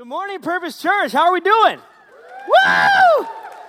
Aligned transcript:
Good 0.00 0.08
morning, 0.08 0.40
Purpose 0.40 0.80
Church. 0.80 1.12
How 1.12 1.26
are 1.26 1.32
we 1.34 1.40
doing? 1.40 1.76
Woo! 1.76 3.26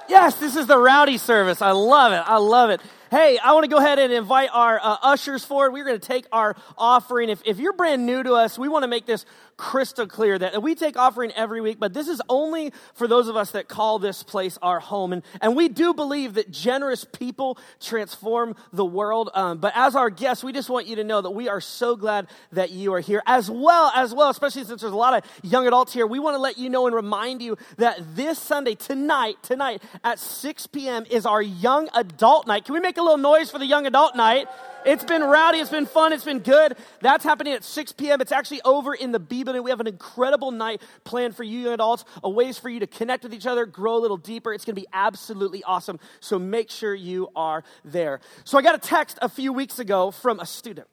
Yes, 0.08 0.36
this 0.36 0.56
is 0.56 0.66
the 0.66 0.78
rowdy 0.78 1.18
service. 1.18 1.62
I 1.62 1.72
love 1.72 2.14
it. 2.14 2.24
I 2.26 2.38
love 2.38 2.70
it. 2.70 2.80
Hey, 3.10 3.38
I 3.38 3.52
want 3.52 3.66
to 3.66 3.70
go 3.70 3.76
ahead 3.76 4.00
and 4.00 4.14
invite 4.14 4.50
our 4.54 4.80
uh, 4.82 4.96
ushers 5.02 5.44
forward. 5.44 5.74
We're 5.74 5.84
going 5.84 6.00
to 6.00 6.08
take 6.08 6.26
our 6.32 6.56
offering. 6.78 7.28
If, 7.28 7.42
if 7.44 7.60
you're 7.60 7.74
brand 7.74 8.06
new 8.06 8.24
to 8.24 8.36
us, 8.36 8.58
we 8.58 8.70
want 8.70 8.84
to 8.84 8.88
make 8.88 9.06
this 9.06 9.26
crystal 9.58 10.08
clear 10.08 10.38
that 10.38 10.62
we 10.62 10.76
take 10.76 10.98
offering 10.98 11.32
every 11.34 11.62
week, 11.62 11.80
but 11.80 11.94
this 11.94 12.08
is 12.08 12.22
only 12.30 12.72
for 12.94 13.08
those 13.08 13.28
of 13.28 13.36
us 13.36 13.52
that 13.52 13.68
call 13.68 14.00
this 14.00 14.24
place 14.24 14.58
our 14.62 14.80
home. 14.80 15.14
And, 15.14 15.24
and 15.42 15.56
we 15.56 15.70
do 15.70 15.94
believe 15.94 16.36
that 16.36 16.52
generous 16.52 17.06
people 17.06 17.58
transform 17.80 18.56
the 18.74 18.86
world. 18.86 19.30
Um, 19.34 19.60
but 19.60 19.74
as 19.76 19.96
our 19.96 20.10
guests, 20.10 20.44
we 20.44 20.52
just 20.52 20.70
want 20.70 20.88
you 20.88 20.96
to 20.98 21.04
know 21.04 21.22
that 21.22 21.32
we 21.32 21.50
are 21.50 21.62
so 21.62 21.96
glad 21.96 22.28
that 22.52 22.72
you 22.72 22.94
are 22.94 23.00
here. 23.00 23.22
As 23.26 23.50
well, 23.50 23.92
as 23.96 24.14
well, 24.14 24.30
especially 24.30 24.64
since 24.64 24.82
there's 24.82 24.94
a 24.94 24.96
lot 24.96 25.14
of 25.24 25.30
young 25.44 25.68
adults 25.68 25.94
here, 25.94 26.08
we 26.08 26.20
want 26.20 26.36
to 26.36 26.40
let 26.40 26.58
you 26.58 26.70
know 26.70 26.88
and 26.88 26.96
remind 26.96 27.42
you 27.42 27.58
that 27.78 28.00
this 28.16 28.40
Sunday, 28.40 28.76
tonight, 28.76 29.38
tonight 29.44 29.82
at 30.04 30.20
6 30.20 30.68
p.m. 30.68 31.06
is 31.10 31.26
our 31.26 31.42
young 31.42 31.90
adult 31.94 32.48
night. 32.48 32.66
Can 32.66 32.74
we 32.74 32.80
make 32.80 32.98
a 32.98 33.02
little 33.02 33.18
noise 33.18 33.52
for 33.52 33.60
the 33.60 33.66
young 33.66 33.86
adult 33.86 34.16
night? 34.16 34.48
It's 34.86 35.04
been 35.04 35.24
rowdy, 35.24 35.60
it's 35.60 35.70
been 35.70 35.86
fun, 35.86 36.12
it's 36.12 36.24
been 36.24 36.40
good. 36.40 36.76
That's 37.02 37.24
happening 37.24 37.54
at 37.54 37.64
6 37.64 37.92
p.m. 37.94 38.20
It's 38.22 38.32
actually 38.32 38.62
over 38.64 38.94
in 38.94 39.12
the 39.12 39.20
B 39.20 39.44
building. 39.44 39.64
We 39.64 39.70
have 39.70 39.80
an 39.80 39.88
incredible 39.88 40.52
night 40.52 40.82
planned 41.04 41.36
for 41.36 41.44
you 41.44 41.72
adults, 41.72 42.04
a 42.24 42.30
ways 42.30 42.58
for 42.58 42.70
you 42.70 42.80
to 42.80 42.88
connect 42.88 43.24
with 43.24 43.34
each 43.34 43.46
other, 43.46 43.66
grow 43.66 43.96
a 43.96 44.00
little 44.00 44.18
deeper. 44.18 44.54
It's 44.54 44.66
going 44.66 44.76
to 44.76 44.82
be 44.82 44.88
absolutely 44.92 45.64
awesome. 45.64 46.00
So 46.20 46.40
make 46.40 46.72
sure 46.72 46.96
you 46.96 47.30
are 47.36 47.64
there. 47.86 48.22
So 48.44 48.58
I 48.58 48.62
got 48.62 48.76
a 48.76 48.80
text 48.80 49.20
a 49.22 49.30
few 49.30 49.54
weeks 49.54 49.80
ago 49.80 50.12
from 50.12 50.40
a 50.40 50.46
student. 50.46 50.88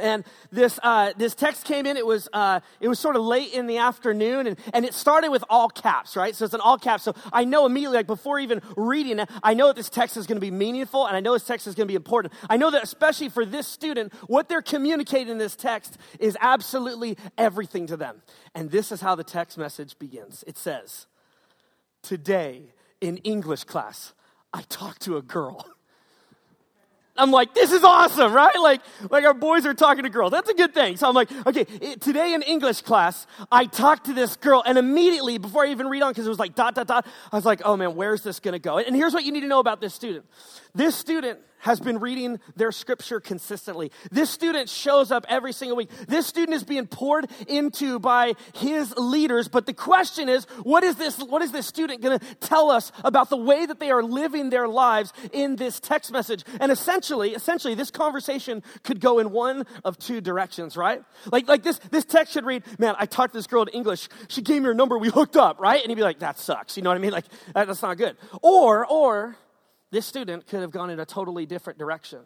And 0.00 0.24
this, 0.50 0.80
uh, 0.82 1.12
this 1.16 1.34
text 1.34 1.64
came 1.64 1.86
in, 1.86 1.96
it 1.96 2.06
was, 2.06 2.28
uh, 2.32 2.60
it 2.80 2.88
was 2.88 2.98
sort 2.98 3.16
of 3.16 3.22
late 3.22 3.52
in 3.52 3.66
the 3.66 3.78
afternoon, 3.78 4.46
and, 4.46 4.58
and 4.72 4.84
it 4.84 4.94
started 4.94 5.30
with 5.30 5.44
all 5.48 5.68
caps, 5.68 6.16
right? 6.16 6.34
So 6.34 6.44
it's 6.44 6.54
an 6.54 6.60
all 6.60 6.78
caps. 6.78 7.04
So 7.04 7.14
I 7.32 7.44
know 7.44 7.66
immediately, 7.66 7.98
like 7.98 8.06
before 8.06 8.38
even 8.38 8.62
reading 8.76 9.18
it, 9.18 9.30
I 9.42 9.54
know 9.54 9.68
that 9.68 9.76
this 9.76 9.88
text 9.88 10.16
is 10.16 10.26
going 10.26 10.36
to 10.36 10.40
be 10.40 10.50
meaningful, 10.50 11.06
and 11.06 11.16
I 11.16 11.20
know 11.20 11.32
this 11.32 11.44
text 11.44 11.66
is 11.66 11.74
going 11.74 11.86
to 11.86 11.92
be 11.92 11.96
important. 11.96 12.34
I 12.48 12.56
know 12.56 12.70
that 12.70 12.82
especially 12.82 13.28
for 13.28 13.44
this 13.44 13.66
student, 13.66 14.12
what 14.26 14.48
they're 14.48 14.62
communicating 14.62 15.28
in 15.28 15.38
this 15.38 15.56
text 15.56 15.98
is 16.18 16.36
absolutely 16.40 17.16
everything 17.38 17.86
to 17.88 17.96
them. 17.96 18.22
And 18.54 18.70
this 18.70 18.92
is 18.92 19.00
how 19.00 19.14
the 19.14 19.24
text 19.24 19.58
message 19.58 19.98
begins 19.98 20.44
it 20.46 20.58
says, 20.58 21.06
Today 22.02 22.72
in 23.00 23.18
English 23.18 23.64
class, 23.64 24.12
I 24.52 24.62
talked 24.62 25.02
to 25.02 25.16
a 25.16 25.22
girl. 25.22 25.66
I'm 27.20 27.30
like, 27.30 27.54
this 27.54 27.70
is 27.70 27.84
awesome, 27.84 28.32
right? 28.32 28.58
Like, 28.58 28.80
like 29.10 29.24
our 29.24 29.34
boys 29.34 29.66
are 29.66 29.74
talking 29.74 30.04
to 30.04 30.10
girls. 30.10 30.30
That's 30.30 30.48
a 30.48 30.54
good 30.54 30.74
thing. 30.74 30.96
So 30.96 31.08
I'm 31.08 31.14
like, 31.14 31.30
okay, 31.46 31.64
today 31.96 32.34
in 32.34 32.42
English 32.42 32.82
class, 32.82 33.26
I 33.52 33.66
talked 33.66 34.06
to 34.06 34.12
this 34.12 34.36
girl, 34.36 34.62
and 34.64 34.78
immediately, 34.78 35.38
before 35.38 35.64
I 35.64 35.70
even 35.70 35.88
read 35.88 36.02
on, 36.02 36.10
because 36.10 36.26
it 36.26 36.30
was 36.30 36.38
like 36.38 36.54
dot, 36.54 36.74
dot, 36.74 36.86
dot, 36.86 37.06
I 37.30 37.36
was 37.36 37.44
like, 37.44 37.62
oh 37.64 37.76
man, 37.76 37.94
where's 37.94 38.22
this 38.22 38.40
gonna 38.40 38.58
go? 38.58 38.78
And 38.78 38.96
here's 38.96 39.12
what 39.12 39.24
you 39.24 39.32
need 39.32 39.42
to 39.42 39.48
know 39.48 39.60
about 39.60 39.80
this 39.80 39.94
student. 39.94 40.24
This 40.74 40.96
student 40.96 41.40
has 41.60 41.80
been 41.80 41.98
reading 41.98 42.40
their 42.56 42.72
scripture 42.72 43.20
consistently. 43.20 43.92
This 44.10 44.30
student 44.30 44.68
shows 44.68 45.10
up 45.10 45.24
every 45.28 45.52
single 45.52 45.76
week. 45.76 45.90
This 46.08 46.26
student 46.26 46.54
is 46.54 46.64
being 46.64 46.86
poured 46.86 47.30
into 47.48 47.98
by 47.98 48.34
his 48.54 48.92
leaders. 48.96 49.48
But 49.48 49.66
the 49.66 49.74
question 49.74 50.28
is, 50.28 50.44
what 50.62 50.84
is 50.84 50.96
this, 50.96 51.18
what 51.18 51.42
is 51.42 51.52
this 51.52 51.66
student 51.66 52.02
going 52.02 52.18
to 52.18 52.34
tell 52.36 52.70
us 52.70 52.92
about 53.04 53.30
the 53.30 53.36
way 53.36 53.66
that 53.66 53.80
they 53.80 53.90
are 53.90 54.02
living 54.02 54.50
their 54.50 54.68
lives 54.68 55.12
in 55.32 55.56
this 55.56 55.80
text 55.80 56.12
message? 56.12 56.44
And 56.60 56.72
essentially, 56.72 57.34
essentially, 57.34 57.74
this 57.74 57.90
conversation 57.90 58.62
could 58.82 59.00
go 59.00 59.18
in 59.18 59.30
one 59.30 59.66
of 59.84 59.98
two 59.98 60.20
directions, 60.20 60.76
right? 60.76 61.02
Like, 61.30 61.48
like 61.48 61.62
this, 61.62 61.78
this 61.90 62.04
text 62.04 62.32
should 62.32 62.44
read, 62.44 62.62
man, 62.78 62.94
I 62.98 63.06
talked 63.06 63.32
to 63.32 63.38
this 63.38 63.46
girl 63.46 63.62
in 63.62 63.68
English. 63.68 64.08
She 64.28 64.42
gave 64.42 64.62
me 64.62 64.66
her 64.66 64.74
number. 64.74 64.98
We 64.98 65.08
hooked 65.08 65.36
up, 65.36 65.60
right? 65.60 65.80
And 65.80 65.90
he'd 65.90 65.96
be 65.96 66.02
like, 66.02 66.20
that 66.20 66.38
sucks. 66.38 66.76
You 66.76 66.82
know 66.82 66.90
what 66.90 66.96
I 66.96 67.00
mean? 67.00 67.12
Like, 67.12 67.26
that's 67.54 67.82
not 67.82 67.96
good. 67.96 68.16
Or, 68.42 68.86
or, 68.86 69.36
this 69.90 70.06
student 70.06 70.46
could 70.46 70.60
have 70.60 70.70
gone 70.70 70.90
in 70.90 71.00
a 71.00 71.06
totally 71.06 71.46
different 71.46 71.78
direction. 71.78 72.20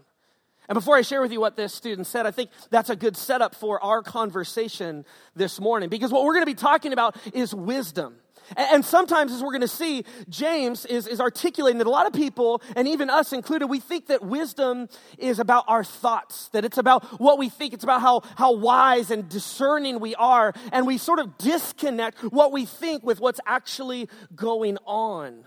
And 0.69 0.75
before 0.75 0.97
I 0.97 1.03
share 1.03 1.21
with 1.21 1.33
you 1.33 1.41
what 1.41 1.57
this 1.57 1.75
student 1.75 2.07
said, 2.07 2.27
I 2.27 2.31
think 2.31 2.51
that's 2.71 2.89
a 2.89 2.97
good 2.97 3.17
setup 3.17 3.55
for 3.55 3.83
our 3.85 4.03
conversation 4.03 5.05
this 5.37 5.61
morning 5.61 5.89
because 5.91 6.11
what 6.11 6.25
we're 6.25 6.33
going 6.33 6.47
to 6.47 6.51
be 6.51 6.55
talking 6.55 6.93
about 6.93 7.17
is 7.35 7.55
wisdom. 7.55 8.17
And 8.57 8.85
sometimes, 8.85 9.33
as 9.33 9.43
we're 9.43 9.53
going 9.53 9.63
to 9.63 9.69
see, 9.69 10.05
James 10.29 10.85
is, 10.85 11.07
is 11.07 11.21
articulating 11.21 11.79
that 11.79 11.87
a 11.87 11.91
lot 11.91 12.07
of 12.07 12.13
people, 12.13 12.61
and 12.77 12.87
even 12.87 13.09
us 13.09 13.33
included, 13.33 13.69
we 13.69 13.81
think 13.81 14.09
that 14.09 14.23
wisdom 14.23 14.89
is 15.17 15.39
about 15.39 15.65
our 15.67 15.83
thoughts, 15.83 16.49
that 16.49 16.65
it's 16.65 16.77
about 16.77 17.05
what 17.21 17.39
we 17.39 17.49
think, 17.49 17.73
it's 17.73 17.85
about 17.85 18.03
how, 18.03 18.21
how 18.37 18.53
wise 18.53 19.11
and 19.11 19.29
discerning 19.29 19.99
we 19.99 20.15
are, 20.17 20.53
and 20.73 20.87
we 20.87 20.99
sort 20.99 21.21
of 21.21 21.39
disconnect 21.39 22.23
what 22.25 22.53
we 22.53 22.67
think 22.67 23.03
with 23.03 23.19
what's 23.19 23.41
actually 23.47 24.09
going 24.35 24.77
on. 24.85 25.45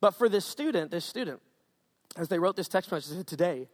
But 0.00 0.14
for 0.14 0.28
this 0.28 0.44
student, 0.44 0.92
this 0.92 1.04
student, 1.04 1.40
as 2.18 2.28
they 2.28 2.38
wrote 2.38 2.56
this 2.56 2.68
text 2.68 2.92
message, 2.92 3.16
said, 3.16 3.26
Today, 3.26 3.68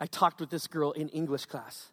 I 0.00 0.06
talked 0.06 0.40
with 0.40 0.48
this 0.50 0.66
girl 0.66 0.92
in 0.92 1.08
English 1.10 1.46
class. 1.46 1.92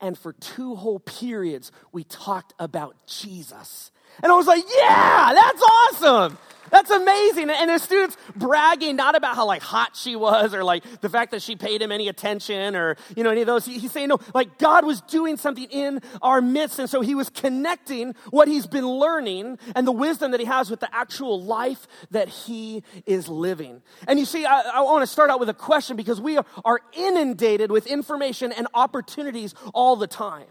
And 0.00 0.18
for 0.18 0.32
two 0.32 0.76
whole 0.76 0.98
periods, 0.98 1.70
we 1.92 2.04
talked 2.04 2.54
about 2.58 2.96
Jesus. 3.06 3.90
And 4.22 4.32
I 4.32 4.34
was 4.34 4.46
like, 4.46 4.64
yeah, 4.76 5.32
that's 5.34 5.62
awesome. 5.62 6.38
That's 6.70 6.90
amazing. 6.90 7.50
And 7.50 7.70
the 7.70 7.78
students 7.78 8.16
bragging 8.36 8.96
not 8.96 9.16
about 9.16 9.36
how 9.36 9.46
like 9.46 9.62
hot 9.62 9.96
she 9.96 10.16
was 10.16 10.54
or 10.54 10.64
like 10.64 10.84
the 11.00 11.08
fact 11.08 11.32
that 11.32 11.42
she 11.42 11.56
paid 11.56 11.82
him 11.82 11.92
any 11.92 12.08
attention 12.08 12.76
or, 12.76 12.96
you 13.16 13.24
know, 13.24 13.30
any 13.30 13.40
of 13.40 13.46
those. 13.46 13.66
He's 13.66 13.92
saying, 13.92 14.08
no, 14.08 14.18
like 14.34 14.58
God 14.58 14.84
was 14.84 15.00
doing 15.02 15.36
something 15.36 15.64
in 15.70 16.00
our 16.22 16.40
midst. 16.40 16.78
And 16.78 16.88
so 16.88 17.00
he 17.00 17.14
was 17.14 17.30
connecting 17.30 18.14
what 18.30 18.48
he's 18.48 18.66
been 18.66 18.86
learning 18.88 19.58
and 19.74 19.86
the 19.86 19.92
wisdom 19.92 20.30
that 20.30 20.40
he 20.40 20.46
has 20.46 20.70
with 20.70 20.80
the 20.80 20.94
actual 20.94 21.42
life 21.42 21.86
that 22.10 22.28
he 22.28 22.82
is 23.06 23.28
living. 23.28 23.82
And 24.06 24.18
you 24.18 24.24
see, 24.24 24.44
I, 24.44 24.60
I 24.74 24.80
want 24.82 25.02
to 25.02 25.06
start 25.06 25.30
out 25.30 25.40
with 25.40 25.48
a 25.48 25.54
question 25.54 25.96
because 25.96 26.20
we 26.20 26.38
are 26.64 26.80
inundated 26.92 27.70
with 27.70 27.86
information 27.86 28.52
and 28.52 28.66
opportunities 28.74 29.54
all 29.74 29.96
the 29.96 30.06
time. 30.06 30.46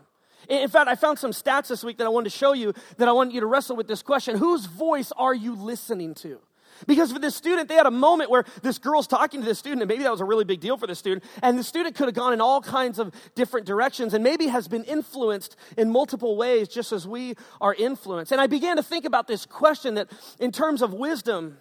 In 0.50 0.68
fact, 0.68 0.90
I 0.90 0.96
found 0.96 1.20
some 1.20 1.32
stats 1.32 1.68
this 1.68 1.84
week 1.84 1.98
that 1.98 2.06
I 2.06 2.10
wanted 2.10 2.32
to 2.32 2.38
show 2.38 2.54
you 2.54 2.74
that 2.98 3.08
I 3.08 3.12
want 3.12 3.32
you 3.32 3.40
to 3.40 3.46
wrestle 3.46 3.76
with 3.76 3.88
this 3.88 4.02
question 4.02 4.38
Whose 4.38 4.66
voice 4.66 5.12
are 5.16 5.34
you 5.34 5.56
listening 5.56 6.16
to? 6.16 6.40
Because 6.88 7.12
for 7.12 7.20
this 7.20 7.36
student, 7.36 7.68
they 7.68 7.76
had 7.76 7.86
a 7.86 7.92
moment 7.92 8.30
where 8.30 8.46
this 8.62 8.78
girl's 8.78 9.06
talking 9.06 9.42
to 9.42 9.46
this 9.46 9.60
student, 9.60 9.82
and 9.82 9.90
maybe 9.90 10.04
that 10.04 10.12
was 10.12 10.22
a 10.22 10.26
really 10.26 10.46
big 10.46 10.62
deal 10.62 10.78
for 10.78 10.88
the 10.88 10.96
student, 10.96 11.24
and 11.44 11.58
the 11.58 11.64
student 11.64 11.96
could 11.96 12.08
have 12.08 12.16
gone 12.16 12.32
in 12.34 12.40
all 12.42 12.62
kinds 12.62 13.00
of 13.00 13.14
different 13.36 13.66
directions 13.66 14.14
and 14.14 14.24
maybe 14.24 14.48
has 14.48 14.68
been 14.68 14.86
influenced 14.86 15.56
in 15.78 15.92
multiple 15.92 16.38
ways, 16.38 16.68
just 16.68 16.92
as 16.92 17.08
we 17.08 17.36
are 17.60 17.74
influenced. 17.74 18.32
And 18.32 18.40
I 18.40 18.48
began 18.48 18.78
to 18.78 18.84
think 18.84 19.06
about 19.06 19.28
this 19.28 19.46
question 19.46 19.96
that, 19.96 20.10
in 20.40 20.52
terms 20.52 20.82
of 20.82 20.94
wisdom, 20.94 21.58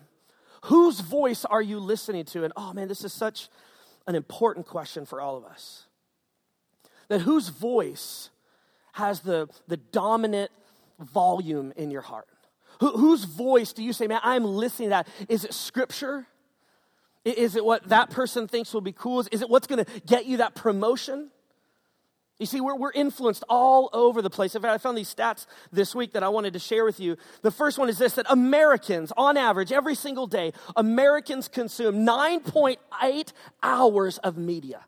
whose 0.65 1.00
voice 1.00 1.44
are 1.44 1.62
you 1.62 1.81
listening 1.81 2.25
to? 2.26 2.44
And 2.44 2.53
oh 2.56 2.72
man, 2.72 2.88
this 2.88 3.05
is 3.05 3.12
such 3.12 3.49
an 4.06 4.15
important 4.15 4.66
question 4.66 5.05
for 5.05 5.20
all 5.20 5.37
of 5.37 5.44
us. 5.44 5.87
That 7.09 7.22
whose 7.22 7.49
voice 7.49 8.31
has 8.99 9.21
the, 9.21 9.49
the 9.67 9.77
dominant 9.77 10.51
volume 10.99 11.73
in 11.77 11.91
your 11.91 12.03
heart? 12.03 12.29
Who, 12.81 12.91
whose 12.97 13.25
voice 13.25 13.73
do 13.73 13.83
you 13.83 13.93
say, 13.93 14.07
man, 14.07 14.21
I'm 14.23 14.45
listening 14.45 14.91
to 14.91 14.91
that? 14.91 15.09
Is 15.29 15.45
it 15.45 15.55
scripture? 15.55 16.27
Is 17.25 17.57
it 17.57 17.65
what 17.65 17.89
that 17.89 18.11
person 18.11 18.47
thinks 18.47 18.73
will 18.73 18.81
be 18.81 18.93
cool? 18.93 19.25
Is 19.33 19.43
it 19.43 19.49
what's 19.49 19.67
going 19.67 19.85
to 19.85 20.01
get 20.07 20.27
you 20.27 20.39
that 20.39 20.55
promotion? 20.55 21.31
You 22.39 22.47
see, 22.47 22.61
we're, 22.61 22.77
we're 22.77 22.93
influenced 22.93 23.43
all 23.49 23.91
over 23.93 24.23
the 24.23 24.31
place. 24.31 24.55
In 24.55 24.63
fact, 24.63 24.73
I 24.73 24.79
found 24.79 24.97
these 24.97 25.13
stats 25.13 25.47
this 25.73 25.95
week 25.95 26.13
that 26.13 26.23
I 26.23 26.29
wanted 26.29 26.53
to 26.53 26.61
share 26.61 26.85
with 26.85 27.01
you. 27.01 27.17
The 27.43 27.51
first 27.51 27.79
one 27.79 27.89
is 27.89 27.99
this 27.99 28.15
that 28.15 28.27
Americans, 28.29 29.13
on 29.17 29.37
average, 29.37 29.73
every 29.73 29.97
single 29.97 30.29
day, 30.29 30.53
Americans 30.77 31.49
consume 31.49 32.07
9.8 32.07 33.33
hours 33.63 34.19
of 34.19 34.39
media. 34.39 34.85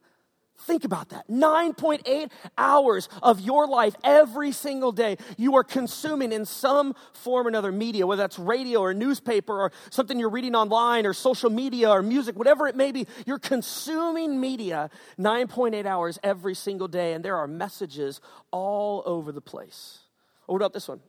Think 0.63 0.85
about 0.85 1.09
that. 1.09 1.29
9.8 1.29 2.31
hours 2.59 3.09
of 3.23 3.41
your 3.41 3.67
life 3.67 3.95
every 4.05 4.53
single 4.53 4.93
day 4.93 5.17
you 5.37 5.57
are 5.57 5.65
consuming 5.65 6.33
in 6.33 6.45
some 6.45 6.95
form 7.13 7.47
or 7.47 7.49
another 7.49 7.73
media, 7.73 8.07
whether 8.07 8.23
that's 8.23 8.39
radio 8.39 8.81
or 8.81 8.93
newspaper 8.93 9.59
or 9.59 9.73
something 9.91 10.19
you're 10.19 10.29
reading 10.31 10.55
online 10.55 11.07
or 11.07 11.15
social 11.15 11.51
media 11.51 11.89
or 11.89 12.03
music, 12.03 12.37
whatever 12.37 12.67
it 12.67 12.77
may 12.77 12.93
be. 12.93 13.07
You're 13.27 13.39
consuming 13.39 14.39
media 14.39 14.91
9.8 15.19 15.87
hours 15.87 16.19
every 16.23 16.55
single 16.55 16.89
day, 16.89 17.15
and 17.15 17.25
there 17.25 17.37
are 17.37 17.47
messages 17.47 18.21
all 18.51 19.03
over 19.07 19.33
the 19.33 19.41
place. 19.41 20.01
Oh, 20.49 20.53
what 20.53 20.57
about 20.59 20.73
this 20.75 20.89
one? 20.89 21.01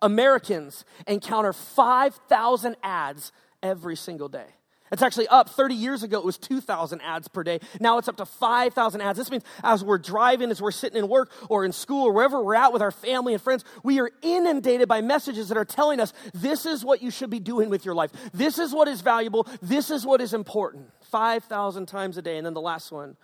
Americans 0.00 0.84
encounter 1.06 1.52
5,000 1.52 2.76
ads 2.82 3.32
every 3.62 3.96
single 3.96 4.28
day. 4.28 4.46
It's 4.94 5.02
actually 5.02 5.26
up. 5.26 5.50
30 5.50 5.74
years 5.74 6.04
ago, 6.04 6.20
it 6.20 6.24
was 6.24 6.38
2,000 6.38 7.00
ads 7.00 7.26
per 7.26 7.42
day. 7.42 7.58
Now 7.80 7.98
it's 7.98 8.06
up 8.06 8.16
to 8.18 8.24
5,000 8.24 9.00
ads. 9.00 9.18
This 9.18 9.28
means 9.28 9.42
as 9.64 9.82
we're 9.82 9.98
driving, 9.98 10.52
as 10.52 10.62
we're 10.62 10.70
sitting 10.70 10.96
in 10.96 11.08
work 11.08 11.32
or 11.48 11.64
in 11.64 11.72
school 11.72 12.06
or 12.06 12.12
wherever 12.12 12.40
we're 12.40 12.54
at 12.54 12.72
with 12.72 12.80
our 12.80 12.92
family 12.92 13.32
and 13.32 13.42
friends, 13.42 13.64
we 13.82 13.98
are 13.98 14.12
inundated 14.22 14.86
by 14.86 15.00
messages 15.00 15.48
that 15.48 15.58
are 15.58 15.64
telling 15.64 15.98
us 15.98 16.12
this 16.32 16.64
is 16.64 16.84
what 16.84 17.02
you 17.02 17.10
should 17.10 17.28
be 17.28 17.40
doing 17.40 17.70
with 17.70 17.84
your 17.84 17.96
life. 17.96 18.12
This 18.32 18.60
is 18.60 18.72
what 18.72 18.86
is 18.86 19.00
valuable. 19.00 19.48
This 19.60 19.90
is 19.90 20.06
what 20.06 20.20
is 20.20 20.32
important. 20.32 20.92
5,000 21.10 21.86
times 21.86 22.16
a 22.16 22.22
day. 22.22 22.36
And 22.36 22.46
then 22.46 22.54
the 22.54 22.60
last 22.60 22.92
one 22.92 23.16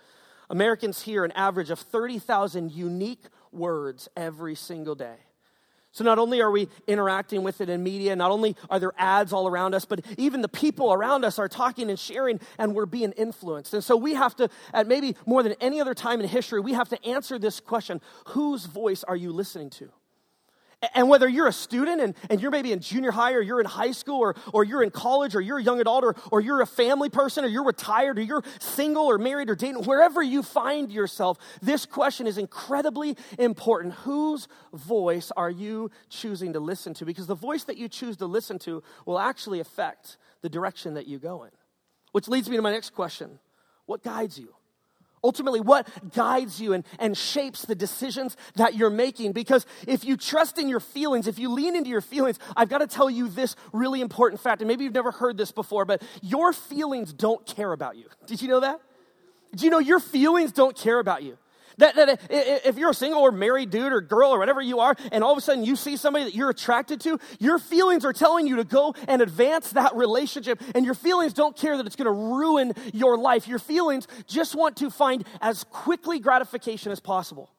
Americans 0.49 1.03
hear 1.03 1.23
an 1.23 1.31
average 1.31 1.69
of 1.69 1.79
30,000 1.79 2.73
unique 2.73 3.23
words 3.53 4.09
every 4.17 4.55
single 4.55 4.95
day. 4.95 5.15
So 5.91 6.03
not 6.03 6.19
only 6.19 6.41
are 6.41 6.51
we 6.51 6.69
interacting 6.87 7.43
with 7.43 7.59
it 7.59 7.69
in 7.69 7.83
media, 7.83 8.15
not 8.15 8.31
only 8.31 8.55
are 8.69 8.79
there 8.79 8.93
ads 8.97 9.33
all 9.33 9.47
around 9.47 9.73
us, 9.73 9.83
but 9.83 10.05
even 10.17 10.41
the 10.41 10.47
people 10.47 10.93
around 10.93 11.25
us 11.25 11.37
are 11.37 11.49
talking 11.49 11.89
and 11.89 11.99
sharing, 11.99 12.39
and 12.57 12.73
we're 12.73 12.85
being 12.85 13.11
influenced. 13.13 13.73
And 13.73 13.83
so 13.83 13.97
we 13.97 14.13
have 14.13 14.35
to, 14.37 14.49
at 14.73 14.87
maybe 14.87 15.15
more 15.25 15.43
than 15.43 15.53
any 15.59 15.81
other 15.81 15.93
time 15.93 16.21
in 16.21 16.27
history, 16.27 16.61
we 16.61 16.73
have 16.73 16.89
to 16.89 17.05
answer 17.05 17.37
this 17.37 17.59
question 17.59 17.99
whose 18.27 18.65
voice 18.65 19.03
are 19.03 19.15
you 19.15 19.31
listening 19.31 19.69
to? 19.71 19.89
And 20.95 21.09
whether 21.09 21.29
you're 21.29 21.47
a 21.47 21.53
student 21.53 22.01
and, 22.01 22.15
and 22.29 22.41
you're 22.41 22.49
maybe 22.49 22.71
in 22.71 22.79
junior 22.79 23.11
high 23.11 23.33
or 23.33 23.41
you're 23.41 23.59
in 23.59 23.67
high 23.67 23.91
school 23.91 24.19
or, 24.19 24.35
or 24.51 24.63
you're 24.63 24.81
in 24.81 24.89
college 24.89 25.35
or 25.35 25.41
you're 25.41 25.59
a 25.59 25.63
young 25.63 25.79
adult 25.79 26.03
or, 26.03 26.15
or 26.31 26.41
you're 26.41 26.61
a 26.61 26.65
family 26.65 27.09
person 27.09 27.45
or 27.45 27.47
you're 27.47 27.63
retired 27.63 28.17
or 28.17 28.21
you're 28.23 28.43
single 28.59 29.05
or 29.05 29.19
married 29.19 29.49
or 29.49 29.55
dating, 29.55 29.83
wherever 29.83 30.23
you 30.23 30.41
find 30.41 30.91
yourself, 30.91 31.37
this 31.61 31.85
question 31.85 32.25
is 32.25 32.39
incredibly 32.39 33.15
important. 33.37 33.93
Whose 33.93 34.47
voice 34.73 35.31
are 35.37 35.51
you 35.51 35.91
choosing 36.09 36.53
to 36.53 36.59
listen 36.59 36.95
to? 36.95 37.05
Because 37.05 37.27
the 37.27 37.35
voice 37.35 37.63
that 37.65 37.77
you 37.77 37.87
choose 37.87 38.17
to 38.17 38.25
listen 38.25 38.57
to 38.59 38.81
will 39.05 39.19
actually 39.19 39.59
affect 39.59 40.17
the 40.41 40.49
direction 40.49 40.95
that 40.95 41.05
you 41.05 41.19
go 41.19 41.43
in. 41.43 41.51
Which 42.11 42.27
leads 42.27 42.49
me 42.49 42.55
to 42.55 42.61
my 42.61 42.71
next 42.71 42.91
question 42.91 43.39
What 43.85 44.03
guides 44.03 44.39
you? 44.39 44.55
Ultimately, 45.23 45.59
what 45.59 45.87
guides 46.13 46.59
you 46.59 46.73
and, 46.73 46.83
and 46.97 47.15
shapes 47.15 47.63
the 47.63 47.75
decisions 47.75 48.35
that 48.55 48.75
you're 48.75 48.89
making? 48.89 49.33
Because 49.33 49.65
if 49.87 50.03
you 50.03 50.17
trust 50.17 50.57
in 50.57 50.67
your 50.67 50.79
feelings, 50.79 51.27
if 51.27 51.37
you 51.37 51.51
lean 51.51 51.75
into 51.75 51.89
your 51.89 52.01
feelings, 52.01 52.39
I've 52.57 52.69
got 52.69 52.79
to 52.79 52.87
tell 52.87 53.09
you 53.09 53.27
this 53.27 53.55
really 53.71 54.01
important 54.01 54.41
fact, 54.41 54.61
and 54.61 54.67
maybe 54.67 54.83
you've 54.83 54.93
never 54.93 55.11
heard 55.11 55.37
this 55.37 55.51
before, 55.51 55.85
but 55.85 56.01
your 56.21 56.53
feelings 56.53 57.13
don't 57.13 57.45
care 57.45 57.71
about 57.71 57.97
you. 57.97 58.05
Did 58.25 58.41
you 58.41 58.47
know 58.47 58.61
that? 58.61 58.81
Did 59.51 59.61
you 59.61 59.69
know 59.69 59.79
your 59.79 59.99
feelings 59.99 60.51
don't 60.51 60.75
care 60.75 60.97
about 60.97 61.23
you? 61.23 61.37
That, 61.81 61.95
that 61.95 62.19
if 62.29 62.77
you're 62.77 62.91
a 62.91 62.93
single 62.93 63.21
or 63.21 63.31
married 63.31 63.71
dude 63.71 63.91
or 63.91 64.01
girl 64.01 64.29
or 64.29 64.37
whatever 64.37 64.61
you 64.61 64.81
are, 64.81 64.95
and 65.11 65.23
all 65.23 65.31
of 65.31 65.37
a 65.39 65.41
sudden 65.41 65.65
you 65.65 65.75
see 65.75 65.97
somebody 65.97 66.25
that 66.25 66.35
you're 66.35 66.51
attracted 66.51 67.01
to, 67.01 67.19
your 67.39 67.57
feelings 67.57 68.05
are 68.05 68.13
telling 68.13 68.45
you 68.45 68.57
to 68.57 68.63
go 68.63 68.93
and 69.07 69.19
advance 69.19 69.71
that 69.71 69.95
relationship, 69.95 70.61
and 70.75 70.85
your 70.85 70.93
feelings 70.93 71.33
don't 71.33 71.57
care 71.57 71.77
that 71.77 71.87
it's 71.87 71.95
going 71.95 72.05
to 72.05 72.11
ruin 72.11 72.73
your 72.93 73.17
life. 73.17 73.47
Your 73.47 73.57
feelings 73.57 74.07
just 74.27 74.53
want 74.53 74.77
to 74.77 74.91
find 74.91 75.25
as 75.41 75.63
quickly 75.63 76.19
gratification 76.19 76.91
as 76.91 76.99
possible. 76.99 77.49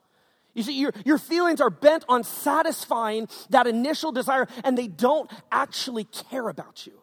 You 0.54 0.62
see, 0.62 0.78
your, 0.78 0.92
your 1.04 1.18
feelings 1.18 1.60
are 1.60 1.70
bent 1.70 2.04
on 2.08 2.22
satisfying 2.22 3.26
that 3.50 3.66
initial 3.66 4.12
desire, 4.12 4.46
and 4.62 4.78
they 4.78 4.86
don't 4.86 5.28
actually 5.50 6.04
care 6.04 6.48
about 6.48 6.86
you. 6.86 7.00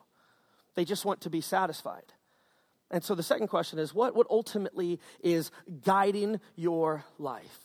They 0.76 0.86
just 0.86 1.04
want 1.04 1.20
to 1.22 1.30
be 1.30 1.42
satisfied. 1.42 2.14
And 2.92 3.04
so 3.04 3.16
the 3.16 3.24
second 3.24 3.48
question 3.48 3.80
is 3.80 3.94
what, 3.94 4.16
what 4.16 4.28
ultimately 4.30 5.00
is 5.22 5.52
guiding 5.84 6.40
your 6.56 7.04
life? 7.18 7.60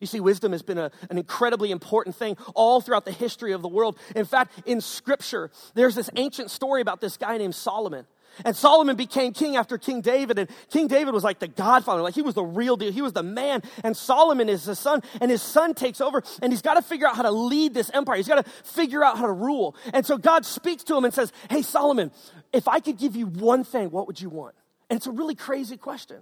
You 0.00 0.06
see, 0.06 0.20
wisdom 0.20 0.52
has 0.52 0.62
been 0.62 0.78
a, 0.78 0.90
an 1.08 1.18
incredibly 1.18 1.70
important 1.70 2.16
thing 2.16 2.36
all 2.54 2.80
throughout 2.80 3.04
the 3.04 3.12
history 3.12 3.52
of 3.52 3.62
the 3.62 3.68
world. 3.68 3.98
In 4.14 4.24
fact, 4.24 4.52
in 4.66 4.80
Scripture, 4.80 5.50
there's 5.74 5.94
this 5.94 6.10
ancient 6.16 6.50
story 6.50 6.80
about 6.80 7.00
this 7.00 7.16
guy 7.16 7.38
named 7.38 7.54
Solomon. 7.54 8.06
And 8.44 8.56
Solomon 8.56 8.96
became 8.96 9.32
king 9.32 9.56
after 9.56 9.78
King 9.78 10.00
David. 10.00 10.38
And 10.38 10.50
King 10.70 10.88
David 10.88 11.14
was 11.14 11.24
like 11.24 11.38
the 11.38 11.48
godfather, 11.48 12.02
like 12.02 12.14
he 12.14 12.22
was 12.22 12.34
the 12.34 12.44
real 12.44 12.76
deal. 12.76 12.90
He 12.92 13.02
was 13.02 13.12
the 13.12 13.22
man. 13.22 13.62
And 13.82 13.96
Solomon 13.96 14.48
is 14.48 14.64
his 14.64 14.78
son. 14.78 15.02
And 15.20 15.30
his 15.30 15.42
son 15.42 15.74
takes 15.74 16.00
over 16.00 16.22
and 16.42 16.52
he's 16.52 16.62
got 16.62 16.74
to 16.74 16.82
figure 16.82 17.06
out 17.06 17.16
how 17.16 17.22
to 17.22 17.30
lead 17.30 17.74
this 17.74 17.90
empire. 17.90 18.16
He's 18.16 18.28
got 18.28 18.44
to 18.44 18.50
figure 18.62 19.04
out 19.04 19.18
how 19.18 19.26
to 19.26 19.32
rule. 19.32 19.76
And 19.92 20.04
so 20.04 20.18
God 20.18 20.44
speaks 20.44 20.82
to 20.84 20.96
him 20.96 21.04
and 21.04 21.12
says, 21.12 21.32
Hey, 21.50 21.62
Solomon, 21.62 22.10
if 22.52 22.68
I 22.68 22.80
could 22.80 22.98
give 22.98 23.16
you 23.16 23.26
one 23.26 23.64
thing, 23.64 23.90
what 23.90 24.06
would 24.06 24.20
you 24.20 24.30
want? 24.30 24.54
And 24.90 24.96
it's 24.96 25.06
a 25.06 25.12
really 25.12 25.34
crazy 25.34 25.76
question. 25.76 26.18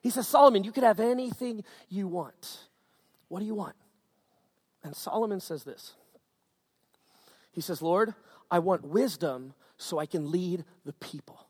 He 0.00 0.10
says, 0.10 0.26
Solomon, 0.26 0.64
you 0.64 0.72
could 0.72 0.84
have 0.84 1.00
anything 1.00 1.64
you 1.88 2.08
want. 2.08 2.58
What 3.28 3.40
do 3.40 3.46
you 3.46 3.54
want? 3.54 3.76
And 4.84 4.96
Solomon 4.96 5.40
says 5.40 5.64
this 5.64 5.94
He 7.52 7.60
says, 7.60 7.80
Lord, 7.80 8.14
I 8.50 8.58
want 8.58 8.84
wisdom 8.84 9.54
so 9.76 9.98
I 9.98 10.06
can 10.06 10.30
lead 10.30 10.64
the 10.84 10.92
people. 10.92 11.46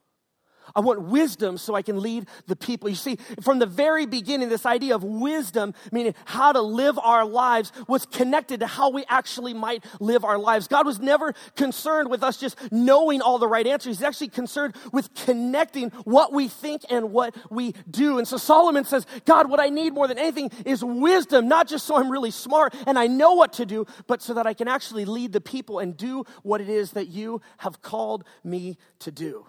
I 0.75 0.81
want 0.81 1.03
wisdom 1.03 1.59
so 1.59 1.75
I 1.75 1.83
can 1.83 2.01
lead 2.01 2.27
the 2.47 2.57
people. 2.57 2.89
You 2.89 2.97
see, 2.97 3.19
from 3.43 3.59
the 3.59 3.67
very 3.67 4.07
beginning, 4.07 4.49
this 4.49 4.67
idea 4.67 4.95
of 4.95 5.05
wisdom, 5.05 5.75
meaning 5.91 6.15
how 6.25 6.53
to 6.53 6.61
live 6.61 6.99
our 6.99 7.25
lives, 7.25 7.73
was 7.89 8.07
connected 8.07 8.61
to 8.61 8.67
how 8.67 8.91
we 8.91 9.05
actually 9.09 9.55
might 9.55 9.85
live 10.01 10.25
our 10.25 10.39
lives. 10.39 10.69
God 10.69 10.87
was 10.87 11.01
never 11.01 11.35
concerned 11.57 12.11
with 12.11 12.23
us 12.23 12.37
just 12.37 12.57
knowing 12.73 13.21
all 13.21 13.39
the 13.39 13.49
right 13.49 13.67
answers. 13.67 13.99
He's 13.99 14.07
actually 14.07 14.29
concerned 14.29 14.75
with 14.93 15.15
connecting 15.15 15.91
what 16.05 16.33
we 16.33 16.49
think 16.49 16.83
and 16.91 17.13
what 17.13 17.35
we 17.51 17.75
do. 17.91 18.19
And 18.19 18.27
so 18.27 18.37
Solomon 18.37 18.85
says, 18.85 19.07
God, 19.25 19.49
what 19.49 19.61
I 19.61 19.69
need 19.69 19.93
more 19.93 20.09
than 20.09 20.19
anything 20.19 20.51
is 20.65 20.85
wisdom, 20.85 21.49
not 21.49 21.69
just 21.69 21.87
so 21.87 21.97
I'm 21.97 22.11
really 22.11 22.31
smart 22.31 22.75
and 22.87 22.99
I 22.99 23.07
know 23.07 23.35
what 23.35 23.55
to 23.55 23.67
do, 23.67 23.87
but 24.07 24.23
so 24.23 24.35
that 24.35 24.47
I 24.47 24.55
can 24.55 24.69
actually 24.69 25.05
lead 25.05 25.33
the 25.33 25.41
people 25.41 25.79
and 25.79 25.97
do 25.97 26.25
what 26.43 26.61
it 26.61 26.69
is 26.69 26.93
that 26.93 27.09
you 27.09 27.41
have 27.59 27.83
called 27.83 28.25
me 28.45 28.79
to 29.01 29.11
do. 29.11 29.47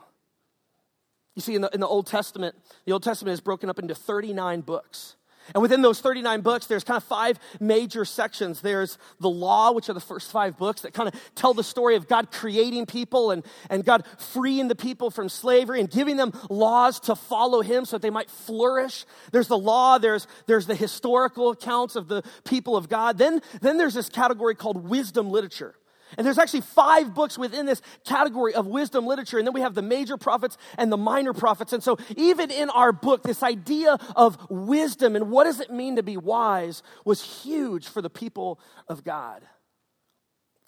You 1.35 1.41
see, 1.41 1.55
in 1.55 1.61
the, 1.61 1.69
in 1.73 1.79
the 1.79 1.87
Old 1.87 2.07
Testament, 2.07 2.55
the 2.85 2.91
Old 2.91 3.03
Testament 3.03 3.33
is 3.33 3.41
broken 3.41 3.69
up 3.69 3.79
into 3.79 3.95
39 3.95 4.61
books. 4.61 5.15
And 5.53 5.61
within 5.61 5.81
those 5.81 5.99
39 5.99 6.41
books, 6.41 6.67
there's 6.67 6.83
kind 6.83 6.97
of 6.97 7.03
five 7.03 7.37
major 7.59 8.05
sections. 8.05 8.61
There's 8.61 8.97
the 9.19 9.29
law, 9.29 9.73
which 9.73 9.89
are 9.89 9.93
the 9.93 9.99
first 9.99 10.31
five 10.31 10.57
books 10.57 10.81
that 10.81 10.93
kind 10.93 11.13
of 11.13 11.35
tell 11.35 11.53
the 11.53 11.63
story 11.63 11.95
of 11.95 12.07
God 12.07 12.31
creating 12.31 12.85
people 12.85 13.31
and, 13.31 13.45
and 13.69 13.83
God 13.83 14.05
freeing 14.17 14.69
the 14.69 14.75
people 14.75 15.11
from 15.11 15.27
slavery 15.27 15.81
and 15.81 15.89
giving 15.89 16.15
them 16.15 16.31
laws 16.49 17.01
to 17.01 17.15
follow 17.15 17.61
Him 17.61 17.83
so 17.83 17.97
that 17.97 18.01
they 18.01 18.09
might 18.09 18.29
flourish. 18.29 19.05
There's 19.31 19.49
the 19.49 19.57
law, 19.57 19.97
there's, 19.97 20.27
there's 20.45 20.65
the 20.65 20.75
historical 20.75 21.49
accounts 21.49 21.97
of 21.97 22.07
the 22.07 22.23
people 22.45 22.77
of 22.77 22.87
God. 22.87 23.17
Then, 23.17 23.41
then 23.61 23.77
there's 23.77 23.95
this 23.95 24.09
category 24.09 24.55
called 24.55 24.87
wisdom 24.87 25.29
literature. 25.29 25.75
And 26.17 26.25
there's 26.25 26.37
actually 26.37 26.61
five 26.61 27.13
books 27.13 27.37
within 27.37 27.65
this 27.65 27.81
category 28.05 28.53
of 28.53 28.67
wisdom 28.67 29.05
literature. 29.05 29.37
And 29.37 29.47
then 29.47 29.53
we 29.53 29.61
have 29.61 29.73
the 29.73 29.81
major 29.81 30.17
prophets 30.17 30.57
and 30.77 30.91
the 30.91 30.97
minor 30.97 31.33
prophets. 31.33 31.73
And 31.73 31.83
so, 31.83 31.97
even 32.15 32.51
in 32.51 32.69
our 32.69 32.91
book, 32.91 33.23
this 33.23 33.43
idea 33.43 33.97
of 34.15 34.37
wisdom 34.49 35.15
and 35.15 35.29
what 35.29 35.45
does 35.45 35.59
it 35.59 35.71
mean 35.71 35.95
to 35.95 36.03
be 36.03 36.17
wise 36.17 36.83
was 37.05 37.43
huge 37.43 37.87
for 37.87 38.01
the 38.01 38.09
people 38.09 38.59
of 38.87 39.03
God. 39.03 39.43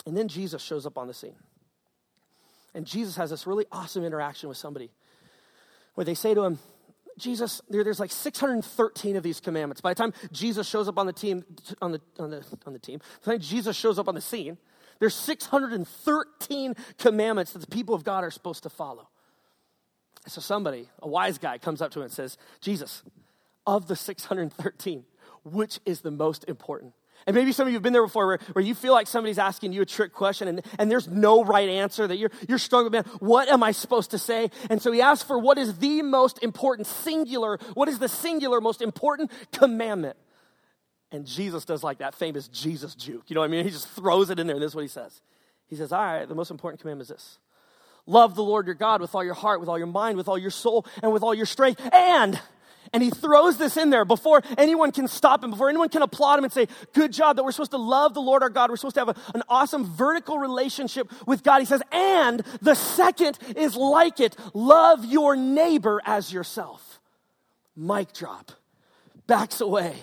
And 0.06 0.16
then 0.16 0.28
Jesus 0.28 0.62
shows 0.62 0.86
up 0.86 0.98
on 0.98 1.08
the 1.08 1.14
scene. 1.14 1.36
And 2.74 2.86
Jesus 2.86 3.16
has 3.16 3.30
this 3.30 3.48
really 3.48 3.66
awesome 3.72 4.04
interaction 4.04 4.50
with 4.50 4.58
somebody 4.58 4.92
where 5.96 6.06
they 6.06 6.14
say 6.14 6.34
to 6.34 6.44
him, 6.44 6.60
Jesus, 7.18 7.62
there's 7.70 8.00
like 8.00 8.12
613 8.12 9.16
of 9.16 9.24
these 9.24 9.40
commandments. 9.40 9.80
By 9.80 9.92
the 9.92 9.96
time 9.96 10.14
Jesus 10.34 10.68
shows 10.68 10.90
up 10.90 11.00
on 11.00 11.06
the 11.06 11.14
team, 11.14 11.46
on 11.82 11.94
the, 11.94 12.02
on 12.20 12.30
the, 12.30 12.44
on 12.66 12.74
the 12.74 12.80
team, 12.80 13.00
by 13.00 13.06
the 13.24 13.32
time 13.38 13.40
Jesus 13.40 13.78
shows 13.78 13.98
up 13.98 14.10
on 14.10 14.16
the 14.16 14.22
scene, 14.22 14.58
there's 15.00 15.16
613 15.16 16.76
commandments 16.98 17.54
that 17.54 17.60
the 17.60 17.68
people 17.68 17.96
of 17.96 18.04
God 18.04 18.24
are 18.24 18.32
supposed 18.32 18.64
to 18.64 18.70
follow. 18.70 19.10
So 20.28 20.42
somebody, 20.42 20.90
a 21.02 21.08
wise 21.08 21.38
guy, 21.38 21.58
comes 21.58 21.82
up 21.82 21.92
to 21.92 22.00
him 22.00 22.06
and 22.06 22.12
says, 22.12 22.38
Jesus, 22.62 23.04
of 23.68 23.88
the 23.88 23.96
613, 23.96 25.04
which 25.44 25.80
is 25.86 26.02
the 26.02 26.12
most 26.12 26.46
important? 26.48 26.94
And 27.28 27.36
maybe 27.36 27.52
some 27.52 27.68
of 27.68 27.72
you 27.72 27.76
have 27.76 27.84
been 27.84 27.94
there 27.94 28.04
before 28.04 28.28
where, 28.28 28.40
where 28.54 28.64
you 28.64 28.76
feel 28.76 28.94
like 28.94 29.08
somebody's 29.08 29.40
asking 29.40 29.74
you 29.74 29.82
a 29.82 29.86
trick 29.86 30.14
question 30.14 30.48
and, 30.48 30.62
and 30.78 30.92
there's 30.92 31.08
no 31.08 31.44
right 31.44 31.70
answer 31.70 32.06
that 32.06 32.18
you're, 32.18 32.32
you're 32.48 32.60
struggling, 32.60 32.92
man, 32.92 33.04
what 33.20 33.48
am 33.48 33.64
I 33.64 33.72
supposed 33.72 34.12
to 34.12 34.20
say? 34.20 34.52
And 34.70 34.82
so 34.82 34.92
he 34.92 35.02
asks 35.02 35.26
for 35.26 35.40
what 35.40 35.58
is 35.58 35.78
the 35.78 36.02
most 36.02 36.44
important, 36.44 36.88
singular, 36.88 37.58
what 37.74 37.88
is 37.88 38.00
the 38.00 38.10
singular 38.10 38.62
most 38.62 38.82
important 38.82 39.32
commandment? 39.52 40.18
And 41.16 41.26
Jesus 41.26 41.64
does 41.64 41.82
like 41.82 42.00
that 42.00 42.14
famous 42.14 42.48
Jesus 42.50 42.94
juke. 42.94 43.24
You 43.28 43.36
know 43.36 43.40
what 43.40 43.46
I 43.46 43.50
mean? 43.50 43.64
He 43.64 43.72
just 43.72 43.90
throws 43.90 44.30
it 44.30 44.40
in 44.40 44.48
there, 44.48 44.56
and 44.56 44.62
this 44.62 44.72
is 44.72 44.76
what 44.76 44.82
he 44.82 44.88
says. 44.88 45.22
He 45.68 45.76
says, 45.76 45.92
All 45.92 46.02
right, 46.02 46.28
the 46.28 46.36
most 46.36 46.52
important 46.52 46.82
commandment 46.82 47.10
is 47.10 47.16
this 47.16 47.40
love 48.06 48.36
the 48.36 48.44
Lord 48.44 48.68
your 48.68 48.76
God 48.76 49.02
with 49.02 49.16
all 49.16 49.24
your 49.24 49.34
heart, 49.34 49.60
with 49.60 49.70
all 49.70 49.78
your 49.78 49.88
mind, 49.88 50.18
with 50.18 50.28
all 50.28 50.38
your 50.38 50.52
soul, 50.52 50.86
and 51.02 51.12
with 51.12 51.24
all 51.24 51.34
your 51.34 51.46
strength. 51.46 51.82
And 51.94 52.40
and 52.94 53.02
he 53.02 53.10
throws 53.10 53.58
this 53.58 53.78
in 53.78 53.90
there 53.90 54.06
before 54.06 54.44
anyone 54.58 54.92
can 54.92 55.08
stop 55.08 55.44
him, 55.44 55.52
before 55.52 55.70
anyone 55.70 55.90
can 55.90 56.02
applaud 56.02 56.38
him 56.38 56.44
and 56.44 56.54
say, 56.54 56.68
Good 56.94 57.14
job, 57.14 57.38
that 57.38 57.44
we're 57.44 57.52
supposed 57.52 57.72
to 57.72 57.78
love 57.78 58.14
the 58.14 58.22
Lord 58.22 58.44
our 58.44 58.50
God. 58.50 58.70
We're 58.70 58.76
supposed 58.76 58.96
to 58.96 59.02
have 59.06 59.10
a, 59.10 59.16
an 59.34 59.42
awesome 59.50 59.86
vertical 59.86 60.38
relationship 60.38 61.12
with 61.26 61.44
God. 61.44 61.60
He 61.60 61.66
says, 61.66 61.82
And 61.92 62.42
the 62.62 62.76
second 62.76 63.40
is 63.56 63.76
like 63.76 64.20
it 64.20 64.36
love 64.54 65.06
your 65.06 65.36
neighbor 65.36 66.02
as 66.06 66.32
yourself. 66.32 67.00
Mic 67.76 68.14
drop. 68.14 68.52
Backs 69.28 69.62
away. 69.62 69.96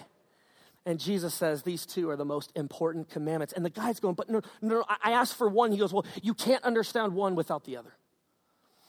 And 0.85 0.99
Jesus 0.99 1.33
says 1.33 1.63
these 1.63 1.87
two 1.87 2.11
are 2.11 2.17
the 2.17 2.25
most 2.25 2.51
important 2.57 3.09
commandments. 3.09 3.53
And 3.53 3.65
the 3.65 3.71
guy's 3.71 4.01
going, 4.01 4.15
but 4.15 4.29
no, 4.29 4.41
no, 4.61 4.85
I 4.89 5.13
asked 5.13 5.37
for 5.37 5.49
one. 5.49 5.71
He 5.71 5.79
goes, 5.79 5.93
well, 5.93 6.05
you 6.23 6.35
can't 6.35 6.65
understand 6.65 7.15
one 7.15 7.37
without 7.37 7.65
the 7.65 7.77
other. 7.77 7.95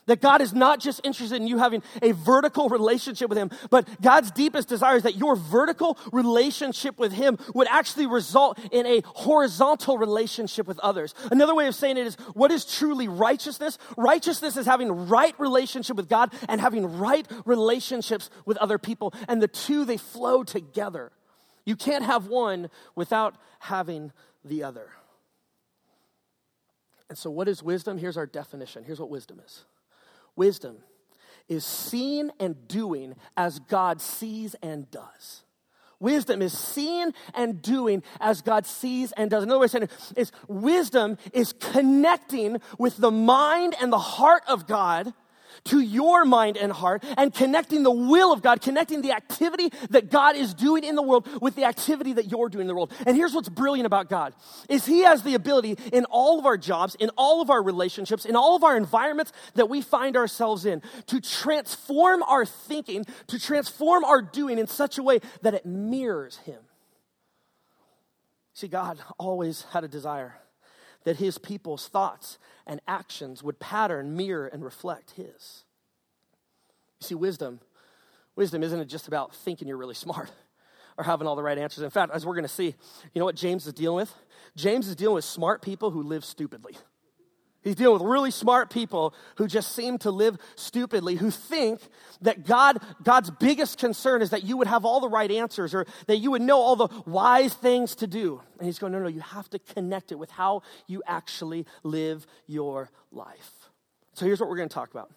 That 0.05 0.19
God 0.19 0.41
is 0.41 0.53
not 0.53 0.81
just 0.81 0.99
interested 1.05 1.37
in 1.37 1.47
you 1.47 1.59
having 1.59 1.81
a 2.01 2.11
vertical 2.11 2.67
relationship 2.67 3.29
with 3.29 3.37
Him, 3.37 3.51
but 3.69 3.87
God's 4.01 4.31
deepest 4.31 4.67
desire 4.67 4.97
is 4.97 5.03
that 5.03 5.15
your 5.15 5.37
vertical 5.37 5.97
relationship 6.11 6.99
with 6.99 7.13
Him 7.13 7.37
would 7.53 7.67
actually 7.69 8.07
result 8.07 8.59
in 8.71 8.85
a 8.85 9.01
horizontal 9.05 9.97
relationship 9.97 10.67
with 10.67 10.77
others. 10.79 11.15
Another 11.31 11.55
way 11.55 11.67
of 11.67 11.75
saying 11.75 11.95
it 11.95 12.05
is 12.05 12.15
what 12.33 12.51
is 12.51 12.65
truly 12.65 13.07
righteousness? 13.07 13.77
Righteousness 13.95 14.57
is 14.57 14.65
having 14.65 15.07
right 15.07 15.39
relationship 15.39 15.95
with 15.95 16.09
God 16.09 16.33
and 16.49 16.59
having 16.59 16.97
right 16.97 17.25
relationships 17.45 18.29
with 18.45 18.57
other 18.57 18.77
people. 18.77 19.13
And 19.29 19.41
the 19.41 19.47
two, 19.47 19.85
they 19.85 19.97
flow 19.97 20.43
together. 20.43 21.13
You 21.65 21.75
can't 21.75 22.03
have 22.03 22.27
one 22.27 22.69
without 22.95 23.35
having 23.59 24.11
the 24.43 24.63
other. 24.63 24.89
And 27.09 27.17
so, 27.17 27.29
what 27.29 27.47
is 27.47 27.61
wisdom? 27.61 27.97
Here's 27.97 28.17
our 28.17 28.25
definition. 28.25 28.83
Here's 28.83 28.99
what 28.99 29.09
wisdom 29.09 29.39
is 29.45 29.65
wisdom 30.35 30.77
is 31.49 31.65
seeing 31.65 32.31
and 32.39 32.67
doing 32.67 33.15
as 33.35 33.59
God 33.59 34.01
sees 34.01 34.55
and 34.61 34.89
does. 34.91 35.43
Wisdom 35.99 36.41
is 36.41 36.57
seeing 36.57 37.13
and 37.33 37.61
doing 37.61 38.03
as 38.19 38.41
God 38.41 38.65
sees 38.65 39.11
and 39.13 39.29
does. 39.29 39.43
Another 39.43 39.59
way 39.59 39.65
of 39.65 39.71
saying 39.71 39.83
it 39.83 39.91
is 40.17 40.31
wisdom 40.47 41.17
is 41.31 41.53
connecting 41.53 42.59
with 42.77 42.97
the 42.97 43.11
mind 43.11 43.75
and 43.79 43.91
the 43.91 43.97
heart 43.97 44.43
of 44.47 44.67
God 44.67 45.13
to 45.65 45.79
your 45.79 46.25
mind 46.25 46.57
and 46.57 46.71
heart 46.71 47.03
and 47.17 47.33
connecting 47.33 47.83
the 47.83 47.91
will 47.91 48.31
of 48.31 48.41
God, 48.41 48.61
connecting 48.61 49.01
the 49.01 49.11
activity 49.11 49.71
that 49.89 50.09
God 50.09 50.35
is 50.35 50.53
doing 50.53 50.83
in 50.83 50.95
the 50.95 51.01
world 51.01 51.27
with 51.41 51.55
the 51.55 51.65
activity 51.65 52.13
that 52.13 52.29
you're 52.31 52.49
doing 52.49 52.63
in 52.63 52.67
the 52.67 52.75
world. 52.75 52.91
And 53.05 53.15
here's 53.15 53.33
what's 53.33 53.49
brilliant 53.49 53.85
about 53.85 54.09
God 54.09 54.33
is 54.69 54.85
he 54.85 55.01
has 55.01 55.23
the 55.23 55.35
ability 55.35 55.77
in 55.91 56.05
all 56.05 56.39
of 56.39 56.45
our 56.45 56.57
jobs, 56.57 56.95
in 56.95 57.09
all 57.17 57.41
of 57.41 57.49
our 57.49 57.61
relationships, 57.61 58.25
in 58.25 58.35
all 58.35 58.55
of 58.55 58.63
our 58.63 58.77
environments 58.77 59.31
that 59.55 59.69
we 59.69 59.81
find 59.81 60.15
ourselves 60.15 60.65
in 60.65 60.81
to 61.07 61.19
transform 61.19 62.23
our 62.23 62.45
thinking, 62.45 63.05
to 63.27 63.39
transform 63.39 64.03
our 64.03 64.21
doing 64.21 64.57
in 64.57 64.67
such 64.67 64.97
a 64.97 65.03
way 65.03 65.19
that 65.41 65.53
it 65.53 65.65
mirrors 65.65 66.37
him. 66.37 66.59
See, 68.53 68.67
God 68.67 68.99
always 69.17 69.63
had 69.71 69.83
a 69.83 69.87
desire 69.87 70.35
that 71.05 71.17
his 71.17 71.37
people's 71.37 71.87
thoughts 71.87 72.37
and 72.65 72.81
actions 72.87 73.43
would 73.43 73.59
pattern, 73.59 74.15
mirror, 74.15 74.47
and 74.47 74.63
reflect 74.63 75.11
his. 75.11 75.63
You 76.99 77.07
see, 77.07 77.15
wisdom, 77.15 77.59
wisdom 78.35 78.63
isn't 78.63 78.87
just 78.87 79.07
about 79.07 79.35
thinking 79.35 79.67
you're 79.67 79.77
really 79.77 79.95
smart 79.95 80.31
or 80.97 81.03
having 81.03 81.27
all 81.27 81.35
the 81.35 81.43
right 81.43 81.57
answers. 81.57 81.83
In 81.83 81.89
fact, 81.89 82.13
as 82.13 82.25
we're 82.25 82.35
going 82.35 82.43
to 82.43 82.49
see, 82.49 82.75
you 83.13 83.19
know 83.19 83.25
what 83.25 83.35
James 83.35 83.67
is 83.67 83.73
dealing 83.73 83.97
with? 83.97 84.13
James 84.55 84.87
is 84.87 84.95
dealing 84.95 85.15
with 85.15 85.25
smart 85.25 85.61
people 85.61 85.91
who 85.91 86.03
live 86.03 86.23
stupidly. 86.23 86.77
He's 87.63 87.75
dealing 87.75 88.01
with 88.01 88.09
really 88.09 88.31
smart 88.31 88.69
people 88.69 89.13
who 89.37 89.47
just 89.47 89.73
seem 89.73 89.97
to 89.99 90.11
live 90.11 90.37
stupidly, 90.55 91.15
who 91.15 91.31
think 91.31 91.79
that 92.21 92.45
God, 92.45 92.79
God's 93.03 93.31
biggest 93.31 93.77
concern 93.77 94.21
is 94.21 94.31
that 94.31 94.43
you 94.43 94.57
would 94.57 94.67
have 94.67 94.83
all 94.83 94.99
the 94.99 95.09
right 95.09 95.31
answers 95.31 95.73
or 95.73 95.85
that 96.07 96.17
you 96.17 96.31
would 96.31 96.41
know 96.41 96.59
all 96.59 96.75
the 96.75 96.89
wise 97.05 97.53
things 97.53 97.95
to 97.95 98.07
do. 98.07 98.41
And 98.57 98.65
he's 98.65 98.79
going, 98.79 98.91
no, 98.91 98.99
no, 98.99 99.07
you 99.07 99.21
have 99.21 99.49
to 99.51 99.59
connect 99.59 100.11
it 100.11 100.15
with 100.15 100.31
how 100.31 100.63
you 100.87 101.01
actually 101.07 101.65
live 101.83 102.27
your 102.47 102.89
life. 103.11 103.51
So 104.13 104.25
here's 104.25 104.39
what 104.39 104.49
we're 104.49 104.57
going 104.57 104.69
to 104.69 104.75
talk 104.75 104.91
about. 104.91 105.09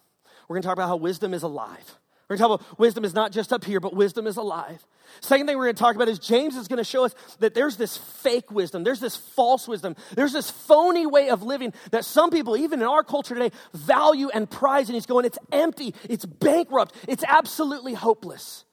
We're 0.47 0.55
going 0.55 0.63
to 0.63 0.67
talk 0.67 0.77
about 0.77 0.87
how 0.87 0.95
wisdom 0.95 1.33
is 1.33 1.43
alive. 1.43 1.97
We're 2.29 2.35
going 2.35 2.49
to 2.49 2.57
talk 2.57 2.61
about 2.61 2.79
wisdom 2.79 3.05
is 3.05 3.13
not 3.13 3.31
just 3.31 3.53
up 3.53 3.63
here, 3.63 3.79
but 3.79 3.95
wisdom 3.95 4.27
is 4.27 4.35
alive. 4.35 4.85
Second 5.21 5.47
thing 5.47 5.57
we're 5.57 5.65
going 5.65 5.75
to 5.75 5.79
talk 5.79 5.95
about 5.95 6.09
is 6.09 6.19
James 6.19 6.57
is 6.57 6.67
going 6.67 6.77
to 6.77 6.83
show 6.83 7.05
us 7.05 7.15
that 7.39 7.53
there's 7.53 7.77
this 7.77 7.95
fake 7.95 8.51
wisdom, 8.51 8.83
there's 8.83 8.99
this 8.99 9.15
false 9.15 9.65
wisdom, 9.65 9.95
there's 10.13 10.33
this 10.33 10.51
phony 10.51 11.05
way 11.05 11.29
of 11.29 11.41
living 11.41 11.71
that 11.91 12.03
some 12.03 12.29
people, 12.29 12.57
even 12.57 12.81
in 12.81 12.87
our 12.87 13.03
culture 13.03 13.33
today, 13.33 13.55
value 13.73 14.29
and 14.33 14.49
prize. 14.49 14.89
And 14.89 14.95
he's 14.95 15.05
going, 15.05 15.23
it's 15.23 15.39
empty, 15.53 15.95
it's 16.09 16.25
bankrupt, 16.25 16.93
it's 17.07 17.23
absolutely 17.25 17.93
hopeless. 17.93 18.65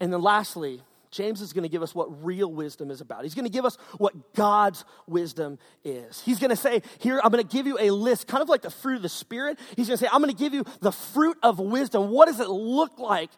And 0.00 0.10
then 0.10 0.22
lastly, 0.22 0.80
James 1.10 1.40
is 1.40 1.52
going 1.52 1.64
to 1.64 1.68
give 1.68 1.82
us 1.82 1.92
what 1.94 2.24
real 2.24 2.52
wisdom 2.52 2.90
is 2.90 3.00
about. 3.00 3.24
He's 3.24 3.34
going 3.34 3.44
to 3.44 3.50
give 3.50 3.64
us 3.64 3.76
what 3.98 4.34
God's 4.34 4.84
wisdom 5.08 5.58
is. 5.82 6.20
He's 6.20 6.38
going 6.38 6.50
to 6.50 6.56
say, 6.56 6.82
Here, 6.98 7.20
I'm 7.22 7.32
going 7.32 7.44
to 7.44 7.56
give 7.56 7.66
you 7.66 7.78
a 7.80 7.90
list, 7.90 8.28
kind 8.28 8.42
of 8.42 8.48
like 8.48 8.62
the 8.62 8.70
fruit 8.70 8.96
of 8.96 9.02
the 9.02 9.08
Spirit. 9.08 9.58
He's 9.76 9.88
going 9.88 9.98
to 9.98 10.04
say, 10.04 10.08
I'm 10.12 10.22
going 10.22 10.32
to 10.32 10.38
give 10.38 10.54
you 10.54 10.64
the 10.80 10.92
fruit 10.92 11.36
of 11.42 11.58
wisdom. 11.58 12.10
What 12.10 12.26
does 12.26 12.38
it 12.38 12.48
look 12.48 12.98
like 13.00 13.30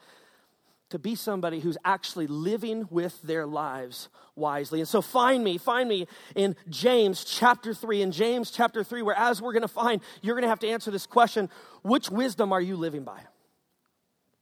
to 0.90 0.98
be 0.98 1.14
somebody 1.14 1.60
who's 1.60 1.78
actually 1.82 2.26
living 2.26 2.86
with 2.90 3.22
their 3.22 3.46
lives 3.46 4.10
wisely? 4.36 4.80
And 4.80 4.88
so 4.88 5.00
find 5.00 5.42
me, 5.42 5.56
find 5.56 5.88
me 5.88 6.06
in 6.36 6.56
James 6.68 7.24
chapter 7.24 7.72
3. 7.72 8.02
In 8.02 8.12
James 8.12 8.50
chapter 8.50 8.84
3, 8.84 9.00
where 9.00 9.18
as 9.18 9.40
we're 9.40 9.54
going 9.54 9.62
to 9.62 9.68
find, 9.68 10.02
you're 10.20 10.34
going 10.34 10.42
to 10.42 10.50
have 10.50 10.60
to 10.60 10.68
answer 10.68 10.90
this 10.90 11.06
question 11.06 11.48
which 11.80 12.10
wisdom 12.10 12.52
are 12.52 12.60
you 12.60 12.76
living 12.76 13.04
by? 13.04 13.20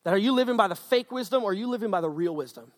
That 0.03 0.15
are 0.15 0.19
you 0.19 0.33
living 0.33 0.57
by 0.57 0.67
the 0.67 0.75
fake 0.75 1.13
wisdom 1.13 1.45
or 1.45 1.53
are 1.53 1.55
you 1.55 1.69
living 1.69 1.93
by 1.93 2.01
the 2.01 2.11
real 2.11 2.35
wisdom? 2.35 2.73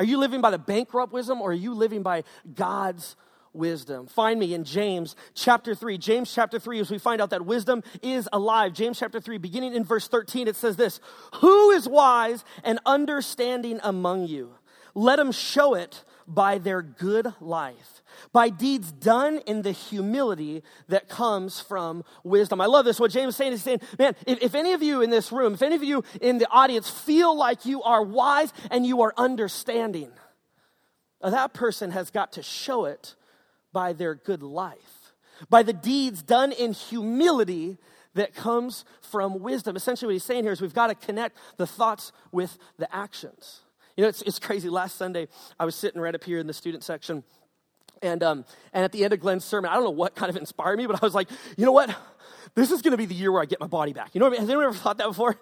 Are 0.00 0.04
you 0.04 0.16
living 0.16 0.40
by 0.40 0.50
the 0.50 0.58
bankrupt 0.58 1.12
wisdom 1.12 1.42
or 1.42 1.50
are 1.50 1.52
you 1.52 1.74
living 1.74 2.02
by 2.02 2.24
God's 2.54 3.16
wisdom? 3.52 4.06
Find 4.06 4.40
me 4.40 4.54
in 4.54 4.64
James 4.64 5.14
chapter 5.34 5.74
3. 5.74 5.98
James 5.98 6.32
chapter 6.34 6.58
3, 6.58 6.80
as 6.80 6.90
we 6.90 6.96
find 6.96 7.20
out 7.20 7.28
that 7.28 7.44
wisdom 7.44 7.82
is 8.00 8.26
alive. 8.32 8.72
James 8.72 8.98
chapter 8.98 9.20
3, 9.20 9.36
beginning 9.36 9.74
in 9.74 9.84
verse 9.84 10.08
13, 10.08 10.48
it 10.48 10.56
says 10.56 10.76
this 10.76 11.00
Who 11.42 11.70
is 11.72 11.86
wise 11.86 12.46
and 12.64 12.78
understanding 12.86 13.78
among 13.82 14.26
you? 14.26 14.54
Let 14.94 15.18
him 15.18 15.32
show 15.32 15.74
it 15.74 16.02
by 16.26 16.58
their 16.58 16.82
good 16.82 17.32
life, 17.40 18.02
by 18.32 18.48
deeds 18.48 18.92
done 18.92 19.38
in 19.46 19.62
the 19.62 19.72
humility 19.72 20.62
that 20.88 21.08
comes 21.08 21.60
from 21.60 22.04
wisdom. 22.24 22.60
I 22.60 22.66
love 22.66 22.84
this. 22.84 23.00
What 23.00 23.10
James 23.10 23.30
is 23.30 23.36
saying 23.36 23.52
is 23.52 23.62
saying, 23.62 23.80
man, 23.98 24.14
if, 24.26 24.42
if 24.42 24.54
any 24.54 24.72
of 24.72 24.82
you 24.82 25.02
in 25.02 25.10
this 25.10 25.32
room, 25.32 25.54
if 25.54 25.62
any 25.62 25.76
of 25.76 25.84
you 25.84 26.04
in 26.20 26.38
the 26.38 26.48
audience 26.50 26.88
feel 26.88 27.36
like 27.36 27.66
you 27.66 27.82
are 27.82 28.02
wise 28.02 28.52
and 28.70 28.86
you 28.86 29.02
are 29.02 29.14
understanding, 29.16 30.10
uh, 31.22 31.30
that 31.30 31.52
person 31.52 31.90
has 31.90 32.10
got 32.10 32.32
to 32.32 32.42
show 32.42 32.84
it 32.84 33.14
by 33.72 33.92
their 33.92 34.14
good 34.14 34.42
life, 34.42 35.12
by 35.48 35.62
the 35.62 35.72
deeds 35.72 36.22
done 36.22 36.52
in 36.52 36.72
humility 36.72 37.78
that 38.14 38.34
comes 38.34 38.84
from 39.00 39.40
wisdom. 39.40 39.76
Essentially, 39.76 40.08
what 40.08 40.14
he's 40.14 40.24
saying 40.24 40.44
here 40.44 40.52
is 40.52 40.60
we've 40.60 40.74
got 40.74 40.88
to 40.88 40.94
connect 40.94 41.36
the 41.56 41.66
thoughts 41.66 42.12
with 42.32 42.58
the 42.78 42.92
actions. 42.94 43.60
You 44.00 44.06
know, 44.06 44.08
it's, 44.08 44.22
it's 44.22 44.38
crazy. 44.38 44.70
Last 44.70 44.96
Sunday, 44.96 45.28
I 45.58 45.66
was 45.66 45.74
sitting 45.74 46.00
right 46.00 46.14
up 46.14 46.24
here 46.24 46.38
in 46.38 46.46
the 46.46 46.54
student 46.54 46.82
section. 46.82 47.22
And, 48.00 48.22
um, 48.22 48.46
and 48.72 48.82
at 48.82 48.92
the 48.92 49.04
end 49.04 49.12
of 49.12 49.20
Glenn's 49.20 49.44
sermon, 49.44 49.70
I 49.70 49.74
don't 49.74 49.84
know 49.84 49.90
what 49.90 50.14
kind 50.14 50.30
of 50.30 50.38
inspired 50.38 50.78
me, 50.78 50.86
but 50.86 51.02
I 51.02 51.04
was 51.04 51.14
like, 51.14 51.28
you 51.58 51.66
know 51.66 51.72
what? 51.72 51.94
This 52.54 52.70
is 52.70 52.80
going 52.80 52.92
to 52.92 52.96
be 52.96 53.04
the 53.04 53.14
year 53.14 53.30
where 53.30 53.42
I 53.42 53.44
get 53.44 53.60
my 53.60 53.66
body 53.66 53.92
back. 53.92 54.14
You 54.14 54.20
know 54.20 54.24
what 54.24 54.30
I 54.30 54.32
mean? 54.36 54.40
Has 54.40 54.48
anyone 54.48 54.64
ever 54.64 54.74
thought 54.74 54.96
that 54.96 55.06
before? 55.06 55.36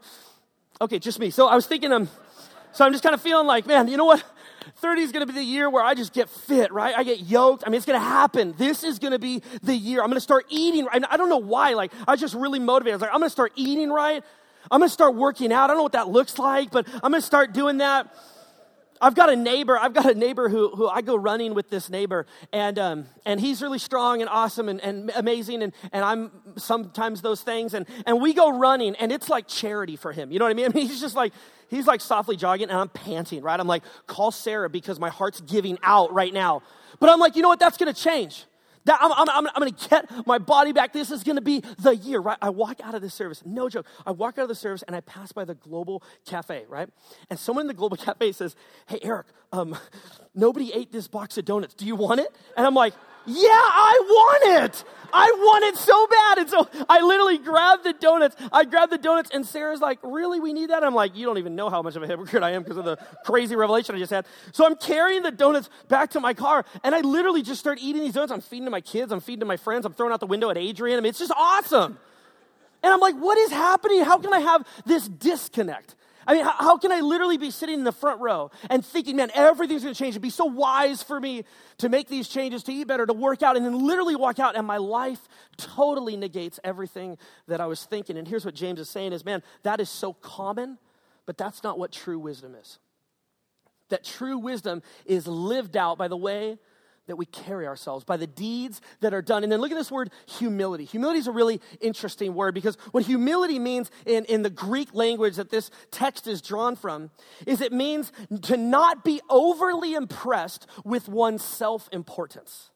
Okay, 0.81 0.99
just 0.99 1.21
me. 1.21 1.31
So 1.31 1.47
I 1.47 1.55
was 1.55 1.69
thinking, 1.69 1.93
um, 1.93 2.09
so 2.73 2.85
I'm 2.85 2.91
just 2.91 3.05
kind 3.05 3.15
of 3.15 3.23
feeling 3.23 3.47
like, 3.47 3.65
man, 3.65 3.87
you 3.87 3.97
know 3.97 4.07
what? 4.07 4.25
30 4.79 5.03
is 5.03 5.13
going 5.13 5.25
to 5.25 5.33
be 5.33 5.39
the 5.39 5.47
year 5.47 5.71
where 5.71 5.85
I 5.85 5.95
just 5.95 6.13
get 6.13 6.29
fit, 6.29 6.73
right? 6.73 6.97
I 6.97 7.05
get 7.05 7.21
yoked. 7.21 7.63
I 7.65 7.71
mean, 7.71 7.77
it's 7.77 7.87
going 7.87 8.01
to 8.01 8.05
happen. 8.05 8.57
This 8.59 8.83
is 8.83 8.99
going 8.99 9.13
to 9.13 9.21
be 9.21 9.41
the 9.63 9.77
year. 9.77 10.01
I'm 10.01 10.09
going 10.09 10.17
to 10.17 10.21
start 10.21 10.47
eating 10.49 10.85
right. 10.85 11.01
I 11.09 11.17
don't 11.17 11.29
know 11.29 11.39
why. 11.39 11.75
Like, 11.75 11.93
I 12.09 12.11
was 12.11 12.21
just 12.21 12.35
really 12.35 12.59
motivated. 12.59 12.95
I 12.95 12.97
was 12.97 13.03
like, 13.03 13.15
I'm 13.15 13.21
going 13.21 13.31
to 13.31 13.31
start 13.31 13.53
eating 13.55 13.91
right. 13.91 14.25
I'm 14.69 14.81
going 14.81 14.89
to 14.89 14.93
start 14.93 15.15
working 15.15 15.53
out. 15.53 15.65
I 15.65 15.67
don't 15.69 15.77
know 15.77 15.85
what 15.85 15.93
that 15.93 16.09
looks 16.09 16.41
like, 16.41 16.73
but 16.73 16.89
I'm 17.05 17.13
going 17.13 17.23
to 17.23 17.27
start 17.27 17.53
doing 17.53 17.79
that. 17.79 18.13
I've 19.01 19.15
got 19.15 19.31
a 19.31 19.37
neighbor. 19.37 19.79
I've 19.79 19.95
got 19.95 20.07
a 20.07 20.15
neighbor 20.15 20.49
who, 20.49 20.71
who 20.71 20.89
I 20.89 21.03
go 21.03 21.17
running 21.17 21.55
with 21.55 21.71
this 21.71 21.89
neighbor, 21.91 22.27
and 22.53 22.79
um, 22.79 23.07
and 23.25 23.41
he's 23.41 23.63
really 23.63 23.79
strong 23.79 24.21
and 24.21 24.29
awesome 24.29 24.69
and, 24.69 24.81
and 24.81 25.11
amazing, 25.15 25.63
and, 25.63 25.73
and 25.93 26.05
I'm 26.05 26.31
sometimes 26.57 27.23
those 27.23 27.43
things, 27.43 27.75
and 27.75 27.87
and 28.07 28.21
we 28.21 28.35
go 28.35 28.57
running, 28.57 28.97
and 28.97 29.13
it's 29.13 29.29
like 29.29 29.47
charity 29.47 29.97
for 29.97 30.13
him. 30.13 30.33
You 30.33 30.39
know 30.39 30.45
what 30.45 30.51
I 30.51 30.55
mean? 30.55 30.67
I 30.67 30.69
mean, 30.75 30.87
he's 30.87 31.01
just 31.01 31.17
like 31.17 31.33
he's 31.69 31.87
like 31.87 32.01
softly 32.01 32.37
jogging, 32.37 32.71
and 32.71 32.79
I'm 32.79 32.89
panting. 32.89 33.43
Right? 33.43 33.59
I'm 33.59 33.69
like, 33.69 33.85
call 34.07 34.31
Sarah 34.31 34.71
because 34.71 34.99
my 34.99 35.11
heart's 35.11 35.41
giving 35.41 35.79
out 35.83 36.13
right 36.13 36.33
now. 36.33 36.63
But 37.01 37.11
I'm 37.11 37.21
like, 37.21 37.37
you 37.37 37.43
know 37.43 37.49
what? 37.49 37.61
That's 37.61 37.77
to 37.77 37.93
change. 37.93 38.45
That 38.89 38.99
I'm, 39.03 39.13
I'm, 39.13 39.29
I'm, 39.29 39.47
I'm 39.49 39.61
going 39.61 39.75
to 39.75 39.89
get 39.89 40.27
my 40.27 40.39
body 40.39 40.73
back. 40.73 40.95
This 40.95 41.11
is 41.11 41.23
going 41.23 41.37
to 41.37 41.43
be 41.43 41.63
the 41.79 41.95
year, 41.95 42.21
right? 42.21 42.39
I 42.41 42.49
walk 42.49 42.81
out 42.83 42.95
of 42.95 43.03
the 43.03 43.11
service, 43.11 43.43
no 43.45 43.69
joke. 43.69 43.85
I 44.07 44.13
walk 44.13 44.39
out 44.39 44.45
of 44.45 44.49
the 44.49 44.55
service 44.55 44.83
and 44.87 44.97
I 44.97 45.01
pass 45.01 45.31
by 45.31 45.45
the 45.45 45.55
Global 45.55 46.03
Cafe, 46.25 46.65
right? 46.71 46.89
And 47.29 47.39
someone 47.39 47.65
in 47.65 47.67
the 47.67 47.75
Global 47.75 47.99
Cafe 47.99 48.33
says, 48.33 48.57
Hey, 48.87 48.99
Eric, 49.03 49.27
um, 49.53 49.77
nobody 50.35 50.73
ate 50.73 50.91
this 50.91 51.07
box 51.07 51.37
of 51.37 51.45
donuts. 51.45 51.75
Do 51.75 51.85
you 51.85 51.97
want 51.97 52.21
it? 52.21 52.35
And 52.57 52.67
I'm 52.67 52.73
like, 52.73 52.95
yeah, 53.29 53.51
I 53.51 54.01
want 54.09 54.65
it. 54.65 54.85
I 55.13 55.31
want 55.37 55.65
it 55.65 55.77
so 55.77 56.07
bad. 56.07 56.39
And 56.39 56.51
so 56.51 56.69
I 56.89 57.01
literally 57.01 57.39
grabbed 57.39 57.85
the 57.85 57.93
donuts. 57.93 58.37
I 58.53 58.65
grabbed 58.65 58.93
the 58.93 58.99
donuts, 58.99 59.31
and 59.33 59.47
Sarah's 59.47 59.81
like, 59.81 59.99
Really? 60.03 60.41
We 60.41 60.53
need 60.53 60.71
that? 60.71 60.83
I'm 60.85 60.95
like, 60.95 61.17
You 61.17 61.27
don't 61.27 61.39
even 61.39 61.55
know 61.55 61.71
how 61.71 61.83
much 61.83 61.97
of 61.97 62.03
a 62.03 62.07
hypocrite 62.07 62.43
I 62.43 62.53
am 62.53 62.63
because 62.63 62.79
of 62.79 62.85
the 62.85 62.97
crazy 63.25 63.57
revelation 63.57 63.95
I 63.95 63.99
just 63.99 64.13
had. 64.13 64.27
So 64.53 64.65
I'm 64.67 64.77
carrying 64.77 65.23
the 65.23 65.31
donuts 65.31 65.69
back 65.89 66.11
to 66.11 66.21
my 66.21 66.35
car, 66.35 66.65
and 66.83 66.95
I 66.95 67.01
literally 67.01 67.43
just 67.43 67.61
start 67.61 67.79
eating 67.81 68.03
these 68.03 68.15
donuts. 68.15 68.33
I'm 68.33 68.41
feeding 68.41 68.65
to 68.67 68.71
my 68.71 68.81
kids, 68.81 69.13
I'm 69.13 69.21
feeding 69.21 69.41
to 69.41 69.47
my 69.47 69.57
friends, 69.57 69.87
I'm 69.87 69.93
throwing 69.93 70.13
out 70.13 70.21
the 70.21 70.27
window 70.27 70.51
at 70.51 70.59
Adrian. 70.59 70.99
I 70.99 71.01
mean, 71.01 71.11
it's 71.11 71.19
just 71.19 71.33
awesome. 71.37 71.99
And 72.83 72.93
I'm 72.93 73.01
like, 73.01 73.15
What 73.17 73.39
is 73.39 73.51
happening? 73.51 74.03
How 74.05 74.19
can 74.19 74.33
I 74.33 74.41
have 74.41 74.67
this 74.87 75.09
disconnect? 75.09 75.95
I 76.29 76.35
mean, 76.35 76.45
how, 76.45 76.53
how, 76.59 76.77
can 76.77 76.93
I 76.93 77.01
literally 77.01 77.39
be 77.39 77.51
sitting 77.51 77.79
in 77.79 77.85
the 77.85 77.93
front 77.93 78.21
row 78.21 78.51
and 78.69 78.85
thinking, 78.85 79.17
man, 79.17 79.31
everything's 79.33 79.83
going 79.83 79.95
to 79.95 79.99
change? 79.99 80.13
It'd 80.13 80.21
be 80.21 80.29
so 80.29 80.45
wise 80.45 81.03
for 81.03 81.19
me 81.19 81.45
to 81.79 81.89
make 81.89 82.09
these 82.09 82.29
changes, 82.29 82.63
to 82.65 82.73
eat 82.73 82.87
better, 82.87 83.07
to 83.07 83.15
work 83.15 83.43
out, 83.43 83.57
and 83.57 83.65
then 83.65 83.87
literally 83.87 84.15
walk 84.15 84.39
out, 84.39 84.55
and 84.55 84.67
my 84.67 84.77
life 84.77 85.27
totally 85.57 86.19
negates 86.19 86.61
everything 86.63 87.17
that 87.47 87.63
I 87.63 87.67
was 87.67 87.83
thinking. 87.83 88.19
And 88.19 88.29
here's 88.29 88.45
what 88.45 88.55
James 88.55 88.79
is 88.79 88.91
saying 88.91 89.15
is, 89.15 89.25
man, 89.25 89.43
that 89.63 89.81
is 89.81 89.89
so 89.89 90.13
common, 90.13 90.77
but 91.25 91.39
that's 91.39 91.65
not 91.65 91.79
what 91.79 91.93
true 91.93 92.19
wisdom 92.19 92.55
is. 92.55 92.79
That 93.89 94.05
true 94.05 94.37
wisdom 94.37 94.83
is 95.07 95.27
lived 95.27 95.79
out 95.79 95.97
by 95.97 96.09
the 96.09 96.17
way 96.17 96.59
that 97.09 97.17
we 97.17 97.27
carry 97.27 97.67
ourselves, 97.67 98.05
by 98.05 98.17
the 98.17 98.27
deeds 98.27 98.81
that 99.01 99.13
are 99.13 99.23
done. 99.23 99.43
And 99.43 99.51
then 99.51 99.61
look 99.61 99.73
at 99.73 99.77
this 99.77 99.91
word 99.91 100.11
humility. 100.27 100.85
Humility 100.85 101.19
is 101.19 101.27
a 101.27 101.33
really 101.33 101.61
interesting 101.81 102.35
word 102.35 102.55
because 102.55 102.77
what 102.93 103.05
humility 103.05 103.59
means 103.59 103.91
in, 104.07 104.25
in 104.27 104.43
the 104.43 104.51
Greek 104.51 104.95
language 104.95 105.37
that 105.37 105.51
this 105.51 105.71
text 105.91 106.27
is 106.27 106.41
drawn 106.41 106.77
from 106.77 107.11
is 107.47 107.61
it 107.61 107.73
means 107.73 108.13
to 108.43 108.57
not 108.57 109.05
be 109.05 109.21
overly 109.29 109.95
impressed 109.95 110.67
with 110.85 111.09
one's 111.09 111.43
self 111.43 111.89
importance. 111.93 112.71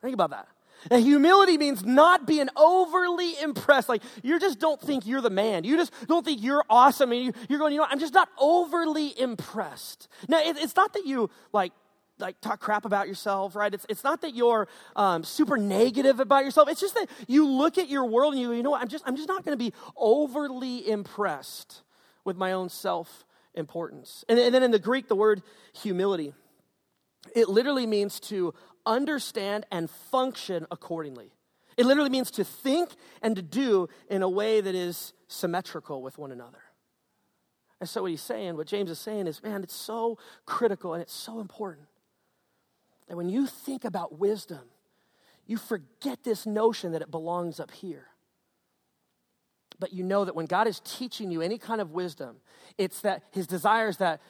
Think 0.00 0.14
about 0.14 0.30
that. 0.30 0.48
And 0.90 1.02
humility 1.02 1.58
means 1.58 1.84
not 1.84 2.26
being 2.26 2.48
overly 2.56 3.38
impressed. 3.40 3.88
Like, 3.88 4.02
you 4.22 4.40
just 4.40 4.58
don't 4.58 4.80
think 4.80 5.06
you're 5.06 5.20
the 5.20 5.30
man. 5.30 5.64
You 5.64 5.76
just 5.76 5.92
don't 6.08 6.24
think 6.24 6.42
you're 6.42 6.64
awesome. 6.68 7.12
And 7.12 7.24
you, 7.24 7.56
are 7.56 7.58
going, 7.58 7.72
you 7.72 7.78
know, 7.78 7.86
I'm 7.88 8.00
just 8.00 8.14
not 8.14 8.28
overly 8.38 9.18
impressed. 9.18 10.08
Now, 10.28 10.40
it, 10.40 10.56
it's 10.58 10.74
not 10.74 10.92
that 10.94 11.06
you, 11.06 11.30
like, 11.52 11.72
like 12.22 12.40
talk 12.40 12.60
crap 12.60 12.86
about 12.86 13.08
yourself, 13.08 13.54
right? 13.54 13.74
It's, 13.74 13.84
it's 13.88 14.04
not 14.04 14.22
that 14.22 14.34
you're 14.34 14.68
um, 14.96 15.24
super 15.24 15.58
negative 15.58 16.20
about 16.20 16.44
yourself. 16.44 16.68
It's 16.70 16.80
just 16.80 16.94
that 16.94 17.08
you 17.26 17.46
look 17.46 17.76
at 17.76 17.88
your 17.88 18.06
world 18.06 18.32
and 18.32 18.40
you, 18.40 18.52
you 18.52 18.62
know 18.62 18.70
what, 18.70 18.80
I'm 18.80 18.88
just, 18.88 19.04
I'm 19.06 19.16
just 19.16 19.28
not 19.28 19.44
going 19.44 19.58
to 19.58 19.62
be 19.62 19.74
overly 19.96 20.88
impressed 20.88 21.82
with 22.24 22.36
my 22.36 22.52
own 22.52 22.70
self 22.70 23.26
importance. 23.54 24.24
And, 24.28 24.38
and 24.38 24.54
then 24.54 24.62
in 24.62 24.70
the 24.70 24.78
Greek, 24.78 25.08
the 25.08 25.16
word 25.16 25.42
humility, 25.74 26.32
it 27.34 27.48
literally 27.48 27.86
means 27.86 28.18
to 28.20 28.54
understand 28.86 29.66
and 29.70 29.90
function 29.90 30.66
accordingly. 30.70 31.32
It 31.76 31.86
literally 31.86 32.10
means 32.10 32.30
to 32.32 32.44
think 32.44 32.90
and 33.22 33.36
to 33.36 33.42
do 33.42 33.88
in 34.08 34.22
a 34.22 34.28
way 34.28 34.60
that 34.60 34.74
is 34.74 35.12
symmetrical 35.28 36.02
with 36.02 36.18
one 36.18 36.30
another. 36.30 36.58
And 37.80 37.88
so, 37.88 38.02
what 38.02 38.10
he's 38.10 38.22
saying, 38.22 38.56
what 38.56 38.66
James 38.66 38.90
is 38.90 38.98
saying 38.98 39.26
is, 39.26 39.42
man, 39.42 39.62
it's 39.62 39.74
so 39.74 40.18
critical 40.46 40.94
and 40.94 41.02
it's 41.02 41.14
so 41.14 41.40
important 41.40 41.88
that 43.08 43.16
when 43.16 43.28
you 43.28 43.46
think 43.46 43.84
about 43.84 44.18
wisdom, 44.18 44.62
you 45.46 45.56
forget 45.56 46.22
this 46.24 46.46
notion 46.46 46.92
that 46.92 47.02
it 47.02 47.10
belongs 47.10 47.60
up 47.60 47.70
here. 47.70 48.06
But 49.78 49.92
you 49.92 50.04
know 50.04 50.24
that 50.24 50.36
when 50.36 50.46
God 50.46 50.66
is 50.68 50.80
teaching 50.84 51.30
you 51.30 51.42
any 51.42 51.58
kind 51.58 51.80
of 51.80 51.90
wisdom, 51.90 52.36
it's 52.78 53.00
that 53.00 53.24
his 53.32 53.46
desire 53.46 53.88
is 53.88 53.96
that 53.96 54.20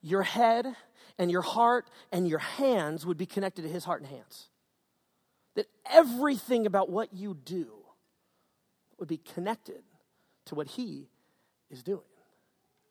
your 0.00 0.22
head 0.22 0.66
and 1.18 1.30
your 1.30 1.42
heart 1.42 1.88
and 2.10 2.26
your 2.26 2.38
hands 2.38 3.04
would 3.04 3.18
be 3.18 3.26
connected 3.26 3.62
to 3.62 3.68
his 3.68 3.84
heart 3.84 4.00
and 4.00 4.10
hands. 4.10 4.48
That 5.54 5.66
everything 5.90 6.66
about 6.66 6.88
what 6.88 7.12
you 7.12 7.36
do 7.44 7.68
would 8.98 9.08
be 9.08 9.18
connected 9.18 9.82
to 10.46 10.54
what 10.54 10.66
he 10.66 11.10
is 11.70 11.82
doing. 11.82 12.00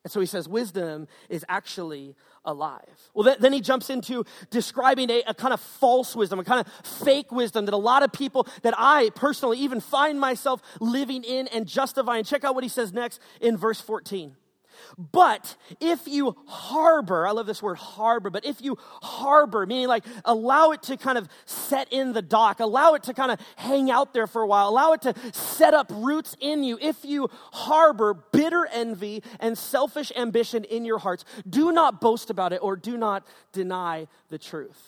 And 0.03 0.11
so 0.11 0.19
he 0.19 0.25
says, 0.25 0.47
wisdom 0.47 1.07
is 1.29 1.45
actually 1.47 2.15
alive. 2.43 3.09
Well, 3.13 3.23
then, 3.23 3.37
then 3.39 3.53
he 3.53 3.61
jumps 3.61 3.89
into 3.89 4.25
describing 4.49 5.09
a, 5.11 5.21
a, 5.27 5.33
kind 5.33 5.53
of 5.53 5.59
false 5.59 6.15
wisdom, 6.15 6.39
a 6.39 6.43
kind 6.43 6.65
of 6.65 6.85
fake 6.85 7.31
wisdom 7.31 7.65
that 7.65 7.73
a 7.73 7.77
lot 7.77 8.01
of 8.01 8.11
people, 8.11 8.47
that 8.63 8.73
I 8.77 9.11
personally 9.13 9.59
even 9.59 9.79
find 9.79 10.19
myself 10.19 10.61
living 10.79 11.23
in 11.23 11.47
and 11.49 11.67
justifying. 11.67 12.23
Check 12.23 12.43
out 12.43 12.55
what 12.55 12.63
he 12.63 12.69
says 12.69 12.93
next 12.93 13.21
in 13.39 13.57
verse 13.57 13.79
14. 13.79 14.35
But 14.97 15.55
if 15.79 16.07
you 16.07 16.35
harbor, 16.47 17.27
I 17.27 17.31
love 17.31 17.45
this 17.45 17.61
word 17.61 17.77
harbor, 17.77 18.29
but 18.29 18.45
if 18.45 18.61
you 18.61 18.77
harbor, 19.01 19.65
meaning 19.65 19.87
like 19.87 20.05
allow 20.25 20.71
it 20.71 20.83
to 20.83 20.97
kind 20.97 21.17
of 21.17 21.27
set 21.45 21.91
in 21.91 22.13
the 22.13 22.21
dock, 22.21 22.59
allow 22.59 22.93
it 22.93 23.03
to 23.03 23.13
kind 23.13 23.31
of 23.31 23.39
hang 23.55 23.89
out 23.91 24.13
there 24.13 24.27
for 24.27 24.41
a 24.41 24.47
while, 24.47 24.69
allow 24.69 24.93
it 24.93 25.01
to 25.03 25.13
set 25.33 25.73
up 25.73 25.87
roots 25.93 26.35
in 26.39 26.63
you. 26.63 26.77
If 26.81 27.03
you 27.03 27.29
harbor 27.51 28.13
bitter 28.13 28.67
envy 28.71 29.23
and 29.39 29.57
selfish 29.57 30.11
ambition 30.15 30.63
in 30.63 30.85
your 30.85 30.99
hearts, 30.99 31.25
do 31.49 31.71
not 31.71 32.01
boast 32.01 32.29
about 32.29 32.53
it 32.53 32.59
or 32.61 32.75
do 32.75 32.97
not 32.97 33.25
deny 33.51 34.07
the 34.29 34.37
truth. 34.37 34.79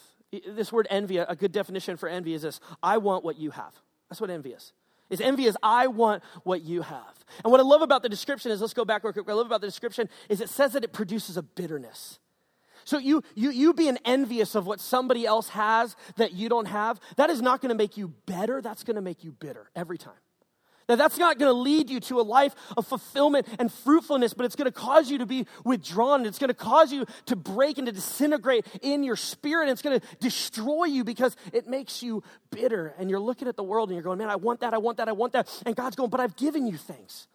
This 0.48 0.72
word 0.72 0.88
envy, 0.90 1.18
a 1.18 1.36
good 1.36 1.52
definition 1.52 1.98
for 1.98 2.10
envy 2.10 2.34
is 2.34 2.42
this 2.42 2.60
I 2.82 2.98
want 2.98 3.24
what 3.24 3.38
you 3.38 3.52
have. 3.52 3.74
That's 4.10 4.20
what 4.20 4.30
envy 4.30 4.52
is. 4.52 4.74
Is 5.10 5.22
envy 5.22 5.46
is 5.46 5.58
I 5.62 5.88
want 5.88 6.24
what 6.44 6.62
you 6.62 6.82
have. 6.82 7.26
And 7.44 7.52
what 7.52 7.60
I 7.60 7.64
love 7.64 7.82
about 7.82 8.04
the 8.04 8.10
description 8.10 8.52
is, 8.52 8.62
let's 8.62 8.74
go 8.74 8.86
back 8.86 9.04
real 9.04 9.14
quick. 9.14 9.28
What 9.28 9.34
I 9.34 9.38
love 9.38 9.46
about 9.46 9.62
the 9.62 9.68
description 9.68 10.10
is 10.30 10.42
it 10.42 10.50
says 10.50 10.74
that 10.74 10.84
it 10.84 10.94
produces 10.94 11.38
a 11.38 11.44
bitterness. 11.44 12.20
So 12.86 12.98
you, 12.98 13.24
you, 13.36 13.52
you 13.52 13.74
being 13.74 13.98
envious 14.06 14.56
of 14.56 14.66
what 14.66 14.80
somebody 14.80 15.26
else 15.26 15.50
has 15.50 15.96
that 16.18 16.34
you 16.34 16.50
don't 16.50 16.68
have, 16.68 17.00
that 17.16 17.30
is 17.30 17.42
not 17.42 17.62
going 17.62 17.70
to 17.70 17.76
make 17.76 17.98
you 17.98 18.10
better. 18.26 18.62
That's 18.62 18.84
going 18.84 18.96
to 18.96 19.02
make 19.02 19.24
you 19.24 19.32
bitter 19.32 19.70
every 19.76 19.98
time. 19.98 20.14
Now, 20.90 20.96
that's 20.96 21.18
not 21.18 21.40
going 21.40 21.50
to 21.50 21.58
lead 21.58 21.90
you 21.90 22.00
to 22.02 22.20
a 22.20 22.24
life 22.24 22.56
of 22.76 22.86
fulfillment 22.86 23.48
and 23.60 23.72
fruitfulness, 23.72 24.34
but 24.34 24.46
it's 24.46 24.56
going 24.56 24.72
to 24.72 24.72
cause 24.72 25.10
you 25.10 25.20
to 25.20 25.26
be 25.26 25.48
withdrawn. 25.64 26.26
It's 26.26 26.40
going 26.40 26.50
to 26.50 26.54
cause 26.54 26.92
you 26.92 27.06
to 27.28 27.36
break 27.36 27.78
and 27.78 27.88
to 27.88 27.94
disintegrate 27.94 28.66
in 28.82 29.04
your 29.04 29.16
spirit. 29.16 29.64
And 29.64 29.72
it's 29.72 29.82
going 29.82 30.00
to 30.00 30.06
destroy 30.20 30.86
you 30.86 31.04
because 31.04 31.36
it 31.54 31.68
makes 31.68 32.04
you 32.04 32.24
bitter. 32.52 32.94
And 32.98 33.10
you're 33.10 33.20
looking 33.20 33.48
at 33.48 33.56
the 33.56 33.64
world 33.64 33.90
and 33.90 33.96
you're 33.96 34.04
going, 34.04 34.18
man, 34.18 34.30
I 34.30 34.36
want 34.36 34.60
that, 34.62 34.74
I 34.74 34.78
want 34.78 34.98
that, 34.98 35.08
I 35.08 35.14
want 35.14 35.34
that. 35.34 35.48
And 35.66 35.76
God's 35.76 35.96
going, 35.96 36.10
but 36.10 36.20
I've 36.20 36.36
given 36.36 36.68
you 36.68 36.78
things. 36.78 37.28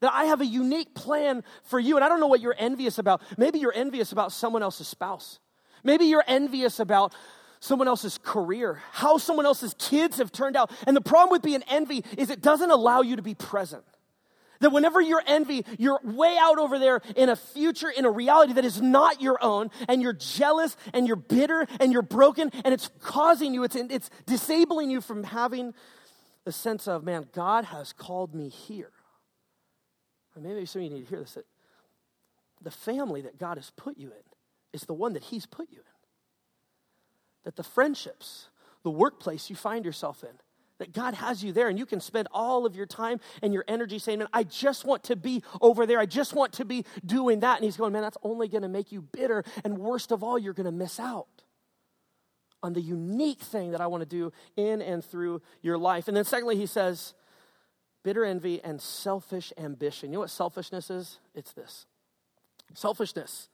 That 0.00 0.12
I 0.12 0.26
have 0.26 0.40
a 0.40 0.46
unique 0.46 0.94
plan 0.94 1.42
for 1.64 1.80
you. 1.80 1.96
And 1.96 2.04
I 2.04 2.08
don't 2.08 2.20
know 2.20 2.28
what 2.28 2.40
you're 2.40 2.54
envious 2.56 2.98
about. 2.98 3.20
Maybe 3.36 3.58
you're 3.58 3.74
envious 3.74 4.12
about 4.12 4.32
someone 4.32 4.62
else's 4.62 4.86
spouse. 4.86 5.40
Maybe 5.82 6.06
you're 6.06 6.24
envious 6.26 6.80
about 6.80 7.14
someone 7.60 7.88
else's 7.88 8.18
career, 8.18 8.82
how 8.92 9.18
someone 9.18 9.46
else's 9.46 9.74
kids 9.78 10.18
have 10.18 10.32
turned 10.32 10.56
out. 10.56 10.70
And 10.86 10.96
the 10.96 11.00
problem 11.00 11.30
with 11.30 11.42
being 11.42 11.62
envy 11.68 12.04
is 12.16 12.30
it 12.30 12.40
doesn't 12.40 12.70
allow 12.70 13.02
you 13.02 13.16
to 13.16 13.22
be 13.22 13.34
present. 13.34 13.84
That 14.60 14.70
whenever 14.70 15.00
you're 15.00 15.22
envy, 15.24 15.64
you're 15.78 16.00
way 16.02 16.36
out 16.40 16.58
over 16.58 16.78
there 16.78 17.00
in 17.14 17.28
a 17.28 17.36
future, 17.36 17.90
in 17.90 18.04
a 18.04 18.10
reality 18.10 18.54
that 18.54 18.64
is 18.64 18.82
not 18.82 19.22
your 19.22 19.38
own, 19.42 19.70
and 19.88 20.02
you're 20.02 20.12
jealous 20.12 20.76
and 20.92 21.06
you're 21.06 21.16
bitter 21.16 21.66
and 21.78 21.92
you're 21.92 22.02
broken, 22.02 22.50
and 22.64 22.74
it's 22.74 22.90
causing 23.00 23.54
you, 23.54 23.62
it's, 23.62 23.76
it's 23.76 24.10
disabling 24.26 24.90
you 24.90 25.00
from 25.00 25.22
having 25.22 25.74
the 26.44 26.52
sense 26.52 26.88
of, 26.88 27.04
man, 27.04 27.28
God 27.32 27.66
has 27.66 27.92
called 27.92 28.34
me 28.34 28.48
here. 28.48 28.90
Or 30.34 30.42
maybe 30.42 30.66
some 30.66 30.82
of 30.82 30.84
you 30.84 30.94
need 30.94 31.04
to 31.04 31.08
hear 31.08 31.20
this 31.20 31.34
that 31.34 31.44
the 32.62 32.70
family 32.70 33.20
that 33.22 33.38
God 33.38 33.58
has 33.58 33.70
put 33.76 33.96
you 33.96 34.08
in 34.08 34.24
is 34.72 34.82
the 34.82 34.94
one 34.94 35.12
that 35.12 35.22
He's 35.22 35.46
put 35.46 35.70
you 35.70 35.78
in 35.78 35.87
that 37.48 37.56
the 37.56 37.62
friendships, 37.62 38.50
the 38.82 38.90
workplace 38.90 39.48
you 39.48 39.56
find 39.56 39.82
yourself 39.82 40.22
in, 40.22 40.36
that 40.80 40.92
God 40.92 41.14
has 41.14 41.42
you 41.42 41.50
there 41.50 41.70
and 41.70 41.78
you 41.78 41.86
can 41.86 41.98
spend 41.98 42.28
all 42.30 42.66
of 42.66 42.76
your 42.76 42.84
time 42.84 43.20
and 43.40 43.54
your 43.54 43.64
energy 43.66 43.98
saying, 43.98 44.18
Man, 44.18 44.28
I 44.34 44.42
just 44.42 44.84
want 44.84 45.04
to 45.04 45.16
be 45.16 45.42
over 45.62 45.86
there. 45.86 45.98
I 45.98 46.04
just 46.04 46.34
want 46.34 46.52
to 46.52 46.66
be 46.66 46.84
doing 47.06 47.40
that. 47.40 47.56
And 47.56 47.64
He's 47.64 47.78
going, 47.78 47.94
Man, 47.94 48.02
that's 48.02 48.18
only 48.22 48.48
going 48.48 48.64
to 48.64 48.68
make 48.68 48.92
you 48.92 49.00
bitter. 49.00 49.44
And 49.64 49.78
worst 49.78 50.12
of 50.12 50.22
all, 50.22 50.38
you're 50.38 50.52
going 50.52 50.66
to 50.66 50.70
miss 50.70 51.00
out 51.00 51.26
on 52.62 52.74
the 52.74 52.82
unique 52.82 53.40
thing 53.40 53.70
that 53.70 53.80
I 53.80 53.86
want 53.86 54.02
to 54.02 54.06
do 54.06 54.30
in 54.58 54.82
and 54.82 55.02
through 55.02 55.40
your 55.62 55.78
life. 55.78 56.06
And 56.06 56.14
then, 56.14 56.24
secondly, 56.24 56.56
He 56.56 56.66
says, 56.66 57.14
Bitter 58.02 58.26
envy 58.26 58.62
and 58.62 58.78
selfish 58.78 59.54
ambition. 59.56 60.10
You 60.10 60.16
know 60.16 60.20
what 60.20 60.30
selfishness 60.30 60.90
is? 60.90 61.18
It's 61.34 61.54
this 61.54 61.86
selfishness 62.74 63.48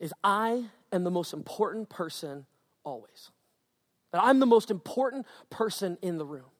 is 0.00 0.12
I 0.24 0.64
am 0.92 1.04
the 1.04 1.12
most 1.12 1.32
important 1.32 1.88
person 1.88 2.46
always. 2.84 3.30
That 4.12 4.22
I'm 4.22 4.40
the 4.40 4.46
most 4.46 4.70
important 4.70 5.26
person 5.50 5.98
in 6.02 6.18
the 6.18 6.26
room. 6.26 6.51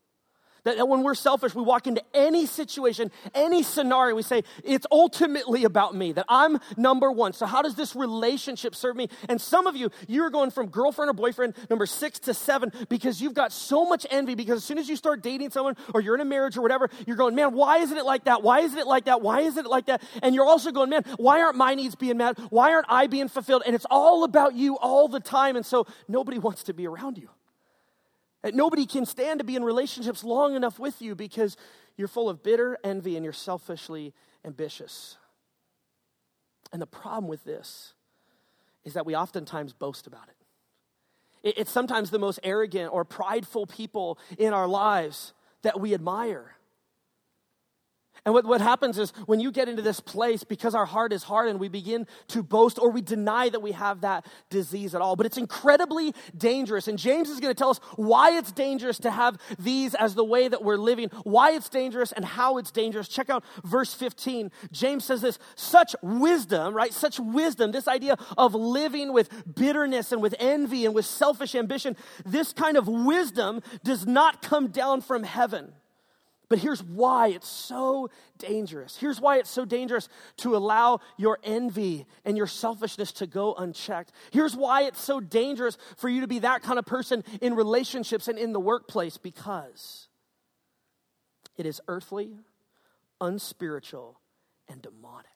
That, 0.64 0.86
when 0.88 1.02
we're 1.02 1.14
selfish, 1.14 1.54
we 1.54 1.62
walk 1.62 1.86
into 1.86 2.02
any 2.14 2.46
situation, 2.46 3.10
any 3.34 3.62
scenario, 3.62 4.14
we 4.14 4.22
say, 4.22 4.44
it's 4.62 4.86
ultimately 4.92 5.64
about 5.64 5.94
me, 5.94 6.12
that 6.12 6.26
I'm 6.28 6.58
number 6.76 7.10
one. 7.10 7.32
So, 7.32 7.46
how 7.46 7.62
does 7.62 7.74
this 7.74 7.96
relationship 7.96 8.76
serve 8.76 8.94
me? 8.94 9.08
And 9.28 9.40
some 9.40 9.66
of 9.66 9.74
you, 9.74 9.90
you're 10.06 10.30
going 10.30 10.50
from 10.50 10.68
girlfriend 10.68 11.10
or 11.10 11.14
boyfriend 11.14 11.54
number 11.68 11.86
six 11.86 12.20
to 12.20 12.34
seven 12.34 12.70
because 12.88 13.20
you've 13.20 13.34
got 13.34 13.52
so 13.52 13.84
much 13.84 14.06
envy. 14.10 14.34
Because 14.34 14.58
as 14.58 14.64
soon 14.64 14.78
as 14.78 14.88
you 14.88 14.96
start 14.96 15.22
dating 15.22 15.50
someone 15.50 15.76
or 15.94 16.00
you're 16.00 16.14
in 16.14 16.20
a 16.20 16.24
marriage 16.24 16.56
or 16.56 16.62
whatever, 16.62 16.88
you're 17.06 17.16
going, 17.16 17.34
man, 17.34 17.54
why 17.54 17.78
isn't 17.78 17.96
it 17.96 18.04
like 18.04 18.24
that? 18.24 18.42
Why 18.42 18.60
isn't 18.60 18.78
it 18.78 18.86
like 18.86 19.06
that? 19.06 19.20
Why 19.20 19.40
isn't 19.40 19.66
it 19.66 19.68
like 19.68 19.86
that? 19.86 20.02
And 20.22 20.34
you're 20.34 20.46
also 20.46 20.70
going, 20.70 20.90
man, 20.90 21.04
why 21.16 21.40
aren't 21.42 21.56
my 21.56 21.74
needs 21.74 21.96
being 21.96 22.18
met? 22.18 22.38
Why 22.50 22.72
aren't 22.72 22.86
I 22.88 23.08
being 23.08 23.28
fulfilled? 23.28 23.62
And 23.66 23.74
it's 23.74 23.86
all 23.90 24.24
about 24.24 24.54
you 24.54 24.78
all 24.78 25.08
the 25.08 25.20
time. 25.20 25.56
And 25.56 25.66
so, 25.66 25.86
nobody 26.08 26.38
wants 26.46 26.62
to 26.64 26.72
be 26.72 26.86
around 26.86 27.18
you. 27.18 27.28
Nobody 28.44 28.86
can 28.86 29.06
stand 29.06 29.38
to 29.38 29.44
be 29.44 29.56
in 29.56 29.64
relationships 29.64 30.24
long 30.24 30.54
enough 30.56 30.78
with 30.78 31.00
you 31.00 31.14
because 31.14 31.56
you're 31.96 32.08
full 32.08 32.28
of 32.28 32.42
bitter 32.42 32.76
envy 32.82 33.16
and 33.16 33.24
you're 33.24 33.32
selfishly 33.32 34.12
ambitious. 34.44 35.16
And 36.72 36.82
the 36.82 36.86
problem 36.86 37.28
with 37.28 37.44
this 37.44 37.94
is 38.84 38.94
that 38.94 39.06
we 39.06 39.14
oftentimes 39.14 39.72
boast 39.72 40.06
about 40.06 40.28
it. 40.28 41.56
It's 41.58 41.70
sometimes 41.70 42.10
the 42.10 42.18
most 42.18 42.40
arrogant 42.42 42.92
or 42.92 43.04
prideful 43.04 43.66
people 43.66 44.18
in 44.38 44.52
our 44.52 44.66
lives 44.66 45.32
that 45.62 45.80
we 45.80 45.94
admire. 45.94 46.56
And 48.24 48.32
what, 48.34 48.44
what 48.44 48.60
happens 48.60 48.98
is 48.98 49.10
when 49.26 49.40
you 49.40 49.50
get 49.50 49.68
into 49.68 49.82
this 49.82 49.98
place, 49.98 50.44
because 50.44 50.76
our 50.76 50.86
heart 50.86 51.12
is 51.12 51.24
hardened, 51.24 51.58
we 51.58 51.68
begin 51.68 52.06
to 52.28 52.42
boast 52.44 52.78
or 52.78 52.90
we 52.90 53.02
deny 53.02 53.48
that 53.48 53.60
we 53.60 53.72
have 53.72 54.02
that 54.02 54.26
disease 54.48 54.94
at 54.94 55.00
all. 55.00 55.16
But 55.16 55.26
it's 55.26 55.38
incredibly 55.38 56.14
dangerous. 56.36 56.86
And 56.86 56.98
James 56.98 57.28
is 57.28 57.40
going 57.40 57.52
to 57.52 57.58
tell 57.58 57.70
us 57.70 57.80
why 57.96 58.38
it's 58.38 58.52
dangerous 58.52 58.98
to 59.00 59.10
have 59.10 59.38
these 59.58 59.96
as 59.96 60.14
the 60.14 60.24
way 60.24 60.46
that 60.46 60.62
we're 60.62 60.76
living, 60.76 61.08
why 61.24 61.50
it's 61.50 61.68
dangerous, 61.68 62.12
and 62.12 62.24
how 62.24 62.58
it's 62.58 62.70
dangerous. 62.70 63.08
Check 63.08 63.28
out 63.28 63.44
verse 63.64 63.92
15. 63.92 64.52
James 64.70 65.04
says 65.04 65.20
this 65.20 65.40
such 65.56 65.96
wisdom, 66.00 66.74
right? 66.74 66.92
Such 66.92 67.18
wisdom, 67.18 67.72
this 67.72 67.88
idea 67.88 68.16
of 68.38 68.54
living 68.54 69.12
with 69.12 69.30
bitterness 69.52 70.12
and 70.12 70.22
with 70.22 70.36
envy 70.38 70.86
and 70.86 70.94
with 70.94 71.06
selfish 71.06 71.56
ambition, 71.56 71.96
this 72.24 72.52
kind 72.52 72.76
of 72.76 72.86
wisdom 72.86 73.62
does 73.82 74.06
not 74.06 74.42
come 74.42 74.68
down 74.68 75.00
from 75.00 75.24
heaven 75.24 75.72
But 76.52 76.58
here's 76.58 76.82
why 76.82 77.28
it's 77.28 77.48
so 77.48 78.10
dangerous. 78.36 78.98
Here's 78.98 79.18
why 79.18 79.38
it's 79.38 79.48
so 79.48 79.64
dangerous 79.64 80.10
to 80.36 80.54
allow 80.54 81.00
your 81.16 81.38
envy 81.42 82.04
and 82.26 82.36
your 82.36 82.46
selfishness 82.46 83.10
to 83.12 83.26
go 83.26 83.54
unchecked. 83.54 84.12
Here's 84.32 84.54
why 84.54 84.82
it's 84.82 85.00
so 85.00 85.18
dangerous 85.18 85.78
for 85.96 86.10
you 86.10 86.20
to 86.20 86.26
be 86.26 86.40
that 86.40 86.60
kind 86.62 86.78
of 86.78 86.84
person 86.84 87.24
in 87.40 87.54
relationships 87.54 88.28
and 88.28 88.38
in 88.38 88.52
the 88.52 88.60
workplace 88.60 89.16
because 89.16 90.08
it 91.56 91.64
is 91.64 91.80
earthly, 91.88 92.36
unspiritual, 93.18 94.20
and 94.68 94.82
demonic. 94.82 95.30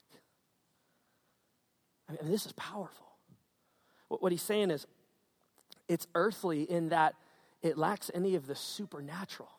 I 2.07 2.11
mean, 2.11 2.31
this 2.31 2.45
is 2.45 2.51
powerful. 2.51 3.07
What 4.09 4.31
he's 4.31 4.43
saying 4.43 4.69
is 4.69 4.85
it's 5.87 6.05
earthly 6.13 6.61
in 6.61 6.89
that 6.89 7.15
it 7.63 7.75
lacks 7.75 8.11
any 8.13 8.35
of 8.35 8.45
the 8.45 8.53
supernatural. 8.53 9.56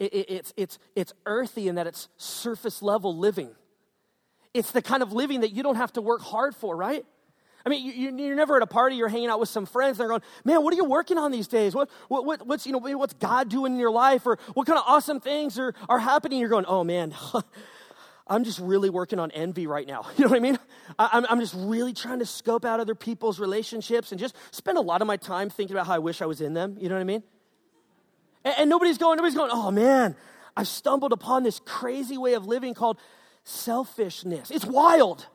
It, 0.00 0.14
it, 0.14 0.30
it's, 0.30 0.54
it's, 0.56 0.78
it's 0.96 1.12
earthy 1.26 1.68
in 1.68 1.76
that 1.76 1.86
it's 1.86 2.08
surface 2.16 2.82
level 2.82 3.16
living. 3.16 3.50
It's 4.54 4.72
the 4.72 4.82
kind 4.82 5.02
of 5.02 5.12
living 5.12 5.42
that 5.42 5.52
you 5.52 5.62
don't 5.62 5.76
have 5.76 5.92
to 5.92 6.00
work 6.00 6.22
hard 6.22 6.56
for, 6.56 6.74
right? 6.74 7.04
I 7.64 7.68
mean, 7.68 7.84
you, 8.18 8.32
are 8.32 8.34
never 8.34 8.56
at 8.56 8.62
a 8.62 8.66
party, 8.66 8.96
you're 8.96 9.08
hanging 9.08 9.28
out 9.28 9.38
with 9.38 9.50
some 9.50 9.66
friends, 9.66 9.92
and 9.92 10.00
they're 10.00 10.08
going, 10.08 10.22
man, 10.44 10.64
what 10.64 10.72
are 10.72 10.76
you 10.76 10.86
working 10.86 11.18
on 11.18 11.30
these 11.30 11.46
days? 11.46 11.74
What, 11.74 11.90
what, 12.08 12.24
what, 12.24 12.46
what's, 12.46 12.66
you 12.66 12.72
know, 12.72 12.78
what's 12.78 13.12
God 13.12 13.50
doing 13.50 13.74
in 13.74 13.78
your 13.78 13.90
life? 13.90 14.26
Or 14.26 14.38
what 14.54 14.66
kind 14.66 14.78
of 14.78 14.84
awesome 14.88 15.20
things 15.20 15.58
are, 15.58 15.74
are 15.86 15.98
happening? 15.98 16.40
You're 16.40 16.48
going, 16.48 16.64
oh 16.66 16.82
man, 16.82 17.14
I'm 18.26 18.44
just 18.44 18.58
really 18.60 18.88
working 18.88 19.18
on 19.18 19.30
envy 19.32 19.66
right 19.66 19.86
now. 19.86 20.06
You 20.16 20.24
know 20.24 20.30
what 20.30 20.36
I 20.38 20.40
mean? 20.40 20.58
I, 20.98 21.26
I'm 21.28 21.40
just 21.40 21.54
really 21.54 21.92
trying 21.92 22.20
to 22.20 22.26
scope 22.26 22.64
out 22.64 22.80
other 22.80 22.94
people's 22.94 23.38
relationships 23.38 24.12
and 24.12 24.18
just 24.18 24.34
spend 24.50 24.78
a 24.78 24.80
lot 24.80 25.02
of 25.02 25.06
my 25.06 25.18
time 25.18 25.50
thinking 25.50 25.76
about 25.76 25.86
how 25.86 25.94
I 25.94 25.98
wish 25.98 26.22
I 26.22 26.26
was 26.26 26.40
in 26.40 26.54
them. 26.54 26.76
You 26.80 26.88
know 26.88 26.94
what 26.94 27.02
I 27.02 27.04
mean? 27.04 27.22
And, 28.44 28.54
and 28.58 28.70
nobody's 28.70 28.98
going, 28.98 29.16
nobody's 29.16 29.36
going, 29.36 29.50
oh 29.52 29.70
man, 29.70 30.16
I've 30.56 30.68
stumbled 30.68 31.12
upon 31.12 31.42
this 31.42 31.60
crazy 31.64 32.18
way 32.18 32.34
of 32.34 32.46
living 32.46 32.74
called 32.74 32.98
selfishness. 33.44 34.50
It's 34.50 34.64
wild. 34.64 35.26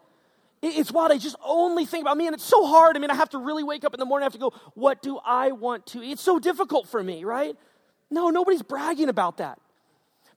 It's 0.62 0.92
wild. 0.92 1.12
I 1.12 1.18
just 1.18 1.36
only 1.44 1.86
think 1.86 2.04
about 2.04 2.18
me, 2.18 2.28
and 2.28 2.34
it's 2.34 2.44
so 2.44 2.66
hard. 2.66 2.96
I 2.96 3.00
mean, 3.00 3.12
I 3.12 3.16
have 3.16 3.30
to 3.32 3.38
really 3.38 3.64
wake 3.64 3.84
up 3.84 3.94
in 3.94 4.00
the 4.00 4.06
morning. 4.06 4.24
I 4.24 4.28
have 4.28 4.34
to 4.34 4.40
go, 4.40 4.54
what 4.74 5.02
do 5.02 5.20
I 5.24 5.52
want 5.52 5.86
to 5.88 6.02
eat? 6.02 6.14
It's 6.14 6.22
so 6.22 6.40
difficult 6.40 6.88
for 6.88 7.04
me, 7.04 7.24
right? 7.24 7.56
No, 8.10 8.30
nobody's 8.30 8.64
bragging 8.64 9.10
about 9.10 9.38
that. 9.38 9.60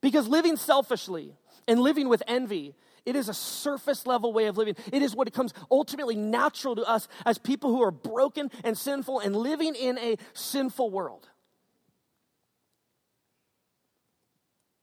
Because 0.00 0.28
living 0.28 0.56
selfishly, 0.56 1.34
and 1.68 1.78
living 1.80 2.08
with 2.08 2.22
envy, 2.26 2.74
it 3.06 3.14
is 3.14 3.28
a 3.28 3.34
surface 3.34 4.06
level 4.06 4.32
way 4.32 4.46
of 4.46 4.56
living. 4.56 4.74
It 4.90 5.02
is 5.02 5.14
what 5.14 5.26
becomes 5.26 5.52
ultimately 5.70 6.16
natural 6.16 6.74
to 6.76 6.82
us 6.82 7.06
as 7.24 7.38
people 7.38 7.70
who 7.70 7.82
are 7.82 7.90
broken 7.90 8.50
and 8.64 8.76
sinful 8.76 9.20
and 9.20 9.36
living 9.36 9.74
in 9.74 9.98
a 9.98 10.16
sinful 10.32 10.90
world. 10.90 11.28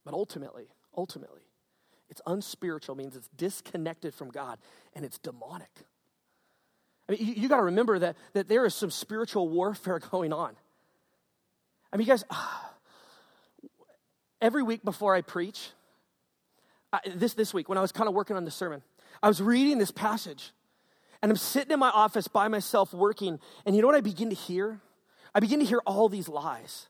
But 0.05 0.13
ultimately, 0.13 0.67
ultimately, 0.95 1.41
it's 2.09 2.21
unspiritual, 2.27 2.95
means 2.95 3.15
it's 3.15 3.29
disconnected 3.35 4.13
from 4.13 4.29
God, 4.29 4.59
and 4.93 5.03
it's 5.03 5.17
demonic. 5.17 5.71
I 7.09 7.13
mean, 7.13 7.25
you, 7.25 7.33
you 7.33 7.49
got 7.49 7.57
to 7.57 7.63
remember 7.63 7.99
that, 7.99 8.15
that 8.33 8.47
there 8.47 8.65
is 8.65 8.73
some 8.73 8.91
spiritual 8.91 9.49
warfare 9.49 9.99
going 10.11 10.31
on. 10.31 10.55
I 11.91 11.97
mean, 11.97 12.07
you 12.07 12.13
guys, 12.13 12.23
ah, 12.29 12.73
every 14.41 14.63
week 14.63 14.83
before 14.83 15.15
I 15.15 15.21
preach, 15.21 15.69
this 17.15 17.33
this 17.33 17.53
week 17.53 17.67
when 17.67 17.77
I 17.77 17.81
was 17.81 17.91
kind 17.91 18.07
of 18.07 18.15
working 18.15 18.37
on 18.37 18.45
the 18.45 18.51
sermon, 18.51 18.81
I 19.21 19.27
was 19.27 19.41
reading 19.41 19.77
this 19.77 19.91
passage, 19.91 20.51
and 21.21 21.31
I'm 21.31 21.37
sitting 21.37 21.71
in 21.71 21.79
my 21.79 21.89
office 21.89 22.27
by 22.27 22.47
myself 22.47 22.93
working, 22.93 23.39
and 23.65 23.75
you 23.75 23.81
know 23.81 23.87
what 23.87 23.95
I 23.95 24.01
begin 24.01 24.29
to 24.29 24.35
hear? 24.35 24.79
I 25.33 25.39
begin 25.39 25.59
to 25.59 25.65
hear 25.65 25.81
all 25.85 26.07
these 26.07 26.29
lies. 26.29 26.87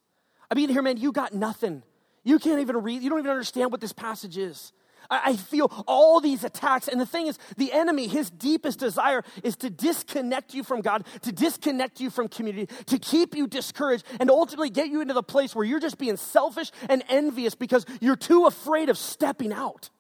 I 0.52 0.56
begin 0.56 0.68
to 0.68 0.74
hear, 0.74 0.84
man, 0.84 0.98
you 0.98 1.12
got 1.12 1.34
nothing. 1.34 1.84
You 2.26 2.40
can't 2.40 2.60
even 2.60 2.82
read. 2.82 3.02
You 3.02 3.10
don't 3.10 3.20
even 3.20 3.32
understand 3.32 3.72
what 3.72 3.80
this 3.80 3.94
passage 3.94 4.38
is. 4.38 4.74
I 5.10 5.36
feel 5.36 5.72
all 5.88 6.20
these 6.20 6.44
attacks. 6.44 6.88
And 6.88 7.00
the 7.00 7.06
thing 7.06 7.28
is, 7.28 7.38
the 7.58 7.72
enemy, 7.72 8.08
his 8.08 8.32
deepest 8.32 8.80
desire 8.80 9.24
is 9.44 9.56
to 9.58 9.70
disconnect 9.70 10.56
you 10.56 10.64
from 10.64 10.82
God, 10.82 11.06
to 11.22 11.32
disconnect 11.32 12.00
you 12.00 12.10
from 12.10 12.28
community, 12.28 12.74
to 12.88 12.98
keep 12.98 13.36
you 13.36 13.46
discouraged, 13.46 14.04
and 14.20 14.32
ultimately 14.32 14.72
get 14.72 14.88
you 14.88 15.02
into 15.02 15.14
the 15.14 15.22
place 15.24 15.56
where 15.56 15.64
you're 15.64 15.80
just 15.80 16.00
being 16.00 16.18
selfish 16.18 16.72
and 16.90 17.04
envious 17.08 17.54
because 17.54 17.86
you're 18.02 18.16
too 18.16 18.48
afraid 18.48 18.90
of 18.90 18.98
stepping 18.98 19.54
out. 19.54 19.92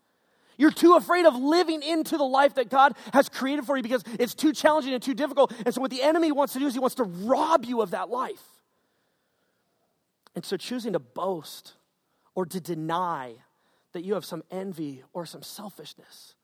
You're 0.57 0.71
too 0.71 0.95
afraid 0.95 1.25
of 1.25 1.35
living 1.35 1.83
into 1.83 2.17
the 2.17 2.23
life 2.23 2.55
that 2.55 2.69
God 2.69 2.95
has 3.13 3.29
created 3.29 3.65
for 3.65 3.75
you 3.77 3.83
because 3.83 4.03
it's 4.19 4.33
too 4.33 4.53
challenging 4.53 4.93
and 4.93 5.03
too 5.03 5.13
difficult. 5.13 5.53
And 5.65 5.75
so, 5.75 5.81
what 5.81 5.91
the 5.91 6.01
enemy 6.01 6.31
wants 6.31 6.53
to 6.53 6.59
do 6.59 6.65
is 6.65 6.73
he 6.73 6.79
wants 6.79 6.95
to 6.95 7.03
rob 7.03 7.65
you 7.65 7.81
of 7.81 7.91
that 7.91 8.09
life. 8.09 8.41
And 10.33 10.45
so, 10.45 10.55
choosing 10.55 10.93
to 10.93 10.99
boast 10.99 11.73
or 12.35 12.45
to 12.45 12.59
deny 12.59 13.33
that 13.93 14.03
you 14.03 14.13
have 14.13 14.25
some 14.25 14.43
envy 14.51 15.03
or 15.13 15.25
some 15.25 15.41
selfishness 15.41 16.35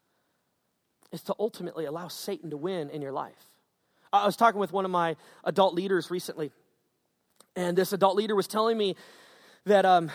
is 1.11 1.21
to 1.23 1.35
ultimately 1.37 1.85
allow 1.85 2.07
Satan 2.07 2.49
to 2.49 2.57
win 2.57 2.89
in 2.89 3.01
your 3.01 3.11
life. 3.11 3.49
I 4.13 4.25
was 4.25 4.35
talking 4.35 4.59
with 4.59 4.73
one 4.73 4.85
of 4.85 4.91
my 4.91 5.15
adult 5.43 5.73
leaders 5.73 6.09
recently, 6.09 6.51
and 7.55 7.77
this 7.77 7.93
adult 7.93 8.15
leader 8.15 8.35
was 8.35 8.47
telling 8.47 8.77
me 8.77 8.95
that 9.65 9.85
um, 9.85 10.09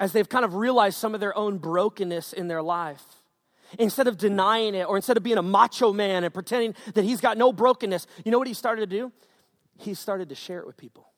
as 0.00 0.12
they've 0.12 0.28
kind 0.28 0.44
of 0.44 0.54
realized 0.54 0.96
some 0.96 1.14
of 1.14 1.20
their 1.20 1.36
own 1.36 1.58
brokenness 1.58 2.32
in 2.32 2.48
their 2.48 2.62
life. 2.62 3.04
Instead 3.78 4.08
of 4.08 4.16
denying 4.16 4.74
it 4.74 4.88
or 4.88 4.96
instead 4.96 5.16
of 5.16 5.22
being 5.22 5.38
a 5.38 5.42
macho 5.42 5.92
man 5.92 6.24
and 6.24 6.34
pretending 6.34 6.74
that 6.94 7.04
he's 7.04 7.20
got 7.20 7.38
no 7.38 7.52
brokenness, 7.52 8.06
you 8.24 8.32
know 8.32 8.38
what 8.38 8.48
he 8.48 8.54
started 8.54 8.90
to 8.90 8.98
do? 8.98 9.12
He 9.78 9.94
started 9.94 10.30
to 10.30 10.34
share 10.34 10.58
it 10.58 10.66
with 10.66 10.76
people. 10.76 11.09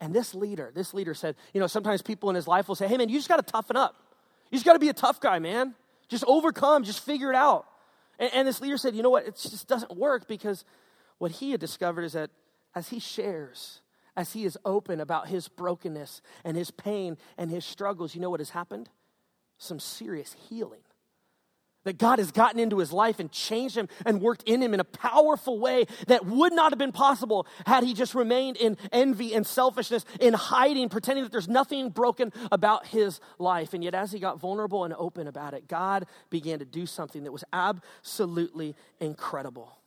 And 0.00 0.14
this 0.14 0.34
leader, 0.34 0.70
this 0.74 0.94
leader 0.94 1.14
said, 1.14 1.36
you 1.52 1.60
know, 1.60 1.66
sometimes 1.66 2.02
people 2.02 2.30
in 2.30 2.36
his 2.36 2.46
life 2.46 2.68
will 2.68 2.74
say, 2.74 2.86
hey 2.86 2.96
man, 2.96 3.08
you 3.08 3.18
just 3.18 3.28
got 3.28 3.44
to 3.44 3.52
toughen 3.52 3.76
up. 3.76 3.96
You 4.50 4.56
just 4.56 4.64
got 4.64 4.74
to 4.74 4.78
be 4.78 4.88
a 4.88 4.94
tough 4.94 5.20
guy, 5.20 5.38
man. 5.38 5.74
Just 6.08 6.24
overcome, 6.26 6.84
just 6.84 7.04
figure 7.04 7.30
it 7.30 7.36
out. 7.36 7.66
And, 8.18 8.30
and 8.32 8.48
this 8.48 8.60
leader 8.60 8.76
said, 8.76 8.94
you 8.94 9.02
know 9.02 9.10
what? 9.10 9.26
It 9.26 9.36
just 9.36 9.66
doesn't 9.66 9.96
work 9.96 10.28
because 10.28 10.64
what 11.18 11.32
he 11.32 11.50
had 11.50 11.60
discovered 11.60 12.02
is 12.02 12.12
that 12.12 12.30
as 12.74 12.88
he 12.88 13.00
shares, 13.00 13.80
as 14.16 14.32
he 14.32 14.44
is 14.44 14.56
open 14.64 15.00
about 15.00 15.28
his 15.28 15.48
brokenness 15.48 16.22
and 16.44 16.56
his 16.56 16.70
pain 16.70 17.16
and 17.36 17.50
his 17.50 17.64
struggles, 17.64 18.14
you 18.14 18.20
know 18.20 18.30
what 18.30 18.40
has 18.40 18.50
happened? 18.50 18.88
Some 19.58 19.80
serious 19.80 20.34
healing. 20.48 20.80
That 21.84 21.96
God 21.96 22.18
has 22.18 22.32
gotten 22.32 22.60
into 22.60 22.78
his 22.78 22.92
life 22.92 23.18
and 23.20 23.30
changed 23.30 23.76
him 23.76 23.88
and 24.04 24.20
worked 24.20 24.42
in 24.42 24.60
him 24.60 24.74
in 24.74 24.80
a 24.80 24.84
powerful 24.84 25.58
way 25.58 25.86
that 26.06 26.26
would 26.26 26.52
not 26.52 26.72
have 26.72 26.78
been 26.78 26.92
possible 26.92 27.46
had 27.66 27.84
he 27.84 27.94
just 27.94 28.14
remained 28.14 28.56
in 28.56 28.76
envy 28.92 29.32
and 29.32 29.46
selfishness, 29.46 30.04
in 30.20 30.34
hiding, 30.34 30.88
pretending 30.88 31.24
that 31.24 31.32
there's 31.32 31.48
nothing 31.48 31.88
broken 31.88 32.32
about 32.52 32.86
his 32.86 33.20
life. 33.38 33.74
And 33.74 33.82
yet, 33.82 33.94
as 33.94 34.12
he 34.12 34.18
got 34.18 34.40
vulnerable 34.40 34.84
and 34.84 34.92
open 34.98 35.28
about 35.28 35.54
it, 35.54 35.68
God 35.68 36.06
began 36.30 36.58
to 36.58 36.64
do 36.64 36.84
something 36.84 37.24
that 37.24 37.32
was 37.32 37.44
absolutely 37.52 38.74
incredible. 39.00 39.78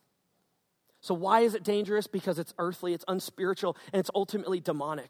So, 1.01 1.15
why 1.15 1.41
is 1.41 1.56
it 1.56 1.63
dangerous? 1.63 2.08
Because 2.08 2.39
it's 2.39 2.54
earthly, 2.58 2.93
it's 2.93 3.06
unspiritual, 3.08 3.75
and 3.91 3.99
it's 3.99 4.12
ultimately 4.15 4.60
demonic. 4.60 5.10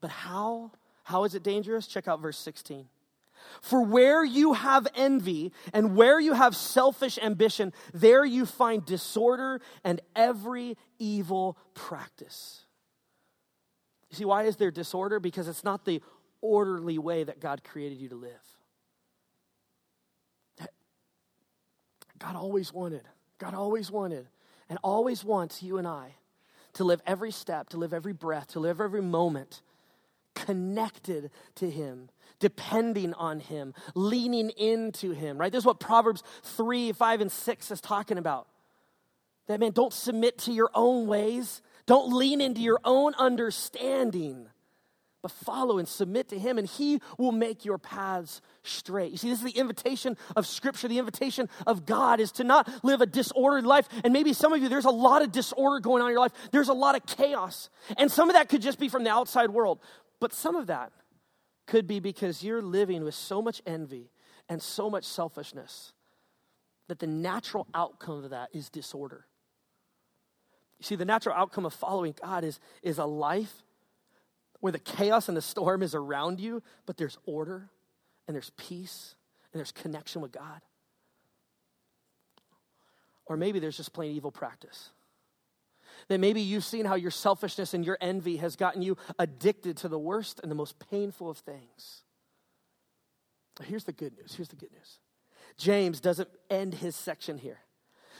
But 0.00 0.10
how? 0.10 0.72
How 1.04 1.24
is 1.24 1.34
it 1.34 1.42
dangerous? 1.42 1.86
Check 1.86 2.06
out 2.06 2.20
verse 2.20 2.36
16. 2.38 2.86
For 3.60 3.82
where 3.82 4.24
you 4.24 4.52
have 4.52 4.86
envy 4.94 5.52
and 5.72 5.96
where 5.96 6.20
you 6.20 6.32
have 6.32 6.54
selfish 6.54 7.18
ambition, 7.20 7.72
there 7.92 8.24
you 8.24 8.46
find 8.46 8.84
disorder 8.84 9.60
and 9.84 10.00
every 10.14 10.76
evil 10.98 11.58
practice. 11.74 12.64
You 14.10 14.16
see, 14.16 14.24
why 14.24 14.44
is 14.44 14.56
there 14.56 14.70
disorder? 14.70 15.20
Because 15.20 15.48
it's 15.48 15.64
not 15.64 15.84
the 15.84 16.02
orderly 16.40 16.98
way 16.98 17.24
that 17.24 17.40
God 17.40 17.62
created 17.64 17.98
you 17.98 18.08
to 18.10 18.16
live. 18.16 18.30
God 22.18 22.34
always 22.36 22.72
wanted, 22.72 23.02
God 23.38 23.54
always 23.54 23.90
wanted 23.90 24.26
and 24.68 24.78
always 24.82 25.24
wants 25.24 25.62
you 25.62 25.78
and 25.78 25.86
I 25.86 26.16
to 26.74 26.84
live 26.84 27.00
every 27.06 27.30
step, 27.30 27.68
to 27.70 27.76
live 27.76 27.94
every 27.94 28.12
breath, 28.12 28.48
to 28.48 28.60
live 28.60 28.80
every 28.80 29.02
moment 29.02 29.62
connected 30.34 31.30
to 31.56 31.70
Him, 31.70 32.08
depending 32.38 33.14
on 33.14 33.40
Him, 33.40 33.74
leaning 33.94 34.50
into 34.50 35.12
Him, 35.12 35.38
right? 35.38 35.50
This 35.50 35.60
is 35.60 35.66
what 35.66 35.80
Proverbs 35.80 36.22
3, 36.42 36.92
5, 36.92 37.20
and 37.20 37.32
6 37.32 37.70
is 37.70 37.80
talking 37.80 38.18
about. 38.18 38.46
That 39.46 39.60
man, 39.60 39.72
don't 39.72 39.92
submit 39.92 40.38
to 40.40 40.52
your 40.52 40.70
own 40.74 41.06
ways, 41.06 41.62
don't 41.86 42.12
lean 42.12 42.40
into 42.40 42.60
your 42.60 42.80
own 42.84 43.14
understanding 43.14 44.48
but 45.22 45.32
follow 45.32 45.78
and 45.78 45.88
submit 45.88 46.28
to 46.28 46.38
Him, 46.38 46.58
and 46.58 46.66
He 46.66 47.00
will 47.18 47.32
make 47.32 47.64
your 47.64 47.78
paths 47.78 48.40
straight. 48.62 49.10
You 49.10 49.18
see, 49.18 49.28
this 49.28 49.38
is 49.38 49.52
the 49.52 49.58
invitation 49.58 50.16
of 50.36 50.46
Scripture. 50.46 50.86
The 50.86 50.98
invitation 50.98 51.48
of 51.66 51.86
God 51.86 52.20
is 52.20 52.32
to 52.32 52.44
not 52.44 52.68
live 52.84 53.00
a 53.00 53.06
disordered 53.06 53.66
life. 53.66 53.88
And 54.04 54.12
maybe 54.12 54.32
some 54.32 54.52
of 54.52 54.62
you, 54.62 54.68
there's 54.68 54.84
a 54.84 54.90
lot 54.90 55.22
of 55.22 55.32
disorder 55.32 55.80
going 55.80 56.02
on 56.02 56.08
in 56.08 56.12
your 56.12 56.20
life, 56.20 56.32
there's 56.52 56.68
a 56.68 56.74
lot 56.74 56.94
of 56.94 57.04
chaos. 57.06 57.68
And 57.96 58.10
some 58.10 58.30
of 58.30 58.34
that 58.34 58.48
could 58.48 58.62
just 58.62 58.78
be 58.78 58.88
from 58.88 59.04
the 59.04 59.10
outside 59.10 59.50
world, 59.50 59.80
but 60.20 60.32
some 60.32 60.54
of 60.54 60.68
that 60.68 60.92
could 61.68 61.86
be 61.86 62.00
because 62.00 62.42
you're 62.42 62.62
living 62.62 63.04
with 63.04 63.14
so 63.14 63.40
much 63.40 63.62
envy 63.66 64.10
and 64.48 64.60
so 64.60 64.88
much 64.88 65.04
selfishness 65.04 65.92
that 66.88 66.98
the 66.98 67.06
natural 67.06 67.66
outcome 67.74 68.24
of 68.24 68.30
that 68.30 68.48
is 68.52 68.70
disorder. 68.70 69.26
You 70.78 70.84
see, 70.84 70.96
the 70.96 71.04
natural 71.04 71.34
outcome 71.34 71.66
of 71.66 71.74
following 71.74 72.14
God 72.20 72.42
is, 72.42 72.58
is 72.82 72.98
a 72.98 73.04
life 73.04 73.62
where 74.60 74.72
the 74.72 74.78
chaos 74.78 75.28
and 75.28 75.36
the 75.36 75.42
storm 75.42 75.82
is 75.82 75.94
around 75.94 76.40
you, 76.40 76.62
but 76.86 76.96
there's 76.96 77.18
order 77.26 77.68
and 78.26 78.34
there's 78.34 78.50
peace 78.56 79.14
and 79.52 79.58
there's 79.60 79.72
connection 79.72 80.22
with 80.22 80.32
God. 80.32 80.60
Or 83.26 83.36
maybe 83.36 83.58
there's 83.58 83.76
just 83.76 83.92
plain 83.92 84.16
evil 84.16 84.32
practice. 84.32 84.90
That 86.06 86.20
maybe 86.20 86.40
you've 86.40 86.64
seen 86.64 86.86
how 86.86 86.94
your 86.94 87.10
selfishness 87.10 87.74
and 87.74 87.84
your 87.84 87.98
envy 88.00 88.36
has 88.36 88.56
gotten 88.56 88.82
you 88.82 88.96
addicted 89.18 89.76
to 89.78 89.88
the 89.88 89.98
worst 89.98 90.40
and 90.40 90.50
the 90.50 90.54
most 90.54 90.78
painful 90.90 91.28
of 91.28 91.38
things. 91.38 92.02
Here's 93.64 93.84
the 93.84 93.92
good 93.92 94.16
news. 94.16 94.34
Here's 94.34 94.48
the 94.48 94.56
good 94.56 94.72
news. 94.72 95.00
James 95.56 96.00
doesn't 96.00 96.28
end 96.48 96.74
his 96.74 96.94
section 96.94 97.38
here. 97.38 97.58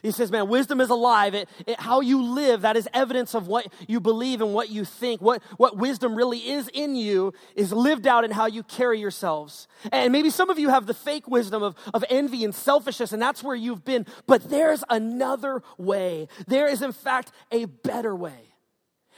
He 0.03 0.11
says, 0.11 0.31
man, 0.31 0.49
wisdom 0.49 0.81
is 0.81 0.91
alive. 0.91 1.35
It, 1.35 1.49
it, 1.67 1.81
how 1.81 2.01
you 2.01 2.23
live, 2.23 2.63
that 2.63 2.77
is 2.77 2.89
evidence 2.93 3.35
of 3.35 3.47
what 3.47 3.67
you 3.87 4.01
believe 4.01 4.41
and 4.41 4.55
what 4.55 4.71
you 4.71 4.85
think. 4.85 5.21
What, 5.21 5.43
what 5.57 5.77
wisdom 5.77 6.15
really 6.15 6.39
is 6.39 6.69
in 6.73 6.97
you 6.97 7.33
is 7.55 7.73
lived 7.73 8.07
out 8.07 8.25
in 8.25 8.31
how 8.31 8.47
you 8.47 8.63
carry 8.63 9.01
yourselves. 9.01 9.69
And 9.93 10.13
maybe 10.13 10.31
some 10.31 10.51
of 10.51 10.59
you 10.59 10.69
have 10.69 10.87
the 10.87 10.95
fake 10.95 11.29
wisdom 11.29 11.63
of, 11.63 11.77
of 11.93 12.05
envy 12.09 12.45
and 12.45 12.55
selfishness, 12.55 13.13
and 13.13 13.21
that's 13.21 13.43
where 13.43 13.57
you've 13.57 13.85
been. 13.85 14.07
But 14.27 14.49
there's 14.51 14.85
another 14.89 15.63
way. 15.77 16.29
There 16.47 16.69
is, 16.69 16.83
in 16.83 16.93
fact, 16.93 17.33
a 17.51 17.65
better 17.67 18.15
way. 18.15 18.49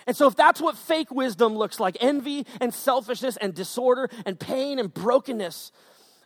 And 0.07 0.17
so, 0.17 0.27
if 0.27 0.35
that's 0.35 0.61
what 0.61 0.77
fake 0.77 1.11
wisdom 1.11 1.55
looks 1.55 1.79
like 1.79 1.97
envy 2.01 2.47
and 2.61 2.73
selfishness 2.73 3.37
and 3.37 3.55
disorder 3.55 4.09
and 4.25 4.41
pain 4.41 4.79
and 4.79 4.93
brokenness 4.93 5.73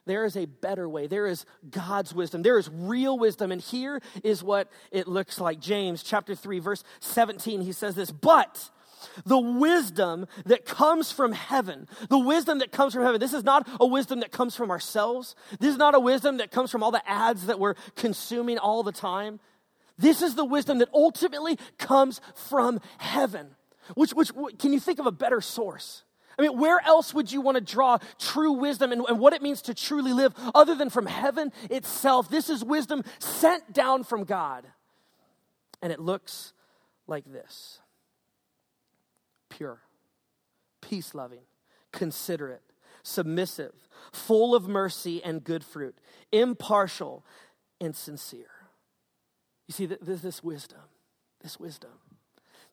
there 0.07 0.25
is 0.25 0.37
a 0.37 0.47
better 0.47 0.89
way. 0.89 1.07
There 1.07 1.27
is 1.27 1.47
God's 1.71 2.15
wisdom. 2.15 2.43
There 2.43 2.59
is 2.59 2.69
real 2.73 3.19
wisdom. 3.19 3.53
And 3.53 3.61
here 3.61 4.01
is 4.23 4.43
what 4.43 4.71
it 4.91 5.09
looks 5.09 5.41
like. 5.41 5.61
James 5.61 6.03
chapter 6.03 6.35
3, 6.35 6.59
verse 6.59 6.85
17, 7.01 7.63
he 7.63 7.73
says 7.73 7.95
this, 7.95 8.11
but 8.11 8.71
the 9.25 9.39
wisdom 9.39 10.27
that 10.47 10.65
comes 10.65 11.13
from 11.13 11.33
heaven, 11.33 11.89
the 12.09 12.19
wisdom 12.19 12.59
that 12.59 12.73
comes 12.73 12.95
from 12.95 13.03
heaven, 13.03 13.21
this 13.21 13.35
is 13.35 13.45
not 13.45 13.69
a 13.81 13.87
wisdom 13.87 14.21
that 14.21 14.33
comes 14.33 14.57
from 14.57 14.71
ourselves. 14.71 15.35
This 15.59 15.71
is 15.71 15.79
not 15.79 15.95
a 15.95 16.01
wisdom 16.01 16.39
that 16.39 16.51
comes 16.51 16.71
from 16.71 16.83
all 16.83 16.91
the 16.91 17.07
ads 17.09 17.47
that 17.47 17.59
we're 17.59 17.75
consuming 17.97 18.59
all 18.59 18.83
the 18.83 18.93
time. 18.93 19.41
This 19.99 20.23
is 20.23 20.35
the 20.35 20.45
wisdom 20.45 20.79
that 20.79 20.89
ultimately 20.93 21.59
comes 21.79 22.21
from 22.35 22.81
heaven. 22.99 23.49
Which, 23.95 24.13
which, 24.13 24.31
can 24.59 24.73
you 24.73 24.81
think 24.81 24.99
of 24.99 25.07
a 25.07 25.13
better 25.13 25.41
source? 25.41 26.04
I 26.39 26.43
mean, 26.43 26.59
where 26.59 26.81
else 26.85 27.15
would 27.15 27.31
you 27.31 27.41
want 27.41 27.57
to 27.57 27.61
draw 27.61 27.99
true 28.19 28.53
wisdom 28.53 28.93
and, 28.93 29.03
and, 29.09 29.19
what 29.19 29.33
it 29.33 29.43
means 29.43 29.63
to 29.63 29.75
truly 29.75 30.13
live 30.13 30.35
other 30.55 30.75
than 30.75 30.91
from 30.91 31.07
heaven 31.07 31.53
itself? 31.71 32.29
This 32.29 32.49
is 32.49 32.65
wisdom 32.65 33.05
sent 33.19 33.73
down 33.73 34.05
from 34.05 34.25
God. 34.25 34.67
And 35.83 35.93
it 35.93 36.01
looks 36.01 36.53
like 37.07 37.25
this 37.31 37.81
pure, 39.51 39.81
peace 40.81 41.15
loving, 41.15 41.43
considerate, 41.93 42.63
submissive, 43.03 43.75
full 44.13 44.55
of 44.55 44.67
mercy 44.67 45.23
and 45.23 45.45
good 45.45 45.63
fruit, 45.63 45.97
impartial 46.33 47.25
and 47.81 47.95
sincere. 47.95 48.47
You 49.69 49.73
see, 49.73 49.87
this, 49.87 50.21
this 50.21 50.43
wisdom, 50.43 50.81
this 51.41 51.61
wisdom, 51.61 51.91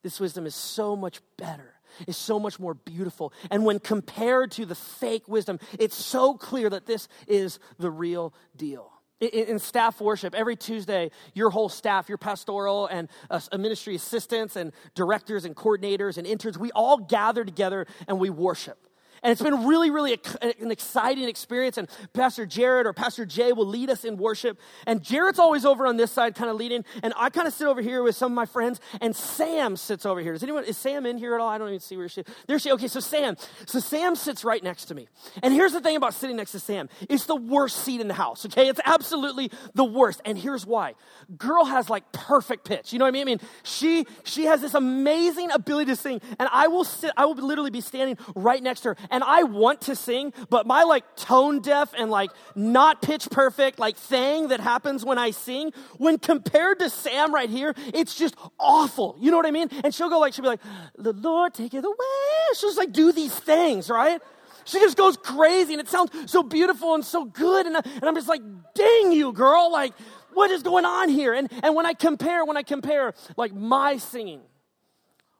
this 0.02 0.18
wisdom 0.18 0.46
is 0.46 0.54
so 0.54 0.96
much 0.96 1.20
better 1.36 1.74
is 2.06 2.16
so 2.16 2.38
much 2.38 2.58
more 2.58 2.74
beautiful. 2.74 3.32
And 3.50 3.64
when 3.64 3.78
compared 3.78 4.50
to 4.52 4.66
the 4.66 4.74
fake 4.74 5.28
wisdom, 5.28 5.58
it's 5.78 5.96
so 5.96 6.34
clear 6.34 6.70
that 6.70 6.86
this 6.86 7.08
is 7.26 7.58
the 7.78 7.90
real 7.90 8.34
deal. 8.56 8.90
In, 9.20 9.60
staff 9.60 10.00
worship, 10.00 10.34
every 10.34 10.56
Tuesday, 10.56 11.12
your 11.32 11.50
whole 11.50 11.68
staff, 11.68 12.08
your 12.08 12.18
pastoral 12.18 12.88
and 12.88 13.08
uh, 13.30 13.38
ministry 13.56 13.94
assistants 13.94 14.56
and 14.56 14.72
directors 14.96 15.44
and 15.44 15.54
coordinators 15.54 16.18
and 16.18 16.26
interns, 16.26 16.58
we 16.58 16.72
all 16.72 16.98
gather 16.98 17.44
together 17.44 17.86
and 18.08 18.18
we 18.18 18.30
worship. 18.30 18.88
And 19.22 19.30
it's 19.30 19.42
been 19.42 19.66
really, 19.66 19.90
really 19.90 20.18
an 20.40 20.70
exciting 20.70 21.28
experience. 21.28 21.78
And 21.78 21.88
Pastor 22.12 22.44
Jared 22.44 22.86
or 22.86 22.92
Pastor 22.92 23.24
Jay 23.24 23.52
will 23.52 23.66
lead 23.66 23.88
us 23.88 24.04
in 24.04 24.16
worship. 24.16 24.58
And 24.86 25.02
Jared's 25.02 25.38
always 25.38 25.64
over 25.64 25.86
on 25.86 25.96
this 25.96 26.10
side, 26.10 26.34
kind 26.34 26.50
of 26.50 26.56
leading. 26.56 26.84
And 27.02 27.14
I 27.16 27.30
kind 27.30 27.46
of 27.46 27.54
sit 27.54 27.68
over 27.68 27.80
here 27.80 28.02
with 28.02 28.16
some 28.16 28.32
of 28.32 28.36
my 28.36 28.46
friends. 28.46 28.80
And 29.00 29.14
Sam 29.14 29.76
sits 29.76 30.04
over 30.04 30.20
here. 30.20 30.32
Does 30.32 30.42
anyone, 30.42 30.64
is 30.64 30.76
Sam 30.76 31.06
in 31.06 31.18
here 31.18 31.34
at 31.34 31.40
all? 31.40 31.48
I 31.48 31.58
don't 31.58 31.68
even 31.68 31.80
see 31.80 31.96
where 31.96 32.08
she 32.08 32.22
is. 32.22 32.26
There 32.46 32.58
she 32.58 32.72
Okay, 32.72 32.88
so 32.88 33.00
Sam. 33.00 33.36
So 33.66 33.80
Sam 33.80 34.16
sits 34.16 34.44
right 34.44 34.62
next 34.62 34.86
to 34.86 34.94
me. 34.94 35.06
And 35.42 35.52
here's 35.52 35.72
the 35.72 35.80
thing 35.80 35.96
about 35.96 36.14
sitting 36.14 36.36
next 36.36 36.52
to 36.52 36.60
Sam 36.60 36.88
it's 37.08 37.26
the 37.26 37.36
worst 37.36 37.78
seat 37.84 38.00
in 38.00 38.08
the 38.08 38.14
house, 38.14 38.46
okay? 38.46 38.68
It's 38.68 38.80
absolutely 38.84 39.50
the 39.74 39.84
worst. 39.84 40.20
And 40.24 40.36
here's 40.38 40.66
why. 40.66 40.94
Girl 41.36 41.64
has 41.64 41.90
like 41.90 42.10
perfect 42.12 42.64
pitch. 42.64 42.92
You 42.92 42.98
know 42.98 43.04
what 43.04 43.10
I 43.10 43.12
mean? 43.12 43.22
I 43.22 43.24
mean, 43.26 43.40
she, 43.62 44.06
she 44.24 44.46
has 44.46 44.60
this 44.60 44.74
amazing 44.74 45.50
ability 45.50 45.90
to 45.92 45.96
sing. 45.96 46.20
And 46.40 46.48
I 46.50 46.68
will 46.68 46.84
sit, 46.84 47.12
I 47.16 47.26
will 47.26 47.34
literally 47.34 47.70
be 47.70 47.80
standing 47.80 48.16
right 48.34 48.62
next 48.62 48.80
to 48.80 48.90
her 48.90 48.96
and 49.12 49.22
I 49.22 49.44
want 49.44 49.82
to 49.82 49.94
sing, 49.94 50.32
but 50.48 50.66
my 50.66 50.82
like 50.82 51.04
tone 51.16 51.60
deaf 51.60 51.94
and 51.96 52.10
like 52.10 52.30
not 52.56 53.02
pitch 53.02 53.28
perfect 53.30 53.78
like 53.78 53.96
thing 53.96 54.48
that 54.48 54.58
happens 54.58 55.04
when 55.04 55.18
I 55.18 55.30
sing, 55.30 55.72
when 55.98 56.18
compared 56.18 56.80
to 56.80 56.90
Sam 56.90 57.32
right 57.32 57.50
here, 57.50 57.74
it's 57.94 58.16
just 58.16 58.34
awful. 58.58 59.16
You 59.20 59.30
know 59.30 59.36
what 59.36 59.46
I 59.46 59.50
mean? 59.50 59.68
And 59.84 59.94
she'll 59.94 60.08
go 60.08 60.18
like, 60.18 60.32
she'll 60.32 60.42
be 60.42 60.48
like, 60.48 60.60
the 60.96 61.12
Lord 61.12 61.54
take 61.54 61.74
it 61.74 61.84
away. 61.84 62.56
She'll 62.56 62.70
just 62.70 62.78
like 62.78 62.92
do 62.92 63.12
these 63.12 63.38
things, 63.38 63.90
right? 63.90 64.20
She 64.64 64.80
just 64.80 64.96
goes 64.96 65.16
crazy 65.16 65.74
and 65.74 65.80
it 65.80 65.88
sounds 65.88 66.30
so 66.30 66.42
beautiful 66.42 66.94
and 66.94 67.04
so 67.04 67.24
good. 67.26 67.66
And, 67.66 67.76
and 67.76 68.04
I'm 68.04 68.14
just 68.14 68.28
like, 68.28 68.42
dang 68.74 69.12
you, 69.12 69.32
girl. 69.32 69.70
Like, 69.70 69.92
what 70.32 70.50
is 70.50 70.62
going 70.62 70.84
on 70.84 71.10
here? 71.10 71.34
And, 71.34 71.52
and 71.62 71.74
when 71.74 71.84
I 71.84 71.92
compare, 71.92 72.44
when 72.44 72.56
I 72.56 72.62
compare 72.62 73.12
like 73.36 73.52
my 73.52 73.98
singing 73.98 74.40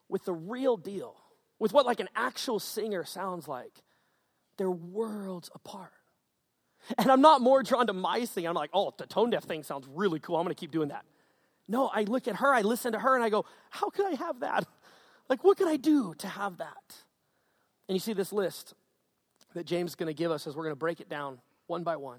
with 0.08 0.24
the 0.24 0.34
real 0.34 0.76
deal, 0.76 1.16
with 1.62 1.72
what 1.72 1.86
like 1.86 2.00
an 2.00 2.08
actual 2.16 2.58
singer 2.58 3.04
sounds 3.04 3.46
like, 3.46 3.70
they're 4.56 4.68
worlds 4.68 5.48
apart. 5.54 5.92
And 6.98 7.08
I'm 7.08 7.20
not 7.20 7.40
more 7.40 7.62
drawn 7.62 7.86
to 7.86 7.92
my 7.92 8.24
singing. 8.24 8.48
I'm 8.48 8.56
like, 8.56 8.70
oh, 8.74 8.92
the 8.98 9.06
tone 9.06 9.30
deaf 9.30 9.44
thing 9.44 9.62
sounds 9.62 9.86
really 9.86 10.18
cool. 10.18 10.34
I'm 10.34 10.42
going 10.42 10.52
to 10.52 10.58
keep 10.58 10.72
doing 10.72 10.88
that. 10.88 11.04
No, 11.68 11.86
I 11.86 12.02
look 12.02 12.26
at 12.26 12.34
her, 12.34 12.52
I 12.52 12.62
listen 12.62 12.90
to 12.94 12.98
her, 12.98 13.14
and 13.14 13.22
I 13.22 13.30
go, 13.30 13.44
how 13.70 13.90
could 13.90 14.06
I 14.06 14.16
have 14.16 14.40
that? 14.40 14.66
Like, 15.28 15.44
what 15.44 15.56
could 15.56 15.68
I 15.68 15.76
do 15.76 16.12
to 16.18 16.28
have 16.28 16.58
that? 16.58 16.96
And 17.88 17.94
you 17.94 18.00
see 18.00 18.12
this 18.12 18.32
list 18.32 18.74
that 19.54 19.64
James 19.64 19.92
is 19.92 19.94
going 19.94 20.08
to 20.08 20.14
give 20.14 20.30
us 20.30 20.46
as 20.46 20.56
we're 20.56 20.64
going 20.64 20.72
to 20.74 20.78
break 20.78 21.00
it 21.00 21.08
down 21.08 21.38
one 21.68 21.84
by 21.84 21.96
one. 21.96 22.18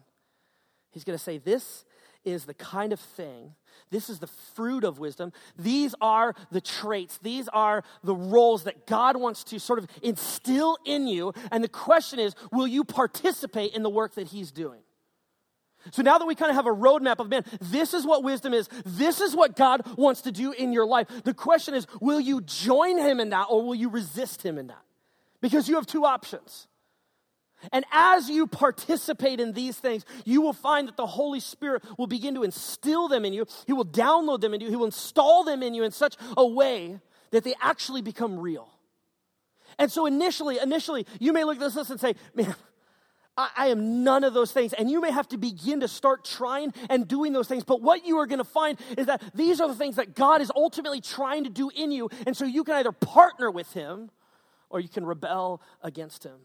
He's 0.90 1.04
going 1.04 1.18
to 1.18 1.24
say, 1.24 1.38
This 1.38 1.84
is 2.26 2.46
the 2.46 2.54
kind 2.54 2.94
of 2.94 3.00
thing, 3.00 3.56
this 3.90 4.10
is 4.10 4.20
the 4.20 4.28
fruit 4.28 4.84
of 4.84 5.00
wisdom. 5.00 5.32
These 5.58 5.94
are 6.02 6.34
the 6.52 6.62
traits, 6.62 7.20
these 7.22 7.48
are 7.50 7.84
the 8.04 8.16
roles 8.16 8.64
that 8.64 8.88
God 8.88 9.18
wants 9.18 9.44
to 9.46 9.60
sort 9.60 9.80
of 9.80 9.88
instill 10.02 10.78
in 10.86 11.08
you. 11.08 11.34
And 11.52 11.64
the 11.64 11.70
question 11.70 12.20
is, 12.20 12.36
will 12.52 12.68
you 12.68 12.84
participate 12.84 13.74
in 13.74 13.84
the 13.84 13.90
work 13.90 14.16
that 14.16 14.28
He's 14.28 14.52
doing? 14.52 14.82
So 15.92 16.02
now 16.02 16.18
that 16.18 16.26
we 16.26 16.36
kind 16.36 16.50
of 16.50 16.56
have 16.56 16.66
a 16.66 16.74
roadmap 16.74 17.20
of 17.20 17.30
man, 17.30 17.44
this 17.60 17.94
is 17.94 18.06
what 18.06 18.24
wisdom 18.24 18.54
is. 18.54 18.70
This 18.86 19.20
is 19.20 19.36
what 19.36 19.56
God 19.56 19.86
wants 19.98 20.22
to 20.22 20.32
do 20.32 20.54
in 20.54 20.72
your 20.72 20.86
life. 20.86 21.08
The 21.24 21.34
question 21.34 21.74
is, 21.74 21.86
will 22.00 22.22
you 22.22 22.42
join 22.42 22.98
him 22.98 23.20
in 23.20 23.30
that 23.30 23.48
or 23.50 23.64
will 23.64 23.76
you 23.76 23.90
resist 23.90 24.44
him 24.44 24.58
in 24.58 24.68
that? 24.68 24.82
Because 25.42 25.68
you 25.68 25.76
have 25.76 25.86
two 25.86 26.06
options. 26.06 26.68
And 27.72 27.86
as 27.92 28.30
you 28.30 28.48
participate 28.48 29.40
in 29.40 29.54
these 29.54 29.78
things, 29.78 30.06
you 30.26 30.42
will 30.42 30.54
find 30.54 30.88
that 30.88 30.98
the 30.98 31.06
Holy 31.06 31.40
Spirit 31.40 31.84
will 31.98 32.08
begin 32.08 32.36
to 32.36 32.44
instill 32.44 33.08
them 33.08 33.26
in 33.26 33.34
you. 33.34 33.46
He 33.66 33.74
will 33.74 33.86
download 33.86 34.42
them 34.42 34.54
in 34.54 34.62
you. 34.62 34.70
He 34.70 34.76
will 34.76 34.86
install 34.86 35.44
them 35.44 35.64
in 35.64 35.74
you 35.74 35.84
in 35.84 35.92
such 35.92 36.16
a 36.36 36.46
way 36.46 37.00
that 37.32 37.44
they 37.44 37.56
actually 37.62 38.02
become 38.02 38.40
real. 38.40 38.70
And 39.80 39.92
so 39.92 40.06
initially, 40.06 40.60
initially, 40.60 41.06
you 41.20 41.34
may 41.34 41.44
look 41.44 41.56
at 41.56 41.62
this 41.62 41.76
list 41.76 41.90
and 41.90 42.00
say, 42.00 42.16
man, 42.36 42.56
I, 43.36 43.50
I 43.58 43.68
am 43.68 44.04
none 44.04 44.24
of 44.24 44.34
those 44.34 44.52
things. 44.52 44.74
And 44.74 44.90
you 44.90 45.02
may 45.02 45.12
have 45.12 45.28
to 45.30 45.38
begin 45.38 45.80
to 45.80 45.88
start 45.88 46.24
trying 46.24 46.74
and 46.90 47.08
doing 47.08 47.34
those 47.34 47.48
things. 47.48 47.64
But 47.64 47.82
what 47.82 48.06
you 48.06 48.18
are 48.20 48.28
going 48.28 48.40
to 48.40 48.44
find 48.44 48.80
is 48.98 49.08
that 49.08 49.22
these 49.34 49.60
are 49.60 49.68
the 49.68 49.76
things 49.76 49.96
that 49.96 50.16
God 50.16 50.42
is 50.42 50.52
ultimately 50.56 51.02
trying 51.02 51.44
to 51.44 51.50
do 51.50 51.70
in 51.76 51.92
you. 51.92 52.10
And 52.28 52.38
so 52.38 52.46
you 52.46 52.64
can 52.64 52.76
either 52.76 52.92
partner 52.92 53.50
with 53.50 53.72
Him 53.74 54.12
or 54.70 54.80
you 54.80 54.90
can 54.90 55.06
rebel 55.06 55.62
against 55.82 56.24
Him. 56.24 56.38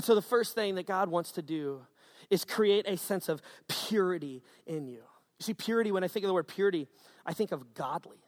And 0.00 0.04
so 0.06 0.14
the 0.14 0.22
first 0.22 0.54
thing 0.54 0.76
that 0.76 0.86
God 0.86 1.10
wants 1.10 1.32
to 1.32 1.42
do 1.42 1.82
is 2.30 2.46
create 2.46 2.86
a 2.88 2.96
sense 2.96 3.28
of 3.28 3.42
purity 3.68 4.42
in 4.66 4.86
you. 4.86 5.00
You 5.38 5.42
see, 5.42 5.52
purity, 5.52 5.92
when 5.92 6.02
I 6.02 6.08
think 6.08 6.24
of 6.24 6.28
the 6.28 6.32
word 6.32 6.48
purity, 6.48 6.88
I 7.26 7.34
think 7.34 7.52
of 7.52 7.74
godly. 7.74 8.24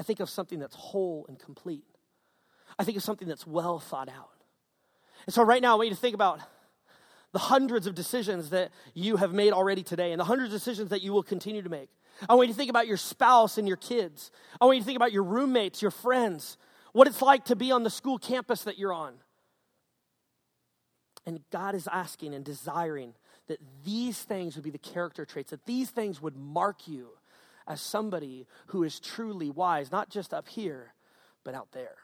I 0.00 0.04
think 0.04 0.20
of 0.20 0.30
something 0.30 0.58
that's 0.58 0.74
whole 0.74 1.26
and 1.28 1.38
complete. 1.38 1.84
I 2.78 2.84
think 2.84 2.96
of 2.96 3.02
something 3.02 3.28
that's 3.28 3.46
well 3.46 3.78
thought 3.78 4.08
out. 4.08 4.30
And 5.26 5.34
so 5.34 5.42
right 5.42 5.60
now, 5.60 5.72
I 5.72 5.74
want 5.74 5.90
you 5.90 5.94
to 5.94 6.00
think 6.00 6.14
about 6.14 6.40
the 7.32 7.38
hundreds 7.38 7.86
of 7.86 7.94
decisions 7.94 8.48
that 8.48 8.70
you 8.94 9.18
have 9.18 9.34
made 9.34 9.52
already 9.52 9.82
today 9.82 10.12
and 10.12 10.18
the 10.18 10.24
hundreds 10.24 10.54
of 10.54 10.58
decisions 10.58 10.88
that 10.88 11.02
you 11.02 11.12
will 11.12 11.22
continue 11.22 11.60
to 11.60 11.68
make. 11.68 11.90
I 12.26 12.36
want 12.36 12.48
you 12.48 12.54
to 12.54 12.58
think 12.58 12.70
about 12.70 12.86
your 12.86 12.96
spouse 12.96 13.58
and 13.58 13.68
your 13.68 13.76
kids. 13.76 14.30
I 14.62 14.64
want 14.64 14.78
you 14.78 14.82
to 14.82 14.86
think 14.86 14.96
about 14.96 15.12
your 15.12 15.24
roommates, 15.24 15.82
your 15.82 15.90
friends, 15.90 16.56
what 16.94 17.06
it's 17.06 17.20
like 17.20 17.44
to 17.44 17.54
be 17.54 17.70
on 17.70 17.82
the 17.82 17.90
school 17.90 18.16
campus 18.16 18.62
that 18.62 18.78
you're 18.78 18.94
on. 18.94 19.12
And 21.28 21.40
God 21.50 21.74
is 21.74 21.86
asking 21.92 22.32
and 22.34 22.42
desiring 22.42 23.12
that 23.48 23.60
these 23.84 24.18
things 24.18 24.54
would 24.54 24.64
be 24.64 24.70
the 24.70 24.78
character 24.78 25.26
traits, 25.26 25.50
that 25.50 25.66
these 25.66 25.90
things 25.90 26.22
would 26.22 26.38
mark 26.38 26.88
you 26.88 27.10
as 27.66 27.82
somebody 27.82 28.46
who 28.68 28.82
is 28.82 28.98
truly 28.98 29.50
wise, 29.50 29.92
not 29.92 30.08
just 30.08 30.32
up 30.32 30.48
here, 30.48 30.94
but 31.44 31.54
out 31.54 31.70
there. 31.72 31.96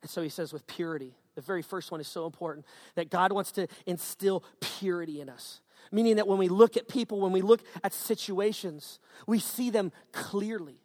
And 0.00 0.10
so 0.10 0.22
he 0.22 0.30
says, 0.30 0.54
with 0.54 0.66
purity. 0.66 1.16
The 1.34 1.42
very 1.42 1.60
first 1.60 1.90
one 1.90 2.00
is 2.00 2.08
so 2.08 2.24
important 2.24 2.64
that 2.94 3.10
God 3.10 3.30
wants 3.30 3.52
to 3.52 3.68
instill 3.84 4.42
purity 4.58 5.20
in 5.20 5.28
us. 5.28 5.60
Meaning 5.92 6.16
that 6.16 6.26
when 6.26 6.38
we 6.38 6.48
look 6.48 6.78
at 6.78 6.88
people, 6.88 7.20
when 7.20 7.32
we 7.32 7.42
look 7.42 7.60
at 7.84 7.92
situations, 7.92 9.00
we 9.26 9.38
see 9.38 9.68
them 9.68 9.92
clearly. 10.12 10.80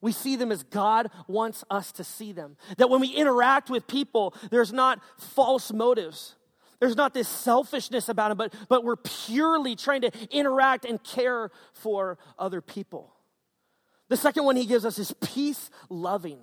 We 0.00 0.10
see 0.10 0.34
them 0.34 0.50
as 0.50 0.64
God 0.64 1.08
wants 1.28 1.62
us 1.70 1.92
to 1.92 2.02
see 2.02 2.32
them. 2.32 2.56
That 2.78 2.90
when 2.90 3.00
we 3.00 3.10
interact 3.10 3.70
with 3.70 3.86
people, 3.86 4.34
there's 4.50 4.72
not 4.72 4.98
false 5.16 5.72
motives. 5.72 6.34
There's 6.80 6.96
not 6.96 7.14
this 7.14 7.28
selfishness 7.28 8.08
about 8.08 8.30
him, 8.30 8.36
but, 8.36 8.54
but 8.68 8.84
we're 8.84 8.96
purely 8.96 9.76
trying 9.76 10.02
to 10.02 10.10
interact 10.30 10.84
and 10.84 11.02
care 11.02 11.50
for 11.72 12.18
other 12.38 12.60
people. 12.60 13.14
The 14.08 14.16
second 14.16 14.44
one 14.44 14.56
he 14.56 14.66
gives 14.66 14.84
us 14.84 14.98
is 14.98 15.14
peace 15.22 15.70
loving. 15.88 16.38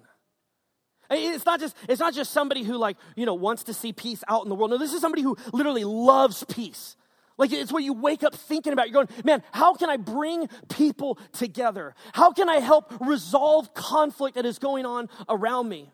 It's 1.11 1.45
not 1.45 1.59
just 1.59 1.75
it's 1.89 1.99
not 1.99 2.13
just 2.13 2.31
somebody 2.31 2.63
who 2.63 2.77
like, 2.77 2.97
you 3.15 3.25
know, 3.25 3.33
wants 3.33 3.63
to 3.63 3.73
see 3.73 3.91
peace 3.91 4.23
out 4.27 4.43
in 4.43 4.49
the 4.49 4.55
world. 4.55 4.71
No, 4.71 4.77
this 4.77 4.93
is 4.93 5.01
somebody 5.01 5.21
who 5.21 5.37
literally 5.51 5.83
loves 5.83 6.43
peace. 6.45 6.95
Like 7.37 7.51
it's 7.51 7.71
what 7.71 7.83
you 7.83 7.93
wake 7.93 8.23
up 8.23 8.33
thinking 8.33 8.71
about. 8.71 8.89
You're 8.89 9.05
going, 9.05 9.23
man, 9.25 9.43
how 9.51 9.73
can 9.73 9.89
I 9.89 9.97
bring 9.97 10.47
people 10.69 11.17
together? 11.33 11.95
How 12.13 12.31
can 12.31 12.49
I 12.49 12.57
help 12.57 12.93
resolve 13.01 13.73
conflict 13.73 14.35
that 14.35 14.45
is 14.45 14.57
going 14.57 14.85
on 14.85 15.09
around 15.27 15.67
me? 15.67 15.91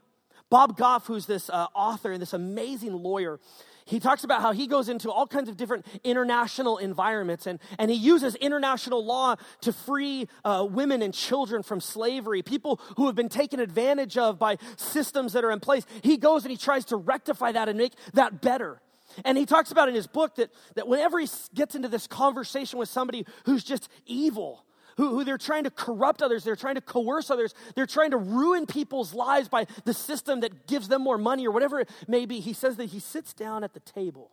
Bob 0.50 0.78
Goff, 0.78 1.08
who's 1.08 1.26
this 1.26 1.50
uh, 1.50 1.68
author 1.74 2.12
and 2.12 2.22
this 2.22 2.34
amazing 2.34 2.94
lawyer, 2.94 3.40
he 3.88 4.00
talks 4.00 4.24
about 4.24 4.42
how 4.42 4.52
he 4.52 4.68
goes 4.68 4.90
into 4.90 5.10
all 5.10 5.26
kinds 5.26 5.50
of 5.50 5.58
different 5.58 5.86
international 6.04 6.78
environments 6.78 7.48
and, 7.48 7.60
and 7.80 7.90
he 7.90 7.98
uses 7.98 8.36
international 8.36 9.04
law 9.04 9.36
to 9.62 9.72
free 9.72 10.28
uh, 10.44 10.68
women 10.70 11.02
and 11.02 11.14
children 11.14 11.64
from 11.64 11.80
slavery, 11.80 12.42
people 12.42 12.82
who 12.98 13.08
have 13.08 13.16
been 13.16 13.30
taken 13.30 13.60
advantage 13.60 14.18
of 14.18 14.38
by 14.38 14.58
systems 14.76 15.34
that 15.34 15.44
are 15.44 15.52
in 15.52 15.60
place. 15.60 15.86
He 16.04 16.18
goes 16.18 16.44
and 16.44 16.52
he 16.52 16.58
tries 16.58 16.86
to 16.86 16.98
rectify 16.98 17.54
that 17.54 17.70
and 17.70 17.78
make 17.78 17.94
that 18.14 18.42
better. 18.42 18.82
And 19.24 19.38
he 19.38 19.46
talks 19.46 19.72
about 19.72 19.88
in 19.88 19.96
his 19.96 20.06
book 20.06 20.36
that, 20.36 20.52
that 20.76 20.88
whenever 20.88 21.20
he 21.20 21.28
gets 21.56 21.76
into 21.76 21.88
this 21.88 22.08
conversation 22.08 22.78
with 22.78 22.90
somebody 22.90 23.26
who's 23.46 23.64
just 23.64 23.90
evil, 24.06 24.66
who, 24.98 25.10
who 25.10 25.24
they're 25.24 25.38
trying 25.38 25.64
to 25.64 25.70
corrupt 25.70 26.22
others, 26.22 26.44
they're 26.44 26.56
trying 26.56 26.76
to 26.76 26.82
coerce 26.82 27.30
others, 27.30 27.54
they're 27.76 27.86
trying 27.86 28.12
to 28.12 28.18
ruin 28.18 28.66
people's 28.66 29.14
lives 29.14 29.48
by 29.48 29.66
the 29.86 29.94
system 29.94 30.42
that 30.42 30.68
gives 30.68 30.88
them 30.88 31.04
more 31.04 31.18
money 31.18 31.48
or 31.48 31.52
whatever 31.52 31.80
it 31.80 31.90
may 32.08 32.26
be. 32.26 32.40
He 32.40 32.54
says 32.54 32.76
that 32.78 32.86
he 32.86 33.00
sits 33.00 33.34
down 33.34 33.64
at 33.64 33.74
the 33.74 33.80
table. 33.80 34.32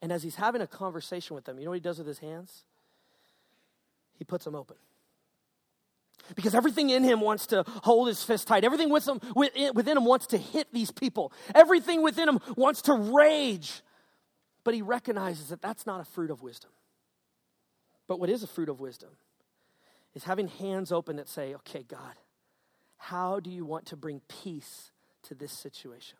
And 0.00 0.10
as 0.10 0.22
he's 0.22 0.36
having 0.36 0.62
a 0.62 0.66
conversation 0.66 1.34
with 1.34 1.44
them, 1.44 1.58
you 1.58 1.64
know 1.64 1.70
what 1.70 1.76
he 1.76 1.80
does 1.80 1.98
with 1.98 2.06
his 2.06 2.18
hands? 2.18 2.64
He 4.18 4.24
puts 4.24 4.44
them 4.44 4.54
open. 4.54 4.76
Because 6.36 6.54
everything 6.54 6.90
in 6.90 7.02
him 7.02 7.20
wants 7.20 7.46
to 7.48 7.64
hold 7.82 8.08
his 8.08 8.22
fist 8.22 8.46
tight. 8.46 8.64
Everything 8.64 8.90
within 8.90 9.96
him 9.96 10.04
wants 10.04 10.28
to 10.28 10.38
hit 10.38 10.72
these 10.72 10.92
people. 10.92 11.32
Everything 11.54 12.02
within 12.02 12.28
him 12.28 12.38
wants 12.56 12.82
to 12.82 12.94
rage. 12.94 13.82
But 14.62 14.74
he 14.74 14.82
recognizes 14.82 15.48
that 15.48 15.60
that's 15.60 15.84
not 15.84 16.00
a 16.00 16.04
fruit 16.04 16.30
of 16.30 16.42
wisdom. 16.42 16.70
But 18.06 18.20
what 18.20 18.30
is 18.30 18.42
a 18.42 18.46
fruit 18.46 18.68
of 18.68 18.78
wisdom 18.78 19.10
is 20.14 20.24
having 20.24 20.48
hands 20.48 20.92
open 20.92 21.16
that 21.16 21.28
say, 21.28 21.54
okay, 21.54 21.82
God, 21.82 22.14
how 22.96 23.40
do 23.40 23.50
you 23.50 23.64
want 23.64 23.86
to 23.86 23.96
bring 23.96 24.20
peace 24.28 24.92
to 25.24 25.34
this 25.34 25.52
situation? 25.52 26.18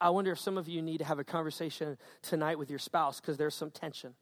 I 0.00 0.10
wonder 0.10 0.32
if 0.32 0.38
some 0.38 0.56
of 0.56 0.68
you 0.68 0.80
need 0.80 0.98
to 0.98 1.04
have 1.04 1.18
a 1.18 1.24
conversation 1.24 1.98
tonight 2.22 2.58
with 2.58 2.70
your 2.70 2.78
spouse 2.78 3.20
because 3.20 3.36
there's 3.36 3.54
some 3.54 3.70
tension. 3.70 4.14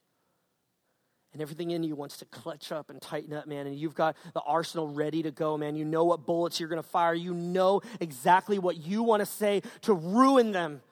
And 1.33 1.41
everything 1.41 1.71
in 1.71 1.85
you 1.85 1.95
wants 1.95 2.17
to 2.19 2.25
clutch 2.25 2.73
up 2.73 2.91
and 2.91 3.01
tighten 3.01 3.33
up, 3.33 3.47
man. 3.47 3.69
And 3.69 3.77
you've 3.77 3.95
got 3.95 4.17
the 4.35 4.41
arsenal 4.41 4.89
ready 4.89 5.23
to 5.23 5.31
go, 5.31 5.57
man. 5.57 5.77
You 5.77 5.85
know 5.85 6.05
what 6.05 6.27
bullets 6.27 6.59
you're 6.59 6.69
going 6.69 6.83
to 6.83 6.89
fire. 6.89 7.15
You 7.15 7.35
know 7.35 7.83
exactly 8.01 8.59
what 8.59 8.79
you 8.79 9.05
want 9.05 9.21
to 9.21 9.27
say 9.27 9.63
to 9.83 9.95
ruin 9.95 10.51
them. 10.51 10.83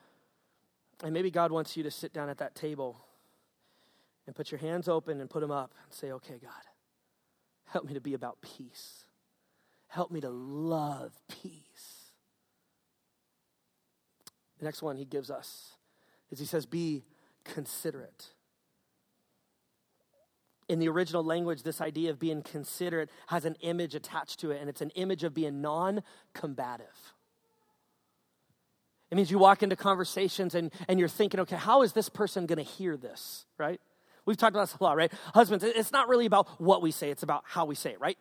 And 1.03 1.13
maybe 1.13 1.29
God 1.29 1.51
wants 1.51 1.75
you 1.75 1.83
to 1.83 1.91
sit 1.91 2.13
down 2.13 2.29
at 2.29 2.37
that 2.37 2.55
table 2.55 2.97
and 4.27 4.35
put 4.35 4.51
your 4.51 4.59
hands 4.59 4.87
open 4.87 5.19
and 5.19 5.29
put 5.29 5.41
them 5.41 5.51
up 5.51 5.73
and 5.83 5.93
say, 5.93 6.11
okay, 6.11 6.39
God, 6.41 6.51
Help 7.69 7.85
me 7.85 7.93
to 7.93 8.01
be 8.01 8.13
about 8.13 8.37
peace. 8.41 9.05
Help 9.87 10.11
me 10.11 10.21
to 10.21 10.29
love 10.29 11.13
peace. 11.29 12.11
The 14.59 14.65
next 14.65 14.81
one 14.81 14.97
he 14.97 15.05
gives 15.05 15.31
us 15.31 15.73
is 16.31 16.39
he 16.39 16.45
says, 16.45 16.65
Be 16.65 17.05
considerate. 17.43 18.29
In 20.67 20.77
the 20.79 20.89
original 20.89 21.23
language, 21.23 21.63
this 21.63 21.81
idea 21.81 22.11
of 22.11 22.19
being 22.19 22.43
considerate 22.43 23.09
has 23.27 23.45
an 23.45 23.55
image 23.61 23.95
attached 23.95 24.39
to 24.41 24.51
it, 24.51 24.61
and 24.61 24.69
it's 24.69 24.81
an 24.81 24.91
image 24.91 25.23
of 25.23 25.33
being 25.33 25.61
non 25.61 26.03
combative. 26.33 27.13
It 29.09 29.15
means 29.15 29.31
you 29.31 29.39
walk 29.39 29.63
into 29.63 29.75
conversations 29.75 30.53
and, 30.53 30.71
and 30.87 30.99
you're 30.99 31.09
thinking, 31.09 31.39
okay, 31.39 31.55
how 31.55 31.81
is 31.81 31.93
this 31.93 32.09
person 32.09 32.45
going 32.45 32.63
to 32.63 32.71
hear 32.71 32.95
this, 32.95 33.45
right? 33.57 33.81
We've 34.29 34.37
talked 34.37 34.55
about 34.55 34.67
this 34.67 34.77
a 34.79 34.83
lot, 34.83 34.95
right? 34.95 35.11
Husbands, 35.33 35.63
it's 35.63 35.91
not 35.91 36.07
really 36.07 36.27
about 36.27 36.61
what 36.61 36.83
we 36.83 36.91
say, 36.91 37.09
it's 37.09 37.23
about 37.23 37.43
how 37.47 37.65
we 37.65 37.73
say 37.73 37.93
it, 37.93 37.99
right? 37.99 38.15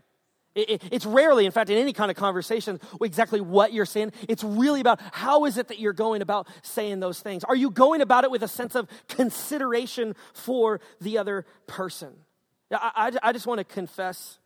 It, 0.54 0.70
it, 0.70 0.82
it's 0.90 1.04
rarely, 1.04 1.44
in 1.44 1.52
fact, 1.52 1.68
in 1.68 1.76
any 1.76 1.92
kind 1.92 2.10
of 2.10 2.16
conversation, 2.16 2.80
exactly 3.02 3.42
what 3.42 3.74
you're 3.74 3.84
saying. 3.84 4.12
It's 4.26 4.42
really 4.42 4.80
about 4.80 5.02
how 5.12 5.44
is 5.44 5.58
it 5.58 5.68
that 5.68 5.78
you're 5.78 5.92
going 5.92 6.22
about 6.22 6.48
saying 6.62 7.00
those 7.00 7.20
things. 7.20 7.44
Are 7.44 7.54
you 7.54 7.70
going 7.70 8.00
about 8.00 8.24
it 8.24 8.30
with 8.30 8.42
a 8.42 8.48
sense 8.48 8.74
of 8.74 8.88
consideration 9.08 10.16
for 10.32 10.80
the 10.98 11.18
other 11.18 11.44
person? 11.66 12.14
I, 12.72 13.12
I, 13.22 13.28
I 13.28 13.32
just 13.34 13.46
want 13.46 13.58
to 13.58 13.64
confess, 13.64 14.38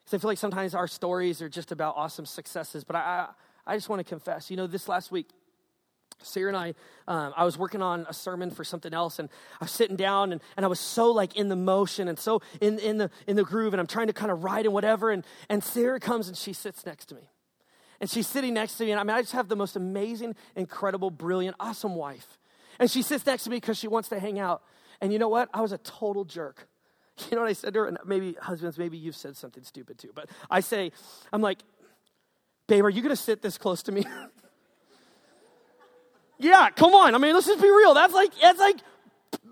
because 0.00 0.14
I 0.14 0.18
feel 0.20 0.30
like 0.30 0.38
sometimes 0.38 0.74
our 0.74 0.88
stories 0.88 1.40
are 1.40 1.48
just 1.48 1.70
about 1.70 1.94
awesome 1.96 2.26
successes, 2.26 2.82
but 2.82 2.96
I, 2.96 3.28
I, 3.64 3.74
I 3.74 3.76
just 3.76 3.88
want 3.88 4.00
to 4.00 4.04
confess. 4.04 4.50
You 4.50 4.56
know, 4.56 4.66
this 4.66 4.88
last 4.88 5.12
week, 5.12 5.28
Sarah 6.22 6.48
and 6.48 6.56
I, 6.56 6.74
um, 7.08 7.32
I 7.36 7.44
was 7.44 7.56
working 7.56 7.82
on 7.82 8.06
a 8.08 8.12
sermon 8.12 8.50
for 8.50 8.64
something 8.64 8.92
else, 8.92 9.18
and 9.18 9.28
I 9.60 9.64
was 9.64 9.70
sitting 9.70 9.96
down, 9.96 10.32
and, 10.32 10.40
and 10.56 10.64
I 10.64 10.68
was 10.68 10.80
so 10.80 11.10
like 11.10 11.36
in 11.36 11.48
the 11.48 11.56
motion 11.56 12.08
and 12.08 12.18
so 12.18 12.42
in, 12.60 12.78
in 12.78 12.98
the 12.98 13.10
in 13.26 13.36
the 13.36 13.44
groove, 13.44 13.74
and 13.74 13.80
I'm 13.80 13.86
trying 13.86 14.08
to 14.08 14.12
kind 14.12 14.30
of 14.30 14.44
write 14.44 14.64
and 14.64 14.74
whatever. 14.74 15.10
And 15.10 15.24
and 15.48 15.62
Sarah 15.62 16.00
comes 16.00 16.28
and 16.28 16.36
she 16.36 16.52
sits 16.52 16.84
next 16.86 17.06
to 17.06 17.14
me, 17.14 17.28
and 18.00 18.10
she's 18.10 18.26
sitting 18.26 18.54
next 18.54 18.76
to 18.78 18.84
me, 18.84 18.90
and 18.90 19.00
I 19.00 19.04
mean 19.04 19.16
I 19.16 19.20
just 19.20 19.32
have 19.32 19.48
the 19.48 19.56
most 19.56 19.76
amazing, 19.76 20.34
incredible, 20.56 21.10
brilliant, 21.10 21.56
awesome 21.58 21.94
wife, 21.94 22.38
and 22.78 22.90
she 22.90 23.02
sits 23.02 23.26
next 23.26 23.44
to 23.44 23.50
me 23.50 23.56
because 23.56 23.78
she 23.78 23.88
wants 23.88 24.08
to 24.10 24.20
hang 24.20 24.38
out. 24.38 24.62
And 25.00 25.12
you 25.12 25.18
know 25.18 25.28
what? 25.28 25.48
I 25.54 25.62
was 25.62 25.72
a 25.72 25.78
total 25.78 26.24
jerk. 26.24 26.68
You 27.30 27.36
know 27.36 27.42
what 27.42 27.50
I 27.50 27.52
said 27.52 27.74
to 27.74 27.80
her? 27.80 27.86
And 27.86 27.98
maybe 28.06 28.34
husbands, 28.40 28.78
maybe 28.78 28.96
you've 28.96 29.16
said 29.16 29.36
something 29.36 29.62
stupid 29.62 29.98
too, 29.98 30.10
but 30.14 30.30
I 30.50 30.60
say, 30.60 30.90
I'm 31.30 31.42
like, 31.42 31.58
babe, 32.66 32.82
are 32.82 32.88
you 32.88 33.02
going 33.02 33.14
to 33.14 33.22
sit 33.22 33.42
this 33.42 33.58
close 33.58 33.82
to 33.82 33.92
me? 33.92 34.06
Yeah, 36.40 36.70
come 36.70 36.94
on. 36.94 37.14
I 37.14 37.18
mean, 37.18 37.34
let's 37.34 37.46
just 37.46 37.60
be 37.60 37.70
real. 37.70 37.94
That's 37.94 38.14
like, 38.14 38.32
that's 38.40 38.58
like, 38.58 38.78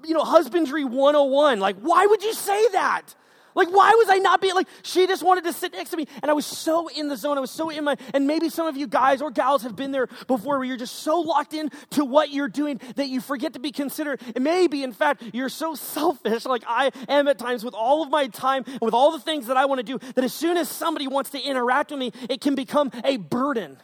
you 0.04 0.14
know, 0.14 0.24
husbandry 0.24 0.84
101. 0.84 1.60
Like, 1.60 1.76
why 1.76 2.06
would 2.06 2.22
you 2.22 2.32
say 2.32 2.68
that? 2.72 3.14
Like, 3.54 3.68
why 3.68 3.90
was 3.90 4.08
I 4.08 4.18
not 4.18 4.40
being 4.40 4.54
like, 4.54 4.68
she 4.82 5.06
just 5.06 5.22
wanted 5.22 5.44
to 5.44 5.52
sit 5.52 5.72
next 5.72 5.90
to 5.90 5.96
me. 5.96 6.06
And 6.22 6.30
I 6.30 6.34
was 6.34 6.46
so 6.46 6.88
in 6.88 7.08
the 7.08 7.16
zone. 7.16 7.36
I 7.36 7.40
was 7.40 7.50
so 7.50 7.70
in 7.70 7.84
my, 7.84 7.96
and 8.14 8.26
maybe 8.26 8.48
some 8.48 8.66
of 8.66 8.76
you 8.76 8.86
guys 8.86 9.20
or 9.20 9.30
gals 9.30 9.64
have 9.64 9.74
been 9.74 9.90
there 9.90 10.06
before 10.28 10.58
where 10.58 10.64
you're 10.64 10.76
just 10.76 11.00
so 11.00 11.20
locked 11.20 11.52
in 11.52 11.70
to 11.90 12.04
what 12.04 12.30
you're 12.30 12.48
doing 12.48 12.80
that 12.96 13.08
you 13.08 13.20
forget 13.20 13.54
to 13.54 13.58
be 13.58 13.72
considerate. 13.72 14.22
And 14.34 14.44
maybe, 14.44 14.82
in 14.82 14.92
fact, 14.92 15.24
you're 15.32 15.48
so 15.48 15.74
selfish, 15.74 16.46
like 16.46 16.62
I 16.66 16.90
am 17.08 17.28
at 17.28 17.38
times 17.38 17.64
with 17.64 17.74
all 17.74 18.02
of 18.02 18.10
my 18.10 18.28
time 18.28 18.62
and 18.66 18.80
with 18.80 18.94
all 18.94 19.10
the 19.10 19.20
things 19.20 19.48
that 19.48 19.56
I 19.56 19.64
want 19.66 19.80
to 19.80 19.82
do, 19.82 19.98
that 20.14 20.24
as 20.24 20.32
soon 20.32 20.56
as 20.56 20.68
somebody 20.68 21.08
wants 21.08 21.30
to 21.30 21.40
interact 21.40 21.90
with 21.90 21.98
me, 21.98 22.12
it 22.30 22.40
can 22.40 22.54
become 22.54 22.92
a 23.04 23.16
burden. 23.16 23.78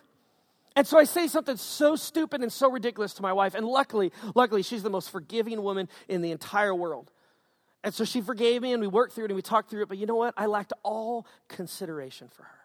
And 0.76 0.86
so 0.86 0.98
I 0.98 1.04
say 1.04 1.28
something 1.28 1.56
so 1.56 1.94
stupid 1.94 2.42
and 2.42 2.52
so 2.52 2.70
ridiculous 2.70 3.14
to 3.14 3.22
my 3.22 3.32
wife. 3.32 3.54
And 3.54 3.66
luckily, 3.66 4.12
luckily, 4.34 4.62
she's 4.62 4.82
the 4.82 4.90
most 4.90 5.10
forgiving 5.10 5.62
woman 5.62 5.88
in 6.08 6.20
the 6.20 6.32
entire 6.32 6.74
world. 6.74 7.12
And 7.84 7.94
so 7.94 8.04
she 8.04 8.20
forgave 8.20 8.62
me 8.62 8.72
and 8.72 8.80
we 8.80 8.88
worked 8.88 9.12
through 9.12 9.26
it 9.26 9.30
and 9.30 9.36
we 9.36 9.42
talked 9.42 9.70
through 9.70 9.82
it. 9.82 9.88
But 9.88 9.98
you 9.98 10.06
know 10.06 10.16
what? 10.16 10.34
I 10.36 10.46
lacked 10.46 10.72
all 10.82 11.26
consideration 11.48 12.28
for 12.28 12.42
her. 12.42 12.58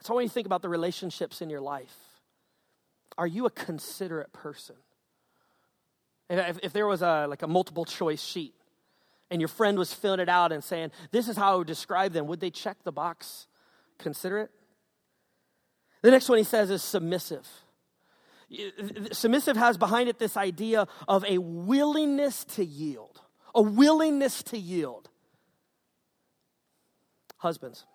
So 0.00 0.14
when 0.14 0.24
you 0.24 0.28
think 0.28 0.46
about 0.46 0.62
the 0.62 0.68
relationships 0.68 1.40
in 1.40 1.48
your 1.48 1.60
life, 1.60 1.96
are 3.16 3.26
you 3.26 3.46
a 3.46 3.50
considerate 3.50 4.32
person? 4.32 4.76
If, 6.28 6.58
if 6.62 6.72
there 6.72 6.86
was 6.86 7.02
a, 7.02 7.26
like 7.28 7.42
a 7.42 7.46
multiple 7.46 7.84
choice 7.84 8.22
sheet 8.22 8.54
and 9.30 9.40
your 9.40 9.48
friend 9.48 9.78
was 9.78 9.92
filling 9.92 10.20
it 10.20 10.28
out 10.28 10.50
and 10.50 10.62
saying, 10.62 10.90
this 11.12 11.28
is 11.28 11.36
how 11.36 11.52
I 11.52 11.56
would 11.56 11.66
describe 11.66 12.12
them, 12.12 12.26
would 12.26 12.40
they 12.40 12.50
check 12.50 12.78
the 12.84 12.92
box 12.92 13.46
considerate? 13.98 14.50
The 16.02 16.10
next 16.10 16.28
one 16.28 16.38
he 16.38 16.44
says 16.44 16.70
is 16.70 16.82
submissive. 16.82 17.48
Submissive 19.12 19.56
has 19.56 19.78
behind 19.78 20.08
it 20.08 20.18
this 20.18 20.36
idea 20.36 20.86
of 21.08 21.24
a 21.24 21.38
willingness 21.38 22.44
to 22.44 22.64
yield, 22.64 23.20
a 23.54 23.62
willingness 23.62 24.42
to 24.44 24.58
yield. 24.58 25.08
Husbands, 27.38 27.86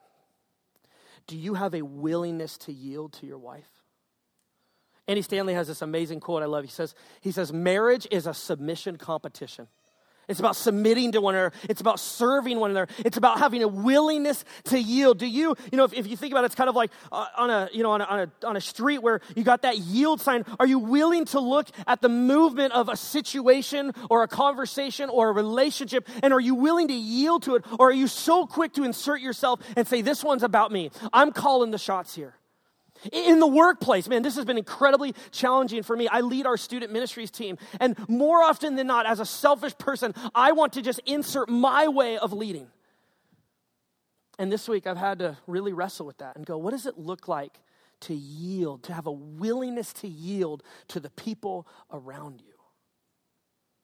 do 1.28 1.38
you 1.38 1.54
have 1.54 1.76
a 1.76 1.84
willingness 1.84 2.58
to 2.60 2.74
yield 2.74 3.14
to 3.14 3.26
your 3.26 3.38
wife? 3.38 3.70
Andy 5.08 5.22
Stanley 5.22 5.54
has 5.54 5.68
this 5.68 5.82
amazing 5.82 6.20
quote 6.20 6.44
I 6.44 6.48
love. 6.48 6.64
He 6.64 6.70
says, 6.70 6.96
he 7.22 7.32
says, 7.32 7.54
marriage 7.54 8.08
is 8.12 8.28
a 8.28 8.34
submission 8.34 8.98
competition. 8.98 9.68
It's 10.28 10.40
about 10.40 10.56
submitting 10.56 11.14
to 11.14 11.22
one 11.22 11.36
another. 11.36 11.54
It's 11.70 11.82
about 11.82 12.00
serving 12.00 12.60
one 12.60 12.72
another. 12.72 12.92
It's 13.00 13.18
about 13.18 13.40
having 13.40 13.64
a 13.64 13.68
willingness 13.68 14.44
to 14.66 14.80
yield. 14.80 15.20
Do 15.20 15.26
you, 15.26 15.56
you 15.72 15.78
know, 15.78 15.86
if, 15.86 15.94
if 15.94 16.08
you 16.08 16.18
think 16.18 16.34
about 16.34 16.44
it, 16.44 16.48
it's 16.48 16.56
kind 16.56 16.70
of 16.70 16.76
like 16.76 16.92
uh, 17.12 17.28
on 17.38 17.50
a, 17.50 17.70
you 17.72 17.84
know, 17.84 17.92
on 17.92 18.02
a, 18.02 18.04
on 18.06 18.20
a, 18.20 18.48
on 18.48 18.58
a 18.58 18.62
street 18.62 19.00
where 19.00 19.22
you 19.36 19.44
got 19.44 19.62
that 19.62 19.78
yield 19.78 20.22
sign. 20.22 20.46
Are 20.60 20.68
you 20.68 20.80
willing 20.80 21.26
to 21.26 21.40
look 21.40 21.68
at 21.86 22.02
the 22.02 22.10
movement 22.10 22.74
of 22.74 22.90
a 22.90 22.98
situation 22.98 23.94
or 24.10 24.24
a 24.24 24.28
conversation 24.28 25.10
or 25.10 25.30
a 25.30 25.32
relationship 25.32 26.08
and 26.22 26.34
are 26.34 26.40
you 26.40 26.56
willing 26.56 26.88
to 26.90 26.94
yield 26.94 27.44
to 27.44 27.56
it? 27.56 27.66
Or 27.80 27.90
are 27.90 27.94
you 27.94 28.08
so 28.08 28.46
quick 28.46 28.74
to 28.74 28.84
insert 28.84 29.22
yourself 29.22 29.62
and 29.76 29.88
say, 29.88 30.02
this 30.02 30.24
one's 30.24 30.44
about 30.44 30.72
me? 30.72 30.92
I'm 31.14 31.32
calling 31.32 31.72
the 31.72 31.78
shots 31.78 32.16
here. 32.16 32.37
In 33.12 33.40
the 33.40 33.48
workplace, 33.48 34.08
man, 34.08 34.24
this 34.24 34.36
has 34.36 34.46
been 34.46 34.58
incredibly 34.58 35.14
challenging 35.32 35.84
for 35.84 35.96
me. 35.96 36.08
I 36.08 36.22
lead 36.22 36.46
our 36.46 36.58
student 36.58 36.92
ministries 36.92 37.32
team, 37.32 37.58
and 37.80 37.98
more 38.10 38.42
often 38.42 38.76
than 38.76 38.88
not, 38.88 39.06
as 39.06 39.20
a 39.20 39.26
selfish 39.26 39.78
person, 39.78 40.14
I 40.34 40.52
want 40.52 40.74
to 40.74 40.82
just 40.82 41.00
insert 41.06 41.50
my 41.50 41.88
way 41.88 42.18
of 42.18 42.34
leading. 42.34 42.68
And 44.40 44.52
this 44.52 44.68
week, 44.68 44.86
I've 44.88 44.98
had 44.98 45.20
to 45.20 45.38
really 45.48 45.74
wrestle 45.74 46.06
with 46.06 46.18
that 46.20 46.36
and 46.36 46.46
go, 46.46 46.58
what 46.58 46.72
does 46.72 46.86
it 46.86 46.98
look 46.98 47.28
like 47.28 47.60
to 48.02 48.14
yield, 48.14 48.84
to 48.84 48.94
have 48.94 49.08
a 49.08 49.12
willingness 49.12 49.94
to 49.94 50.08
yield 50.08 50.64
to 50.90 51.00
the 51.00 51.10
people 51.10 51.68
around 51.92 52.42
you? 52.42 52.54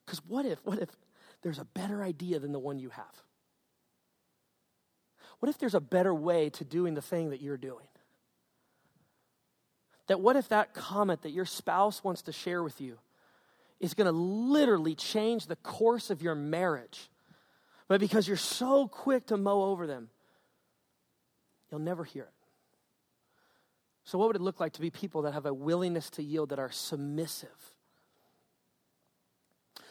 Because 0.06 0.20
what 0.28 0.46
if, 0.46 0.60
what 0.64 0.80
if 0.80 0.90
there's 1.42 1.60
a 1.60 1.66
better 1.66 2.04
idea 2.04 2.40
than 2.40 2.52
the 2.52 2.60
one 2.60 2.78
you 2.78 2.90
have? 2.90 3.24
What 5.40 5.50
if 5.50 5.58
there's 5.58 5.76
a 5.76 5.82
better 5.82 6.14
way 6.14 6.50
to 6.52 6.64
doing 6.64 6.94
the 6.94 7.02
thing 7.02 7.32
that 7.32 7.42
you're 7.42 7.58
doing? 7.58 7.88
That 10.08 10.20
what 10.20 10.36
if 10.36 10.50
that 10.50 10.74
comment 10.74 11.22
that 11.22 11.32
your 11.32 11.46
spouse 11.46 12.04
wants 12.04 12.24
to 12.24 12.32
share 12.32 12.64
with 12.64 12.82
you 12.82 12.98
is 13.80 13.94
going 13.94 14.06
to 14.06 14.12
literally 14.12 14.96
change 14.96 15.48
the 15.48 15.56
course 15.58 16.10
of 16.10 16.22
your 16.22 16.36
marriage? 16.36 17.10
But 17.88 18.00
because 18.00 18.28
you're 18.28 18.38
so 18.38 18.88
quick 18.88 19.28
to 19.28 19.38
mow 19.38 19.64
over 19.64 19.88
them, 19.88 20.10
you'll 21.70 21.80
never 21.80 22.04
hear 22.04 22.24
it. 22.24 22.30
So, 24.06 24.18
what 24.18 24.28
would 24.28 24.36
it 24.36 24.42
look 24.42 24.60
like 24.60 24.74
to 24.74 24.82
be 24.82 24.90
people 24.90 25.22
that 25.24 25.34
have 25.34 25.46
a 25.46 25.54
willingness 25.54 26.10
to 26.12 26.24
yield, 26.24 26.50
that 26.50 26.60
are 26.60 26.72
submissive, 26.72 27.50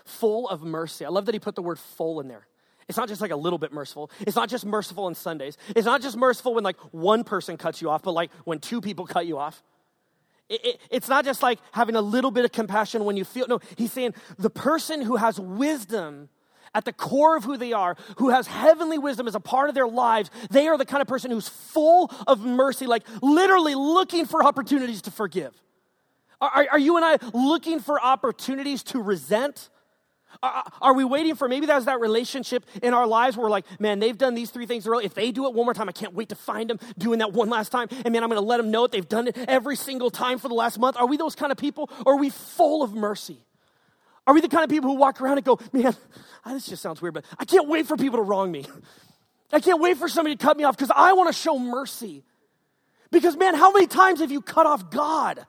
full 0.05 0.49
of 0.49 0.63
mercy? 0.63 1.05
I 1.05 1.09
love 1.09 1.27
that 1.27 1.35
he 1.35 1.39
put 1.39 1.55
the 1.55 1.63
word 1.63 1.79
full 1.79 2.21
in 2.21 2.29
there. 2.29 2.47
It's 2.89 2.99
not 2.99 3.09
just 3.09 3.21
like 3.21 3.31
a 3.31 3.37
little 3.37 3.59
bit 3.59 3.73
merciful. 3.73 4.11
It's 4.21 4.37
not 4.37 4.49
just 4.49 4.67
merciful 4.67 5.05
on 5.05 5.15
Sundays. 5.15 5.57
It's 5.75 5.87
not 5.87 6.03
just 6.03 6.17
merciful 6.17 6.55
when 6.55 6.65
like 6.65 6.79
one 6.93 7.25
person 7.25 7.57
cuts 7.57 7.81
you 7.81 7.89
off, 7.89 8.03
but 8.03 8.13
like 8.13 8.31
when 8.45 8.59
two 8.59 8.81
people 8.81 9.07
cut 9.07 9.27
you 9.27 9.39
off. 9.39 9.63
It, 10.49 10.65
it, 10.65 10.81
it's 10.91 11.09
not 11.09 11.25
just 11.25 11.43
like 11.43 11.59
having 11.73 11.97
a 11.97 12.01
little 12.01 12.31
bit 12.31 12.45
of 12.45 12.53
compassion 12.53 13.05
when 13.05 13.17
you 13.17 13.25
feel. 13.25 13.47
No, 13.49 13.61
he's 13.77 13.93
saying 13.93 14.15
the 14.39 14.51
person 14.51 15.03
who 15.03 15.17
has 15.17 15.41
wisdom 15.41 16.29
at 16.75 16.85
the 16.85 16.93
core 16.93 17.37
of 17.37 17.45
who 17.45 17.57
they 17.57 17.73
are, 17.73 17.97
who 18.17 18.31
has 18.31 18.47
heavenly 18.47 18.99
wisdom 18.99 19.29
as 19.29 19.35
a 19.35 19.41
part 19.41 19.69
of 19.69 19.75
their 19.75 19.87
lives, 19.87 20.31
they 20.51 20.69
are 20.69 20.79
the 20.79 20.87
kind 20.87 21.03
of 21.03 21.09
person 21.09 21.31
who's 21.31 21.49
full 21.49 22.11
of 22.27 22.45
mercy, 22.45 22.87
like 22.87 23.05
literally 23.21 23.75
looking 23.75 24.25
for 24.27 24.45
opportunities 24.45 25.03
to 25.03 25.11
forgive. 25.11 25.53
Are, 26.41 26.67
are 26.73 26.79
you 26.79 26.97
and 26.97 27.05
I 27.05 27.19
looking 27.33 27.79
for 27.79 28.01
opportunities 28.03 28.83
to 28.85 29.01
resent? 29.01 29.69
Are 30.43 30.95
we 30.95 31.05
waiting 31.05 31.35
for 31.35 31.49
maybe 31.49 31.67
that's 31.67 31.85
that 31.85 32.01
relationship 32.01 32.65
in 32.83 32.95
our 32.95 33.07
lives 33.07 33.37
where 33.37 33.45
we're 33.45 33.51
like, 33.51 33.67
man, 33.81 33.99
they've 33.99 34.17
done 34.17 34.35
these 34.35 34.51
three 34.51 34.67
things 34.67 34.87
early. 34.87 35.05
If 35.05 35.15
they 35.15 35.31
do 35.31 35.47
it 35.47 35.55
one 35.55 35.67
more 35.67 35.75
time, 35.75 35.89
I 35.89 35.93
can't 35.93 36.15
wait 36.15 36.31
to 36.31 36.35
find 36.35 36.71
them 36.71 36.79
doing 36.99 37.19
that 37.21 37.33
one 37.33 37.49
last 37.49 37.71
time. 37.71 37.89
And 37.91 38.13
man, 38.13 38.23
I'm 38.23 38.29
going 38.29 38.41
to 38.41 38.47
let 38.47 38.57
them 38.57 38.71
know 38.71 38.85
it. 38.85 38.93
They've 38.93 39.09
done 39.09 39.29
it 39.29 39.37
every 39.49 39.77
single 39.77 40.11
time 40.11 40.39
for 40.39 40.49
the 40.49 40.55
last 40.55 40.79
month. 40.79 40.97
Are 40.97 41.07
we 41.07 41.17
those 41.17 41.35
kind 41.35 41.53
of 41.53 41.59
people? 41.59 41.91
Or 42.07 42.15
are 42.15 42.19
we 42.19 42.31
full 42.31 42.83
of 42.83 42.93
mercy? 42.95 43.39
Are 44.27 44.35
we 44.35 44.41
the 44.41 44.49
kind 44.49 44.65
of 44.65 44.71
people 44.71 44.91
who 44.91 44.97
walk 44.97 45.21
around 45.21 45.39
and 45.39 45.45
go, 45.45 45.59
man, 45.73 45.97
this 46.47 46.67
just 46.67 46.83
sounds 46.83 47.03
weird, 47.03 47.15
but 47.15 47.25
I 47.39 47.45
can't 47.45 47.69
wait 47.69 47.87
for 47.87 47.97
people 47.97 48.19
to 48.19 48.23
wrong 48.23 48.51
me. 48.51 48.67
I 49.53 49.61
can't 49.61 49.81
wait 49.81 49.99
for 49.99 50.09
somebody 50.09 50.37
to 50.37 50.43
cut 50.43 50.57
me 50.57 50.65
off 50.65 50.77
because 50.77 50.93
I 50.95 51.13
want 51.13 51.29
to 51.29 51.33
show 51.33 51.59
mercy. 51.59 52.25
Because, 53.11 53.37
man, 53.37 53.55
how 53.55 53.73
many 53.73 53.87
times 53.87 54.21
have 54.21 54.33
you 54.33 54.41
cut 54.41 54.67
off 54.67 54.91
God? 54.91 55.45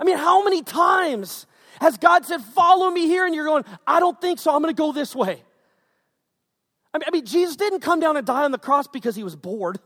I 0.00 0.04
mean, 0.04 0.16
how 0.16 0.42
many 0.42 0.62
times 0.62 1.46
has 1.80 1.96
God 1.96 2.24
said, 2.24 2.40
Follow 2.40 2.90
me 2.90 3.06
here? 3.06 3.26
And 3.26 3.34
you're 3.34 3.44
going, 3.44 3.64
I 3.86 4.00
don't 4.00 4.20
think 4.20 4.38
so. 4.38 4.54
I'm 4.54 4.62
going 4.62 4.74
to 4.74 4.78
go 4.78 4.92
this 4.92 5.14
way. 5.14 5.42
I 6.94 7.10
mean, 7.10 7.26
Jesus 7.26 7.56
didn't 7.56 7.80
come 7.80 7.98
down 7.98 8.16
and 8.16 8.24
die 8.24 8.44
on 8.44 8.52
the 8.52 8.58
cross 8.58 8.86
because 8.86 9.16
he 9.16 9.24
was 9.24 9.34
bored. 9.34 9.78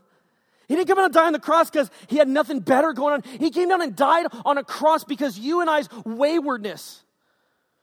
He 0.67 0.75
didn't 0.75 0.87
come 0.87 0.97
down 0.97 1.05
and 1.05 1.13
die 1.13 1.25
on 1.25 1.33
the 1.33 1.39
cross 1.39 1.71
because 1.71 1.89
he 2.07 2.17
had 2.17 2.27
nothing 2.27 2.59
better 2.59 2.93
going 2.93 3.15
on. 3.15 3.23
He 3.23 3.49
came 3.49 3.69
down 3.69 3.81
and 3.81 3.95
died 3.95 4.27
on 4.45 4.59
a 4.59 4.63
cross 4.63 5.03
because 5.03 5.39
you 5.39 5.61
and 5.61 5.69
I's 5.69 5.89
waywardness, 6.05 7.03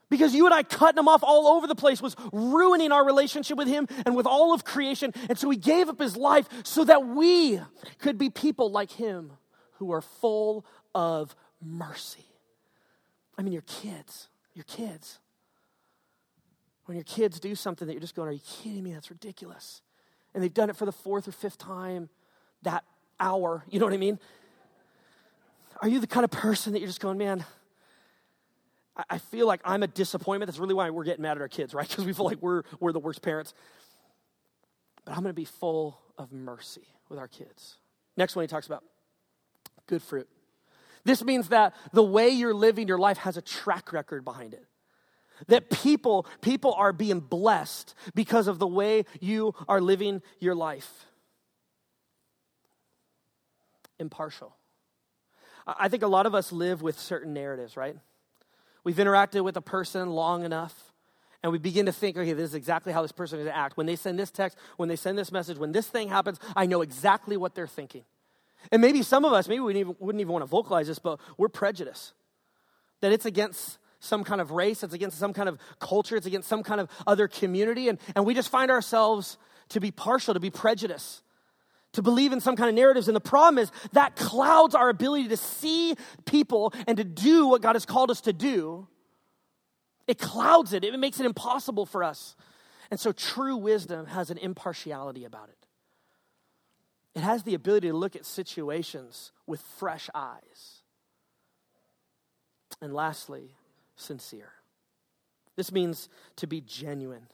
because 0.08 0.32
you 0.32 0.46
and 0.46 0.54
I 0.54 0.62
cutting 0.62 1.00
him 1.00 1.08
off 1.08 1.24
all 1.24 1.48
over 1.48 1.66
the 1.66 1.74
place 1.74 2.00
was 2.00 2.14
ruining 2.32 2.92
our 2.92 3.04
relationship 3.04 3.58
with 3.58 3.66
him 3.66 3.88
and 4.04 4.14
with 4.14 4.26
all 4.26 4.54
of 4.54 4.64
creation. 4.64 5.12
And 5.28 5.36
so 5.36 5.50
he 5.50 5.56
gave 5.56 5.88
up 5.88 5.98
his 5.98 6.16
life 6.16 6.48
so 6.62 6.84
that 6.84 7.04
we 7.04 7.60
could 7.98 8.18
be 8.18 8.30
people 8.30 8.70
like 8.70 8.92
him 8.92 9.32
who 9.78 9.90
are 9.90 10.02
full 10.02 10.64
of 10.94 11.34
mercy. 11.60 12.25
I 13.38 13.42
mean, 13.42 13.52
your 13.52 13.62
kids, 13.62 14.28
your 14.54 14.64
kids. 14.64 15.18
When 16.86 16.96
your 16.96 17.04
kids 17.04 17.40
do 17.40 17.54
something 17.54 17.86
that 17.86 17.94
you're 17.94 18.00
just 18.00 18.14
going, 18.14 18.28
Are 18.28 18.32
you 18.32 18.40
kidding 18.62 18.82
me? 18.82 18.92
That's 18.92 19.10
ridiculous. 19.10 19.82
And 20.34 20.42
they've 20.42 20.52
done 20.52 20.70
it 20.70 20.76
for 20.76 20.86
the 20.86 20.92
fourth 20.92 21.26
or 21.26 21.32
fifth 21.32 21.58
time 21.58 22.08
that 22.62 22.84
hour. 23.18 23.64
You 23.68 23.80
know 23.80 23.86
what 23.86 23.94
I 23.94 23.98
mean? 23.98 24.18
Are 25.82 25.88
you 25.88 26.00
the 26.00 26.06
kind 26.06 26.24
of 26.24 26.30
person 26.30 26.72
that 26.72 26.78
you're 26.78 26.88
just 26.88 27.00
going, 27.00 27.18
Man, 27.18 27.44
I 29.10 29.18
feel 29.18 29.46
like 29.46 29.60
I'm 29.64 29.82
a 29.82 29.86
disappointment. 29.86 30.46
That's 30.48 30.58
really 30.58 30.74
why 30.74 30.88
we're 30.90 31.04
getting 31.04 31.22
mad 31.22 31.36
at 31.36 31.42
our 31.42 31.48
kids, 31.48 31.74
right? 31.74 31.88
Because 31.96 32.04
we 32.04 32.12
feel 32.12 32.24
like 32.24 32.40
we're, 32.40 32.62
we're 32.80 32.92
the 32.92 33.00
worst 33.00 33.22
parents. 33.22 33.52
But 35.04 35.12
I'm 35.12 35.22
going 35.22 35.30
to 35.30 35.34
be 35.34 35.44
full 35.44 36.00
of 36.16 36.32
mercy 36.32 36.88
with 37.08 37.18
our 37.18 37.28
kids. 37.28 37.76
Next 38.16 38.34
one, 38.34 38.42
he 38.42 38.48
talks 38.48 38.66
about 38.66 38.82
good 39.86 40.02
fruit. 40.02 40.28
This 41.06 41.22
means 41.22 41.50
that 41.50 41.72
the 41.92 42.02
way 42.02 42.30
you're 42.30 42.52
living 42.52 42.88
your 42.88 42.98
life 42.98 43.18
has 43.18 43.36
a 43.36 43.42
track 43.42 43.92
record 43.92 44.24
behind 44.24 44.54
it. 44.54 44.66
That 45.46 45.70
people, 45.70 46.26
people 46.40 46.74
are 46.74 46.92
being 46.92 47.20
blessed 47.20 47.94
because 48.16 48.48
of 48.48 48.58
the 48.58 48.66
way 48.66 49.04
you 49.20 49.54
are 49.68 49.80
living 49.80 50.20
your 50.40 50.56
life. 50.56 51.06
Impartial. 54.00 54.56
I 55.64 55.88
think 55.88 56.02
a 56.02 56.08
lot 56.08 56.26
of 56.26 56.34
us 56.34 56.50
live 56.50 56.82
with 56.82 56.98
certain 56.98 57.32
narratives, 57.32 57.76
right? 57.76 57.96
We've 58.82 58.96
interacted 58.96 59.44
with 59.44 59.56
a 59.56 59.62
person 59.62 60.10
long 60.10 60.44
enough 60.44 60.92
and 61.44 61.52
we 61.52 61.58
begin 61.58 61.86
to 61.86 61.92
think, 61.92 62.16
okay, 62.16 62.32
this 62.32 62.50
is 62.50 62.54
exactly 62.56 62.92
how 62.92 63.02
this 63.02 63.12
person 63.12 63.38
is 63.38 63.44
going 63.44 63.54
to 63.54 63.56
act. 63.56 63.76
When 63.76 63.86
they 63.86 63.94
send 63.94 64.18
this 64.18 64.32
text, 64.32 64.58
when 64.76 64.88
they 64.88 64.96
send 64.96 65.16
this 65.16 65.30
message, 65.30 65.56
when 65.56 65.70
this 65.70 65.86
thing 65.86 66.08
happens, 66.08 66.40
I 66.56 66.66
know 66.66 66.82
exactly 66.82 67.36
what 67.36 67.54
they're 67.54 67.68
thinking. 67.68 68.02
And 68.72 68.82
maybe 68.82 69.02
some 69.02 69.24
of 69.24 69.32
us, 69.32 69.48
maybe 69.48 69.60
we 69.60 69.66
wouldn't 69.66 69.80
even, 69.80 69.96
wouldn't 69.98 70.20
even 70.20 70.32
want 70.32 70.42
to 70.42 70.46
vocalize 70.46 70.86
this, 70.86 70.98
but 70.98 71.20
we're 71.36 71.48
prejudiced. 71.48 72.12
That 73.00 73.12
it's 73.12 73.26
against 73.26 73.78
some 74.00 74.24
kind 74.24 74.40
of 74.40 74.50
race, 74.50 74.82
it's 74.82 74.94
against 74.94 75.18
some 75.18 75.32
kind 75.32 75.48
of 75.48 75.58
culture, 75.80 76.16
it's 76.16 76.26
against 76.26 76.48
some 76.48 76.62
kind 76.62 76.80
of 76.80 76.88
other 77.06 77.28
community. 77.28 77.88
And, 77.88 77.98
and 78.14 78.24
we 78.24 78.34
just 78.34 78.48
find 78.48 78.70
ourselves 78.70 79.38
to 79.70 79.80
be 79.80 79.90
partial, 79.90 80.34
to 80.34 80.40
be 80.40 80.50
prejudiced, 80.50 81.22
to 81.92 82.02
believe 82.02 82.32
in 82.32 82.40
some 82.40 82.56
kind 82.56 82.68
of 82.68 82.74
narratives. 82.74 83.08
And 83.08 83.16
the 83.16 83.20
problem 83.20 83.58
is 83.62 83.70
that 83.92 84.16
clouds 84.16 84.74
our 84.74 84.88
ability 84.88 85.28
to 85.28 85.36
see 85.36 85.94
people 86.24 86.72
and 86.86 86.96
to 86.98 87.04
do 87.04 87.48
what 87.48 87.62
God 87.62 87.74
has 87.74 87.86
called 87.86 88.10
us 88.10 88.20
to 88.22 88.32
do. 88.32 88.86
It 90.06 90.18
clouds 90.18 90.72
it, 90.72 90.84
it 90.84 90.98
makes 90.98 91.18
it 91.20 91.26
impossible 91.26 91.86
for 91.86 92.04
us. 92.04 92.36
And 92.90 93.00
so 93.00 93.12
true 93.12 93.56
wisdom 93.56 94.06
has 94.06 94.30
an 94.30 94.38
impartiality 94.38 95.24
about 95.24 95.48
it. 95.48 95.55
It 97.16 97.22
has 97.22 97.44
the 97.44 97.54
ability 97.54 97.88
to 97.88 97.96
look 97.96 98.14
at 98.14 98.26
situations 98.26 99.32
with 99.46 99.62
fresh 99.78 100.10
eyes. 100.14 100.82
And 102.82 102.92
lastly, 102.92 103.54
sincere. 103.96 104.52
This 105.56 105.72
means 105.72 106.10
to 106.36 106.46
be 106.46 106.60
genuine. 106.60 107.28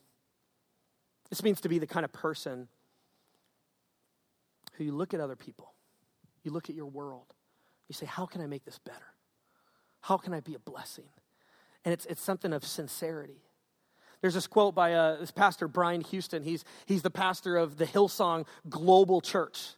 This 1.30 1.42
means 1.42 1.60
to 1.62 1.68
be 1.68 1.80
the 1.80 1.86
kind 1.88 2.04
of 2.04 2.12
person 2.12 2.68
who 4.74 4.84
you 4.84 4.92
look 4.92 5.14
at 5.14 5.20
other 5.20 5.34
people, 5.34 5.72
you 6.44 6.52
look 6.52 6.70
at 6.70 6.76
your 6.76 6.86
world, 6.86 7.34
you 7.88 7.94
say, 7.94 8.06
How 8.06 8.24
can 8.24 8.40
I 8.40 8.46
make 8.46 8.64
this 8.64 8.78
better? 8.78 9.12
How 10.00 10.16
can 10.16 10.32
I 10.32 10.38
be 10.38 10.54
a 10.54 10.60
blessing? 10.60 11.08
And 11.84 11.92
it's, 11.92 12.06
it's 12.06 12.22
something 12.22 12.52
of 12.52 12.64
sincerity. 12.64 13.42
There's 14.22 14.34
this 14.34 14.46
quote 14.46 14.74
by 14.74 14.94
uh, 14.94 15.16
this 15.16 15.32
pastor, 15.32 15.68
Brian 15.68 16.00
Houston. 16.00 16.44
He's, 16.44 16.64
he's 16.86 17.02
the 17.02 17.10
pastor 17.10 17.56
of 17.56 17.76
the 17.76 17.84
Hillsong 17.84 18.46
Global 18.68 19.20
Church. 19.20 19.74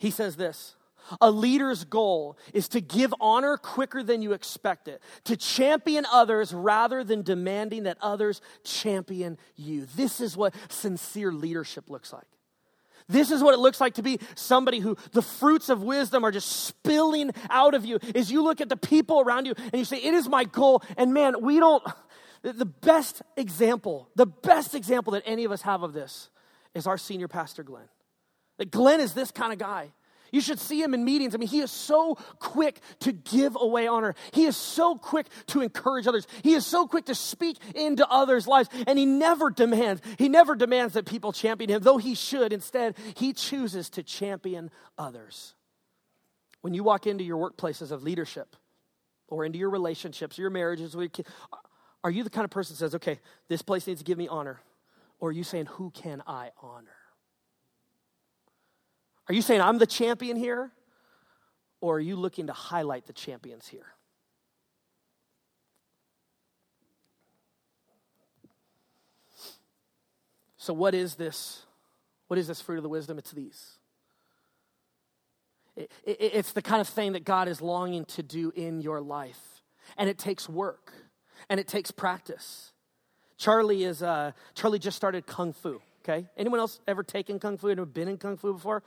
He 0.00 0.10
says 0.10 0.36
this 0.36 0.74
A 1.20 1.30
leader's 1.30 1.84
goal 1.84 2.36
is 2.52 2.68
to 2.70 2.80
give 2.80 3.14
honor 3.20 3.56
quicker 3.56 4.02
than 4.02 4.20
you 4.20 4.32
expect 4.32 4.88
it, 4.88 5.00
to 5.24 5.36
champion 5.36 6.06
others 6.12 6.52
rather 6.52 7.04
than 7.04 7.22
demanding 7.22 7.84
that 7.84 7.96
others 8.02 8.40
champion 8.64 9.38
you. 9.54 9.86
This 9.94 10.20
is 10.20 10.36
what 10.36 10.54
sincere 10.68 11.32
leadership 11.32 11.88
looks 11.88 12.12
like. 12.12 12.26
This 13.06 13.30
is 13.30 13.42
what 13.42 13.54
it 13.54 13.58
looks 13.58 13.80
like 13.80 13.94
to 13.94 14.02
be 14.02 14.18
somebody 14.34 14.80
who 14.80 14.96
the 15.12 15.22
fruits 15.22 15.68
of 15.68 15.82
wisdom 15.82 16.24
are 16.24 16.32
just 16.32 16.48
spilling 16.48 17.30
out 17.50 17.74
of 17.74 17.84
you. 17.84 17.98
As 18.14 18.32
you 18.32 18.42
look 18.42 18.60
at 18.60 18.70
the 18.70 18.76
people 18.76 19.20
around 19.20 19.46
you 19.46 19.54
and 19.56 19.74
you 19.74 19.84
say, 19.84 19.98
It 19.98 20.14
is 20.14 20.28
my 20.28 20.44
goal. 20.44 20.82
And 20.96 21.14
man, 21.14 21.42
we 21.42 21.60
don't 21.60 21.84
The 22.44 22.66
best 22.66 23.22
example, 23.38 24.10
the 24.16 24.26
best 24.26 24.74
example 24.74 25.14
that 25.14 25.22
any 25.24 25.44
of 25.44 25.50
us 25.50 25.62
have 25.62 25.82
of 25.82 25.94
this 25.94 26.28
is 26.74 26.86
our 26.86 26.98
senior 26.98 27.26
pastor, 27.26 27.62
Glenn. 27.62 27.88
That 28.58 28.70
Glenn 28.70 29.00
is 29.00 29.14
this 29.14 29.30
kind 29.30 29.50
of 29.50 29.58
guy. 29.58 29.92
You 30.30 30.42
should 30.42 30.58
see 30.58 30.82
him 30.82 30.92
in 30.92 31.04
meetings. 31.04 31.34
I 31.34 31.38
mean, 31.38 31.48
he 31.48 31.60
is 31.60 31.70
so 31.70 32.16
quick 32.40 32.80
to 33.00 33.12
give 33.12 33.56
away 33.58 33.86
honor. 33.86 34.14
He 34.32 34.44
is 34.44 34.58
so 34.58 34.96
quick 34.96 35.26
to 35.46 35.62
encourage 35.62 36.06
others. 36.06 36.26
He 36.42 36.52
is 36.52 36.66
so 36.66 36.86
quick 36.86 37.06
to 37.06 37.14
speak 37.14 37.56
into 37.74 38.06
others' 38.08 38.46
lives. 38.46 38.68
And 38.86 38.98
he 38.98 39.06
never 39.06 39.48
demands, 39.48 40.02
he 40.18 40.28
never 40.28 40.54
demands 40.54 40.94
that 40.94 41.06
people 41.06 41.32
champion 41.32 41.70
him, 41.70 41.82
though 41.82 41.98
he 41.98 42.14
should. 42.14 42.52
Instead, 42.52 42.96
he 43.16 43.32
chooses 43.32 43.88
to 43.90 44.02
champion 44.02 44.70
others. 44.98 45.54
When 46.60 46.74
you 46.74 46.84
walk 46.84 47.06
into 47.06 47.24
your 47.24 47.38
workplaces 47.38 47.90
of 47.90 48.02
leadership 48.02 48.56
or 49.28 49.46
into 49.46 49.58
your 49.58 49.70
relationships, 49.70 50.36
your 50.36 50.50
marriages, 50.50 50.94
are 52.04 52.10
you 52.10 52.22
the 52.22 52.30
kind 52.30 52.44
of 52.44 52.50
person 52.50 52.74
that 52.74 52.78
says, 52.78 52.94
okay, 52.94 53.18
this 53.48 53.62
place 53.62 53.86
needs 53.86 54.00
to 54.00 54.04
give 54.04 54.18
me 54.18 54.28
honor? 54.28 54.60
Or 55.18 55.30
are 55.30 55.32
you 55.32 55.42
saying, 55.42 55.66
who 55.66 55.90
can 55.90 56.22
I 56.26 56.50
honor? 56.60 56.96
Are 59.26 59.34
you 59.34 59.40
saying 59.40 59.62
I'm 59.62 59.78
the 59.78 59.86
champion 59.86 60.36
here? 60.36 60.70
Or 61.80 61.96
are 61.96 62.00
you 62.00 62.16
looking 62.16 62.46
to 62.48 62.52
highlight 62.52 63.06
the 63.06 63.14
champions 63.14 63.68
here? 63.68 63.86
So, 70.58 70.74
what 70.74 70.94
is 70.94 71.14
this? 71.14 71.62
What 72.28 72.38
is 72.38 72.46
this 72.46 72.60
fruit 72.60 72.78
of 72.78 72.82
the 72.82 72.88
wisdom? 72.88 73.18
It's 73.18 73.32
these. 73.32 73.78
It, 75.76 75.90
it, 76.04 76.16
it's 76.20 76.52
the 76.52 76.62
kind 76.62 76.80
of 76.80 76.88
thing 76.88 77.12
that 77.12 77.24
God 77.24 77.48
is 77.48 77.60
longing 77.60 78.04
to 78.06 78.22
do 78.22 78.52
in 78.54 78.80
your 78.80 79.00
life. 79.00 79.62
And 79.98 80.08
it 80.08 80.18
takes 80.18 80.48
work 80.48 80.92
and 81.48 81.60
it 81.60 81.68
takes 81.68 81.90
practice. 81.90 82.72
Charlie 83.36 83.84
is 83.84 84.02
uh, 84.02 84.32
Charlie 84.54 84.78
just 84.78 84.96
started 84.96 85.26
kung 85.26 85.52
fu. 85.52 85.80
Okay, 86.02 86.26
anyone 86.36 86.60
else 86.60 86.80
ever 86.86 87.02
taken 87.02 87.38
kung 87.38 87.56
fu? 87.56 87.68
and 87.68 87.92
been 87.92 88.08
in 88.08 88.18
kung 88.18 88.36
fu 88.36 88.52
before? 88.52 88.82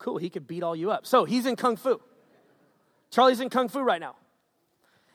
Cool, 0.00 0.16
he 0.16 0.30
could 0.30 0.46
beat 0.46 0.62
all 0.62 0.74
you 0.74 0.90
up. 0.90 1.06
So 1.06 1.24
he's 1.24 1.46
in 1.46 1.56
Kung 1.56 1.76
Fu. 1.76 2.00
Charlie's 3.10 3.40
in 3.40 3.50
Kung 3.50 3.68
Fu 3.68 3.80
right 3.80 4.00
now. 4.00 4.16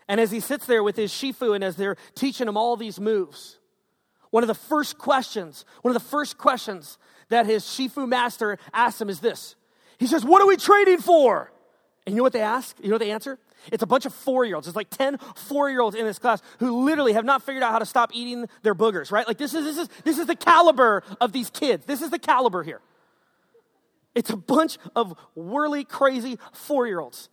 And 0.07 0.21
as 0.21 0.29
he 0.29 0.39
sits 0.39 0.67
there 0.67 0.83
with 0.83 0.95
his 0.95 1.11
Shifu 1.11 1.55
and 1.55 1.63
as 1.63 1.75
they're 1.75 1.97
teaching 2.13 2.47
him 2.47 2.55
all 2.55 2.77
these 2.77 2.99
moves, 2.99 3.57
one 4.29 4.43
of 4.43 4.47
the 4.47 4.53
first 4.53 4.99
questions, 4.99 5.65
one 5.81 5.93
of 5.95 6.01
the 6.01 6.07
first 6.07 6.37
questions 6.37 6.99
that 7.29 7.47
his 7.47 7.63
Shifu 7.63 8.07
master 8.07 8.59
asks 8.71 9.01
him 9.01 9.09
is 9.09 9.21
this. 9.21 9.55
He 9.97 10.05
says, 10.05 10.23
What 10.23 10.43
are 10.43 10.47
we 10.47 10.55
training 10.55 10.99
for? 10.99 11.51
And 12.05 12.13
you 12.13 12.17
know 12.17 12.23
what 12.23 12.33
they 12.33 12.41
ask? 12.41 12.77
You 12.83 12.91
know 12.91 12.99
they 12.99 13.09
answer? 13.09 13.39
It's 13.71 13.83
a 13.83 13.87
bunch 13.87 14.05
of 14.05 14.13
four 14.13 14.45
year 14.45 14.55
olds. 14.55 14.67
It's 14.67 14.75
like 14.75 14.89
10 14.89 15.17
four 15.35 15.69
year 15.69 15.81
olds 15.81 15.95
in 15.95 16.05
this 16.05 16.19
class 16.19 16.41
who 16.59 16.83
literally 16.85 17.13
have 17.13 17.25
not 17.25 17.43
figured 17.43 17.63
out 17.63 17.71
how 17.71 17.79
to 17.79 17.85
stop 17.85 18.11
eating 18.13 18.47
their 18.63 18.75
boogers, 18.75 19.11
right? 19.11 19.27
Like, 19.27 19.37
this 19.37 19.53
is, 19.53 19.63
this 19.63 19.77
is, 19.77 19.89
this 20.03 20.17
is 20.17 20.27
the 20.27 20.35
caliber 20.35 21.03
of 21.19 21.31
these 21.31 21.49
kids. 21.49 21.85
This 21.85 22.01
is 22.01 22.09
the 22.09 22.19
caliber 22.19 22.63
here. 22.63 22.81
It's 24.13 24.29
a 24.29 24.37
bunch 24.37 24.77
of 24.95 25.13
whirly, 25.35 25.83
crazy 25.83 26.39
four 26.53 26.87
year 26.87 26.99
olds. 26.99 27.29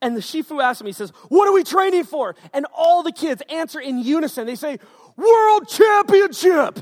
And 0.00 0.16
the 0.16 0.20
Shifu 0.20 0.62
asks 0.62 0.82
me, 0.82 0.88
he 0.88 0.94
says, 0.94 1.10
What 1.28 1.48
are 1.48 1.52
we 1.52 1.64
training 1.64 2.04
for? 2.04 2.34
And 2.52 2.66
all 2.74 3.02
the 3.02 3.12
kids 3.12 3.42
answer 3.48 3.80
in 3.80 3.98
unison. 3.98 4.46
They 4.46 4.56
say, 4.56 4.78
World 5.16 5.68
Championship! 5.68 6.80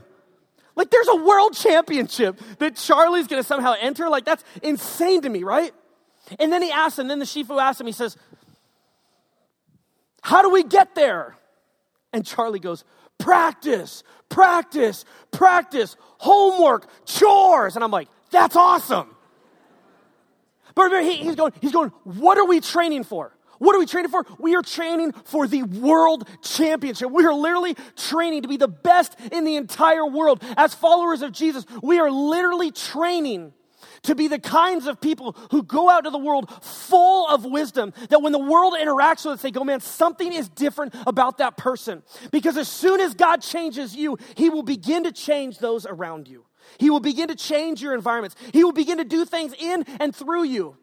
Like, 0.76 0.90
there's 0.90 1.08
a 1.08 1.16
world 1.16 1.54
championship 1.54 2.40
that 2.58 2.76
Charlie's 2.76 3.26
gonna 3.26 3.42
somehow 3.42 3.74
enter. 3.78 4.08
Like, 4.08 4.24
that's 4.24 4.42
insane 4.62 5.20
to 5.22 5.28
me, 5.28 5.42
right? 5.42 5.72
And 6.38 6.52
then 6.52 6.62
he 6.62 6.70
asks, 6.70 6.98
and 6.98 7.10
then 7.10 7.18
the 7.18 7.24
Shifu 7.24 7.60
asks 7.60 7.80
him, 7.80 7.86
he 7.86 7.92
says, 7.92 8.16
How 10.22 10.42
do 10.42 10.50
we 10.50 10.62
get 10.62 10.94
there? 10.94 11.36
And 12.12 12.24
Charlie 12.24 12.60
goes, 12.60 12.84
Practice, 13.18 14.02
practice, 14.28 15.04
practice, 15.30 15.96
homework, 16.18 16.88
chores. 17.04 17.74
And 17.74 17.84
I'm 17.84 17.90
like, 17.90 18.08
That's 18.30 18.56
awesome. 18.56 19.14
But 20.74 20.84
remember, 20.84 21.10
he, 21.10 21.16
he's 21.16 21.34
going, 21.34 21.52
he's 21.60 21.72
going, 21.72 21.90
what 22.04 22.38
are 22.38 22.46
we 22.46 22.60
training 22.60 23.04
for? 23.04 23.36
What 23.58 23.76
are 23.76 23.78
we 23.78 23.86
training 23.86 24.10
for? 24.10 24.24
We 24.38 24.54
are 24.56 24.62
training 24.62 25.12
for 25.12 25.46
the 25.46 25.62
world 25.64 26.26
championship. 26.42 27.10
We 27.10 27.26
are 27.26 27.34
literally 27.34 27.76
training 27.96 28.42
to 28.42 28.48
be 28.48 28.56
the 28.56 28.68
best 28.68 29.14
in 29.30 29.44
the 29.44 29.56
entire 29.56 30.06
world. 30.06 30.42
As 30.56 30.72
followers 30.72 31.20
of 31.20 31.32
Jesus, 31.32 31.66
we 31.82 31.98
are 31.98 32.10
literally 32.10 32.70
training 32.70 33.52
to 34.02 34.14
be 34.14 34.28
the 34.28 34.38
kinds 34.38 34.86
of 34.86 35.00
people 35.00 35.36
who 35.50 35.62
go 35.62 35.90
out 35.90 36.04
to 36.04 36.10
the 36.10 36.18
world 36.18 36.50
full 36.62 37.28
of 37.28 37.44
wisdom 37.44 37.92
that 38.08 38.22
when 38.22 38.32
the 38.32 38.38
world 38.38 38.74
interacts 38.74 39.24
with 39.24 39.34
us, 39.34 39.42
they 39.42 39.50
go, 39.50 39.64
man, 39.64 39.80
something 39.80 40.32
is 40.32 40.48
different 40.48 40.94
about 41.06 41.38
that 41.38 41.56
person. 41.56 42.02
Because 42.30 42.56
as 42.56 42.68
soon 42.68 43.00
as 43.00 43.14
God 43.14 43.42
changes 43.42 43.94
you, 43.94 44.18
he 44.34 44.48
will 44.48 44.62
begin 44.62 45.04
to 45.04 45.12
change 45.12 45.58
those 45.58 45.86
around 45.86 46.28
you. 46.28 46.46
He 46.78 46.90
will 46.90 47.00
begin 47.00 47.28
to 47.28 47.34
change 47.34 47.82
your 47.82 47.94
environments. 47.94 48.36
He 48.52 48.64
will 48.64 48.72
begin 48.72 48.98
to 48.98 49.04
do 49.04 49.24
things 49.24 49.54
in 49.58 49.84
and 49.98 50.14
through 50.14 50.44
you 50.44 50.76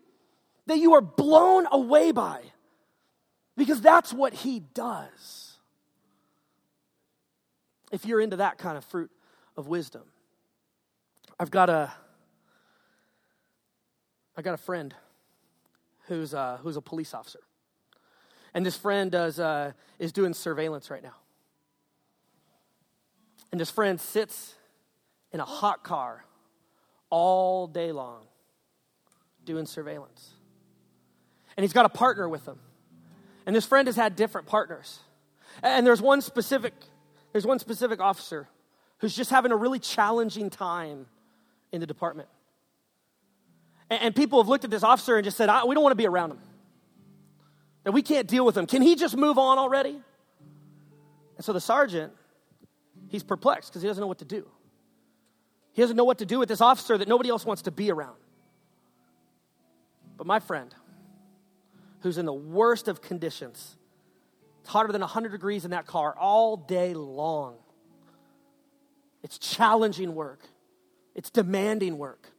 that 0.67 0.79
you 0.79 0.93
are 0.93 1.01
blown 1.01 1.65
away 1.71 2.11
by 2.11 2.41
because 3.55 3.81
that's 3.81 4.13
what 4.13 4.33
He 4.33 4.59
does. 4.59 5.57
If 7.91 8.05
you're 8.05 8.19
into 8.19 8.37
that 8.37 8.57
kind 8.57 8.77
of 8.77 8.83
fruit 8.85 9.09
of 9.55 9.67
wisdom, 9.67 10.03
I've 11.39 11.51
got 11.51 11.69
a 11.69 11.91
I 14.37 14.43
got 14.43 14.53
a 14.53 14.57
friend 14.57 14.93
who's 16.07 16.33
uh, 16.33 16.59
who's 16.61 16.77
a 16.77 16.81
police 16.81 17.15
officer, 17.15 17.39
and 18.53 18.63
this 18.63 18.77
friend 18.77 19.11
does 19.11 19.39
uh, 19.39 19.71
is 19.97 20.11
doing 20.11 20.35
surveillance 20.35 20.91
right 20.91 21.01
now. 21.01 21.15
And 23.51 23.59
this 23.59 23.71
friend 23.71 23.99
sits 23.99 24.53
in 25.31 25.39
a 25.39 25.45
hot 25.45 25.83
car 25.83 26.23
all 27.09 27.65
day 27.67 27.91
long 27.91 28.23
doing 29.45 29.65
surveillance. 29.65 30.31
And 31.55 31.63
he's 31.63 31.73
got 31.73 31.85
a 31.85 31.89
partner 31.89 32.29
with 32.29 32.45
him. 32.47 32.59
And 33.45 33.55
this 33.55 33.65
friend 33.65 33.87
has 33.87 33.95
had 33.95 34.15
different 34.15 34.45
partners. 34.45 34.99
And 35.63 35.87
there's 35.87 36.01
one 36.01 36.21
specific 36.21 36.73
there's 37.31 37.45
one 37.45 37.59
specific 37.59 37.99
officer 37.99 38.47
who's 38.99 39.15
just 39.15 39.31
having 39.31 39.51
a 39.51 39.55
really 39.55 39.79
challenging 39.79 40.49
time 40.49 41.07
in 41.71 41.81
the 41.81 41.87
department. 41.87 42.29
And, 43.89 44.01
and 44.01 44.15
people 44.15 44.41
have 44.41 44.47
looked 44.47 44.63
at 44.63 44.71
this 44.71 44.83
officer 44.83 45.15
and 45.15 45.23
just 45.23 45.37
said, 45.37 45.49
we 45.67 45.73
don't 45.73 45.83
want 45.83 45.91
to 45.91 45.97
be 45.97 46.07
around 46.07 46.31
him. 46.31 46.39
That 47.83 47.91
we 47.91 48.01
can't 48.01 48.27
deal 48.27 48.45
with 48.45 48.57
him. 48.57 48.65
Can 48.65 48.81
he 48.81 48.95
just 48.95 49.15
move 49.15 49.37
on 49.37 49.57
already? 49.57 50.01
And 51.37 51.45
so 51.45 51.53
the 51.53 51.61
sergeant, 51.61 52.11
he's 53.07 53.23
perplexed 53.23 53.69
because 53.69 53.81
he 53.81 53.87
doesn't 53.87 54.01
know 54.01 54.07
what 54.07 54.19
to 54.19 54.25
do. 54.25 54.47
He 55.71 55.81
doesn't 55.81 55.95
know 55.95 56.03
what 56.03 56.17
to 56.17 56.25
do 56.25 56.39
with 56.39 56.49
this 56.49 56.59
officer 56.59 56.97
that 56.97 57.07
nobody 57.07 57.29
else 57.29 57.45
wants 57.45 57.61
to 57.63 57.71
be 57.71 57.91
around. 57.91 58.17
But 60.17 60.25
my 60.25 60.39
friend, 60.39 60.73
who's 62.01 62.17
in 62.17 62.25
the 62.25 62.33
worst 62.33 62.87
of 62.87 63.01
conditions, 63.01 63.77
it's 64.61 64.69
hotter 64.69 64.91
than 64.91 65.01
100 65.01 65.31
degrees 65.31 65.63
in 65.63 65.71
that 65.71 65.85
car 65.85 66.15
all 66.17 66.57
day 66.57 66.93
long. 66.93 67.57
It's 69.23 69.37
challenging 69.37 70.15
work, 70.15 70.41
it's 71.15 71.29
demanding 71.29 71.97
work. 71.97 72.31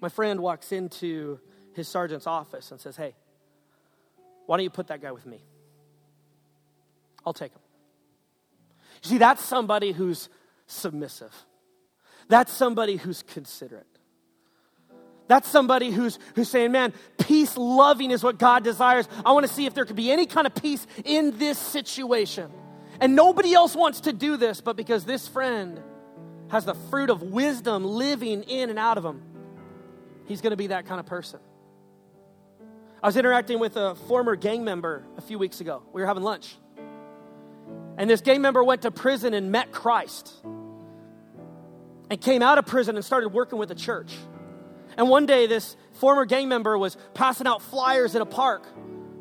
My 0.00 0.08
friend 0.08 0.40
walks 0.40 0.72
into 0.72 1.40
his 1.74 1.88
sergeant's 1.88 2.26
office 2.26 2.70
and 2.70 2.80
says, 2.80 2.96
Hey, 2.96 3.14
why 4.46 4.56
don't 4.56 4.64
you 4.64 4.70
put 4.70 4.88
that 4.88 5.00
guy 5.00 5.12
with 5.12 5.26
me? 5.26 5.42
I'll 7.24 7.32
take 7.32 7.52
him. 7.52 7.60
You 9.02 9.10
see, 9.10 9.18
that's 9.18 9.44
somebody 9.44 9.92
who's 9.92 10.28
submissive. 10.66 11.34
That's 12.28 12.52
somebody 12.52 12.96
who's 12.96 13.22
considerate. 13.22 13.86
That's 15.28 15.48
somebody 15.48 15.90
who's, 15.90 16.18
who's 16.34 16.48
saying, 16.48 16.72
man, 16.72 16.92
peace 17.18 17.56
loving 17.56 18.10
is 18.10 18.24
what 18.24 18.38
God 18.38 18.64
desires. 18.64 19.08
I 19.24 19.30
want 19.30 19.46
to 19.46 19.52
see 19.52 19.64
if 19.64 19.74
there 19.74 19.84
could 19.84 19.94
be 19.94 20.10
any 20.10 20.26
kind 20.26 20.46
of 20.46 20.54
peace 20.56 20.84
in 21.04 21.38
this 21.38 21.56
situation. 21.56 22.50
And 23.00 23.14
nobody 23.14 23.54
else 23.54 23.76
wants 23.76 24.00
to 24.02 24.12
do 24.12 24.36
this, 24.36 24.60
but 24.60 24.76
because 24.76 25.04
this 25.04 25.28
friend 25.28 25.80
has 26.48 26.64
the 26.64 26.74
fruit 26.74 27.10
of 27.10 27.22
wisdom 27.22 27.84
living 27.84 28.42
in 28.42 28.70
and 28.70 28.78
out 28.78 28.98
of 28.98 29.04
him, 29.04 29.22
he's 30.30 30.40
going 30.40 30.52
to 30.52 30.56
be 30.56 30.68
that 30.68 30.86
kind 30.86 31.00
of 31.00 31.06
person. 31.06 31.40
I 33.02 33.08
was 33.08 33.16
interacting 33.16 33.58
with 33.58 33.76
a 33.76 33.96
former 33.96 34.36
gang 34.36 34.62
member 34.62 35.04
a 35.16 35.20
few 35.20 35.40
weeks 35.40 35.60
ago. 35.60 35.82
We 35.92 36.00
were 36.00 36.06
having 36.06 36.22
lunch. 36.22 36.56
And 37.98 38.08
this 38.08 38.20
gang 38.20 38.40
member 38.40 38.62
went 38.62 38.82
to 38.82 38.92
prison 38.92 39.34
and 39.34 39.50
met 39.50 39.72
Christ 39.72 40.32
and 42.08 42.20
came 42.20 42.42
out 42.42 42.58
of 42.58 42.66
prison 42.66 42.94
and 42.94 43.04
started 43.04 43.30
working 43.30 43.58
with 43.58 43.70
the 43.70 43.74
church. 43.74 44.14
And 44.96 45.08
one 45.08 45.26
day, 45.26 45.48
this 45.48 45.76
former 45.94 46.24
gang 46.24 46.48
member 46.48 46.78
was 46.78 46.96
passing 47.12 47.48
out 47.48 47.60
flyers 47.60 48.14
in 48.14 48.22
a 48.22 48.26
park 48.26 48.64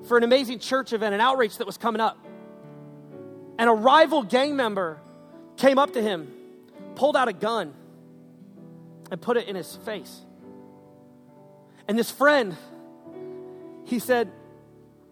for 0.07 0.15
an 0.15 0.23
amazing 0.23 0.59
church 0.59 0.93
event, 0.93 1.15
an 1.15 1.21
outreach 1.21 1.57
that 1.57 1.65
was 1.65 1.77
coming 1.77 2.01
up. 2.01 2.23
And 3.57 3.67
a 3.67 3.73
rival 3.73 4.21
gang 4.21 4.55
member 4.55 4.99
came 5.57 5.79
up 5.79 5.93
to 5.93 6.03
him, 6.03 6.31
pulled 6.93 7.17
out 7.17 7.27
a 7.27 7.33
gun, 7.33 7.73
and 9.09 9.19
put 9.19 9.37
it 9.37 9.47
in 9.47 9.55
his 9.55 9.75
face. 9.75 10.25
And 11.89 11.97
this 11.97 12.11
friend, 12.11 12.55
he 13.85 13.97
said, 13.97 14.31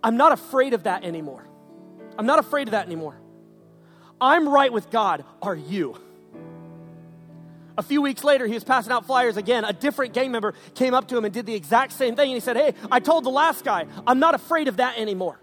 I'm 0.04 0.16
not 0.16 0.32
afraid 0.32 0.76
of 0.76 0.84
that 0.84 1.04
anymore. 1.04 1.44
I'm 2.20 2.28
not 2.28 2.38
afraid 2.38 2.68
of 2.68 2.74
that 2.74 2.86
anymore. 2.86 3.20
I'm 4.22 4.48
right 4.48 4.72
with 4.72 4.92
God. 4.92 5.26
Are 5.42 5.56
you? 5.56 5.98
A 7.80 7.82
few 7.82 8.04
weeks 8.04 8.24
later, 8.24 8.46
he 8.46 8.54
was 8.54 8.64
passing 8.64 8.92
out 8.92 9.08
flyers 9.08 9.38
again. 9.38 9.66
A 9.66 9.74
different 9.74 10.14
gang 10.14 10.32
member 10.32 10.54
came 10.76 10.94
up 10.94 11.08
to 11.08 11.18
him 11.18 11.26
and 11.26 11.34
did 11.34 11.48
the 11.48 11.56
exact 11.56 11.94
same 11.94 12.16
thing. 12.16 12.30
And 12.30 12.36
he 12.36 12.40
said, 12.40 12.56
Hey, 12.56 12.76
I 12.92 13.00
told 13.00 13.24
the 13.24 13.32
last 13.32 13.66
guy, 13.66 13.88
I'm 14.06 14.20
not 14.20 14.36
afraid 14.36 14.68
of 14.68 14.78
that 14.78 15.00
anymore. 15.00 15.40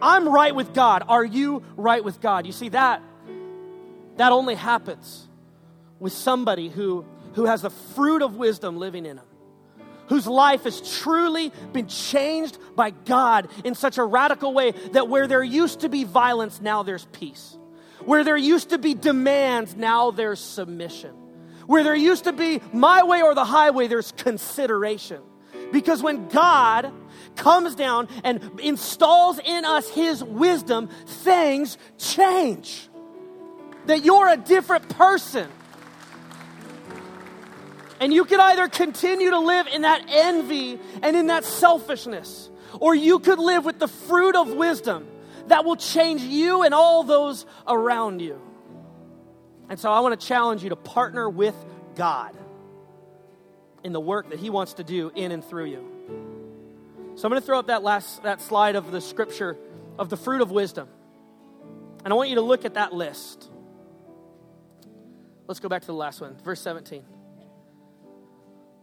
I'm 0.00 0.26
right 0.26 0.54
with 0.54 0.72
God. 0.72 1.04
Are 1.06 1.24
you 1.24 1.62
right 1.76 2.02
with 2.02 2.18
God? 2.18 2.46
You 2.46 2.52
see, 2.52 2.70
that, 2.70 3.02
that 4.16 4.32
only 4.32 4.54
happens 4.54 5.28
with 5.98 6.14
somebody 6.14 6.70
who, 6.70 7.04
who 7.34 7.44
has 7.44 7.60
the 7.60 7.70
fruit 7.70 8.22
of 8.22 8.36
wisdom 8.36 8.78
living 8.78 9.04
in 9.04 9.16
them 9.16 9.26
whose 10.12 10.26
life 10.26 10.64
has 10.64 11.00
truly 11.00 11.50
been 11.72 11.86
changed 11.86 12.58
by 12.76 12.90
God 12.90 13.48
in 13.64 13.74
such 13.74 13.96
a 13.96 14.04
radical 14.04 14.52
way 14.52 14.72
that 14.92 15.08
where 15.08 15.26
there 15.26 15.42
used 15.42 15.80
to 15.80 15.88
be 15.88 16.04
violence, 16.04 16.60
now 16.60 16.82
there's 16.82 17.06
peace. 17.12 17.56
Where 18.04 18.22
there 18.22 18.36
used 18.36 18.68
to 18.70 18.78
be 18.78 18.92
demands, 18.92 19.74
now 19.74 20.10
there's 20.10 20.38
submission. 20.38 21.12
Where 21.66 21.82
there 21.82 21.94
used 21.94 22.24
to 22.24 22.34
be 22.34 22.60
my 22.74 23.04
way 23.04 23.22
or 23.22 23.34
the 23.34 23.46
highway, 23.46 23.86
there's 23.86 24.12
consideration. 24.12 25.22
Because 25.72 26.02
when 26.02 26.28
God 26.28 26.92
comes 27.36 27.74
down 27.74 28.06
and 28.22 28.60
installs 28.60 29.38
in 29.42 29.64
us 29.64 29.88
his 29.88 30.22
wisdom, 30.22 30.90
things 31.06 31.78
change. 31.96 32.86
That 33.86 34.04
you're 34.04 34.28
a 34.28 34.36
different 34.36 34.90
person. 34.90 35.48
And 38.02 38.12
you 38.12 38.24
could 38.24 38.40
either 38.40 38.66
continue 38.66 39.30
to 39.30 39.38
live 39.38 39.68
in 39.68 39.82
that 39.82 40.04
envy 40.08 40.76
and 41.02 41.16
in 41.16 41.28
that 41.28 41.44
selfishness, 41.44 42.50
or 42.80 42.96
you 42.96 43.20
could 43.20 43.38
live 43.38 43.64
with 43.64 43.78
the 43.78 43.86
fruit 43.86 44.34
of 44.34 44.50
wisdom 44.50 45.06
that 45.46 45.64
will 45.64 45.76
change 45.76 46.20
you 46.20 46.64
and 46.64 46.74
all 46.74 47.04
those 47.04 47.46
around 47.64 48.20
you. 48.20 48.42
And 49.68 49.78
so 49.78 49.88
I 49.88 50.00
want 50.00 50.20
to 50.20 50.26
challenge 50.26 50.64
you 50.64 50.70
to 50.70 50.76
partner 50.76 51.30
with 51.30 51.54
God 51.94 52.36
in 53.84 53.92
the 53.92 54.00
work 54.00 54.30
that 54.30 54.40
He 54.40 54.50
wants 54.50 54.74
to 54.74 54.82
do 54.82 55.12
in 55.14 55.30
and 55.30 55.44
through 55.44 55.66
you. 55.66 55.88
So 57.14 57.26
I'm 57.26 57.30
going 57.30 57.40
to 57.40 57.46
throw 57.46 57.60
up 57.60 57.68
that 57.68 57.84
last 57.84 58.24
that 58.24 58.40
slide 58.40 58.74
of 58.74 58.90
the 58.90 59.00
scripture 59.00 59.56
of 59.96 60.10
the 60.10 60.16
fruit 60.16 60.40
of 60.40 60.50
wisdom. 60.50 60.88
And 62.04 62.12
I 62.12 62.16
want 62.16 62.30
you 62.30 62.34
to 62.34 62.42
look 62.42 62.64
at 62.64 62.74
that 62.74 62.92
list. 62.92 63.48
Let's 65.46 65.60
go 65.60 65.68
back 65.68 65.82
to 65.82 65.86
the 65.86 65.94
last 65.94 66.20
one, 66.20 66.36
verse 66.42 66.60
17. 66.62 67.04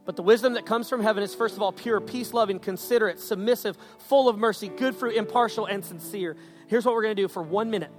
But 0.06 0.16
the 0.16 0.24
wisdom 0.24 0.54
that 0.54 0.66
comes 0.66 0.90
from 0.90 1.02
heaven 1.02 1.24
is, 1.24 1.36
first 1.36 1.56
of 1.56 1.62
all, 1.62 1.72
pure, 1.72 2.00
peace 2.02 2.34
loving, 2.34 2.60
considerate, 2.60 3.20
submissive, 3.20 3.78
full 4.08 4.28
of 4.28 4.38
mercy, 4.38 4.68
good 4.68 4.96
fruit, 4.96 5.16
impartial, 5.16 5.66
and 5.66 5.86
sincere. 5.86 6.36
Here's 6.68 6.86
what 6.86 6.96
we're 6.96 7.04
going 7.04 7.16
to 7.16 7.22
do 7.22 7.28
for 7.28 7.44
one 7.44 7.70
minute. 7.70 7.92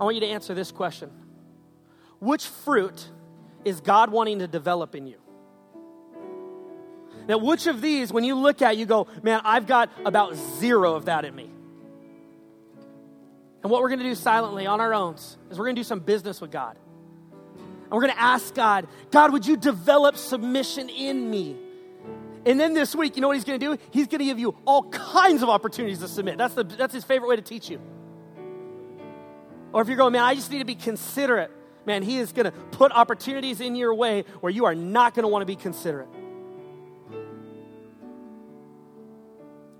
I 0.00 0.04
want 0.04 0.16
you 0.16 0.20
to 0.20 0.28
answer 0.28 0.54
this 0.54 0.72
question 0.72 1.10
Which 2.18 2.46
fruit 2.46 3.08
is 3.64 3.80
God 3.80 4.10
wanting 4.10 4.40
to 4.40 4.46
develop 4.46 4.94
in 4.94 5.06
you? 5.06 5.18
Now, 7.26 7.38
which 7.38 7.66
of 7.66 7.80
these, 7.80 8.12
when 8.12 8.24
you 8.24 8.34
look 8.34 8.60
at, 8.60 8.76
you 8.76 8.84
go, 8.84 9.06
man, 9.22 9.40
I've 9.44 9.66
got 9.66 9.90
about 10.04 10.34
zero 10.34 10.94
of 10.94 11.06
that 11.06 11.24
in 11.24 11.34
me. 11.34 11.50
And 13.62 13.70
what 13.70 13.80
we're 13.80 13.88
going 13.88 14.00
to 14.00 14.04
do 14.04 14.14
silently 14.14 14.66
on 14.66 14.80
our 14.82 14.92
own 14.92 15.14
is 15.14 15.38
we're 15.52 15.64
going 15.64 15.76
to 15.76 15.80
do 15.80 15.84
some 15.84 16.00
business 16.00 16.38
with 16.38 16.50
God. 16.50 16.78
We're 17.94 18.02
going 18.02 18.14
to 18.14 18.20
ask 18.20 18.54
God, 18.54 18.88
God, 19.10 19.32
would 19.32 19.46
you 19.46 19.56
develop 19.56 20.16
submission 20.16 20.88
in 20.88 21.30
me? 21.30 21.56
And 22.46 22.58
then 22.58 22.74
this 22.74 22.94
week, 22.94 23.16
you 23.16 23.22
know 23.22 23.28
what 23.28 23.36
he's 23.36 23.44
going 23.44 23.58
to 23.58 23.76
do? 23.76 23.82
He's 23.90 24.06
going 24.06 24.18
to 24.18 24.24
give 24.24 24.38
you 24.38 24.56
all 24.66 24.90
kinds 24.90 25.42
of 25.42 25.48
opportunities 25.48 26.00
to 26.00 26.08
submit. 26.08 26.36
That's, 26.36 26.54
the, 26.54 26.64
that's 26.64 26.92
his 26.92 27.04
favorite 27.04 27.28
way 27.28 27.36
to 27.36 27.42
teach 27.42 27.70
you. 27.70 27.80
Or 29.72 29.80
if 29.80 29.88
you're 29.88 29.96
going, 29.96 30.12
man, 30.12 30.22
I 30.22 30.34
just 30.34 30.50
need 30.50 30.58
to 30.58 30.64
be 30.64 30.74
considerate, 30.74 31.50
man, 31.86 32.02
he 32.02 32.18
is 32.18 32.32
going 32.32 32.46
to 32.46 32.50
put 32.50 32.92
opportunities 32.92 33.60
in 33.60 33.76
your 33.76 33.94
way 33.94 34.24
where 34.40 34.52
you 34.52 34.66
are 34.66 34.74
not 34.74 35.14
going 35.14 35.24
to 35.24 35.28
want 35.28 35.42
to 35.42 35.46
be 35.46 35.56
considerate. 35.56 36.08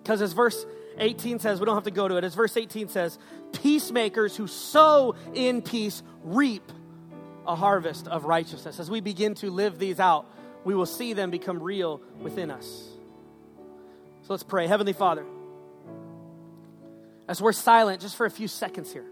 Because 0.03 0.23
as 0.23 0.33
verse 0.33 0.65
18 0.99 1.39
says, 1.41 1.61
we 1.61 1.67
don't 1.67 1.75
have 1.75 1.85
to 1.85 1.91
go 1.91 2.09
to 2.09 2.17
it, 2.17 2.25
as 2.25 2.35
verse 2.35 2.57
18 2.57 2.89
says, 2.89 3.19
peacemakers 3.53 4.37
who 4.37 4.47
sow 4.47 5.15
in 5.35 5.63
peace 5.63 6.03
reap 6.23 6.71
a 7.47 7.55
harvest 7.55 8.09
of 8.09 8.25
righteousness. 8.25 8.81
As 8.81 8.91
we 8.91 9.01
begin 9.01 9.35
to 9.37 9.51
live 9.51 9.79
these 9.79 10.01
out, 10.01 10.27
we 10.65 10.75
will 10.75 10.87
see 10.87 11.13
them 11.13 11.31
become 11.31 11.63
real 11.63 12.01
within 12.21 12.51
us. 12.51 12.65
So 14.23 14.33
let's 14.33 14.43
pray. 14.43 14.67
Heavenly 14.67 14.95
Father, 14.95 15.25
as 17.29 17.43
we're 17.43 17.53
silent 17.53 18.01
just 18.01 18.17
for 18.17 18.27
a 18.27 18.31
few 18.31 18.49
seconds 18.49 18.93
here, 18.93 19.05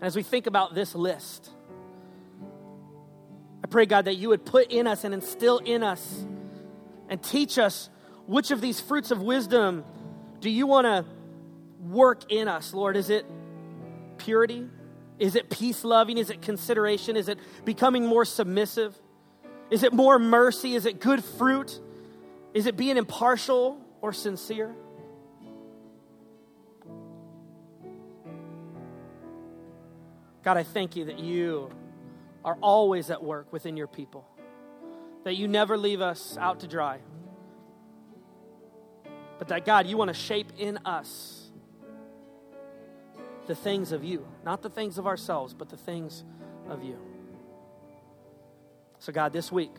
as 0.00 0.14
we 0.14 0.22
think 0.22 0.46
about 0.46 0.74
this 0.74 0.94
list, 0.94 1.50
I 3.64 3.66
pray, 3.68 3.86
God, 3.86 4.04
that 4.04 4.14
you 4.14 4.28
would 4.28 4.44
put 4.44 4.70
in 4.70 4.86
us 4.86 5.02
and 5.02 5.12
instill 5.12 5.58
in 5.58 5.82
us 5.82 6.24
and 7.08 7.20
teach 7.22 7.58
us 7.58 7.90
which 8.26 8.50
of 8.50 8.60
these 8.60 8.80
fruits 8.80 9.10
of 9.10 9.22
wisdom 9.22 9.84
do 10.40 10.50
you 10.50 10.66
want 10.66 10.84
to 10.84 11.04
work 11.80 12.30
in 12.30 12.46
us, 12.46 12.72
Lord? 12.74 12.96
Is 12.96 13.10
it 13.10 13.26
purity? 14.18 14.68
Is 15.18 15.34
it 15.34 15.48
peace 15.50 15.84
loving? 15.84 16.18
Is 16.18 16.30
it 16.30 16.42
consideration? 16.42 17.16
Is 17.16 17.28
it 17.28 17.38
becoming 17.64 18.06
more 18.06 18.24
submissive? 18.24 18.98
Is 19.70 19.82
it 19.82 19.92
more 19.92 20.18
mercy? 20.18 20.74
Is 20.74 20.86
it 20.86 21.00
good 21.00 21.24
fruit? 21.24 21.80
Is 22.54 22.66
it 22.66 22.76
being 22.76 22.96
impartial 22.96 23.80
or 24.00 24.12
sincere? 24.12 24.74
God, 30.42 30.56
I 30.56 30.62
thank 30.62 30.94
you 30.94 31.06
that 31.06 31.18
you 31.18 31.70
are 32.44 32.56
always 32.60 33.10
at 33.10 33.22
work 33.22 33.52
within 33.52 33.76
your 33.76 33.88
people, 33.88 34.24
that 35.24 35.34
you 35.34 35.48
never 35.48 35.76
leave 35.76 36.00
us 36.00 36.36
out 36.38 36.60
to 36.60 36.68
dry, 36.68 37.00
but 39.40 39.48
that, 39.48 39.64
God, 39.64 39.88
you 39.88 39.96
want 39.96 40.08
to 40.08 40.14
shape 40.14 40.52
in 40.56 40.78
us 40.84 41.45
the 43.46 43.54
things 43.54 43.92
of 43.92 44.04
you, 44.04 44.26
not 44.44 44.62
the 44.62 44.70
things 44.70 44.98
of 44.98 45.06
ourselves, 45.06 45.54
but 45.54 45.68
the 45.68 45.76
things 45.76 46.24
of 46.68 46.82
you. 46.82 46.98
So, 48.98 49.12
God, 49.12 49.32
this 49.32 49.52
week, 49.52 49.72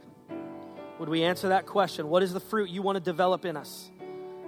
would 0.99 1.09
we 1.09 1.23
answer 1.23 1.49
that 1.49 1.65
question? 1.65 2.07
What 2.09 2.23
is 2.23 2.33
the 2.33 2.39
fruit 2.39 2.69
you 2.69 2.81
want 2.81 2.95
to 2.95 3.03
develop 3.03 3.45
in 3.45 3.57
us? 3.57 3.89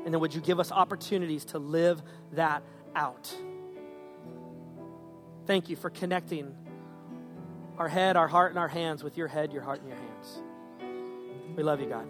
And 0.06 0.14
then 0.14 0.22
would 0.22 0.34
you 0.34 0.42
give 0.42 0.60
us 0.60 0.72
opportunities 0.72 1.46
to 1.46 1.60
live 1.60 2.02
that 2.34 2.64
out? 2.96 3.34
Thank 5.46 5.70
you 5.70 5.76
for 5.76 5.90
connecting 5.90 6.56
our 7.78 7.88
head, 7.88 8.18
our 8.18 8.28
heart, 8.28 8.52
and 8.52 8.60
our 8.60 8.68
hands 8.68 9.04
with 9.04 9.18
your 9.18 9.28
head, 9.28 9.52
your 9.52 9.64
heart, 9.64 9.80
and 9.80 9.90
your 9.90 9.98
hands. 9.98 10.42
We 11.56 11.64
love 11.64 11.80
you, 11.80 11.88
God. 11.88 12.08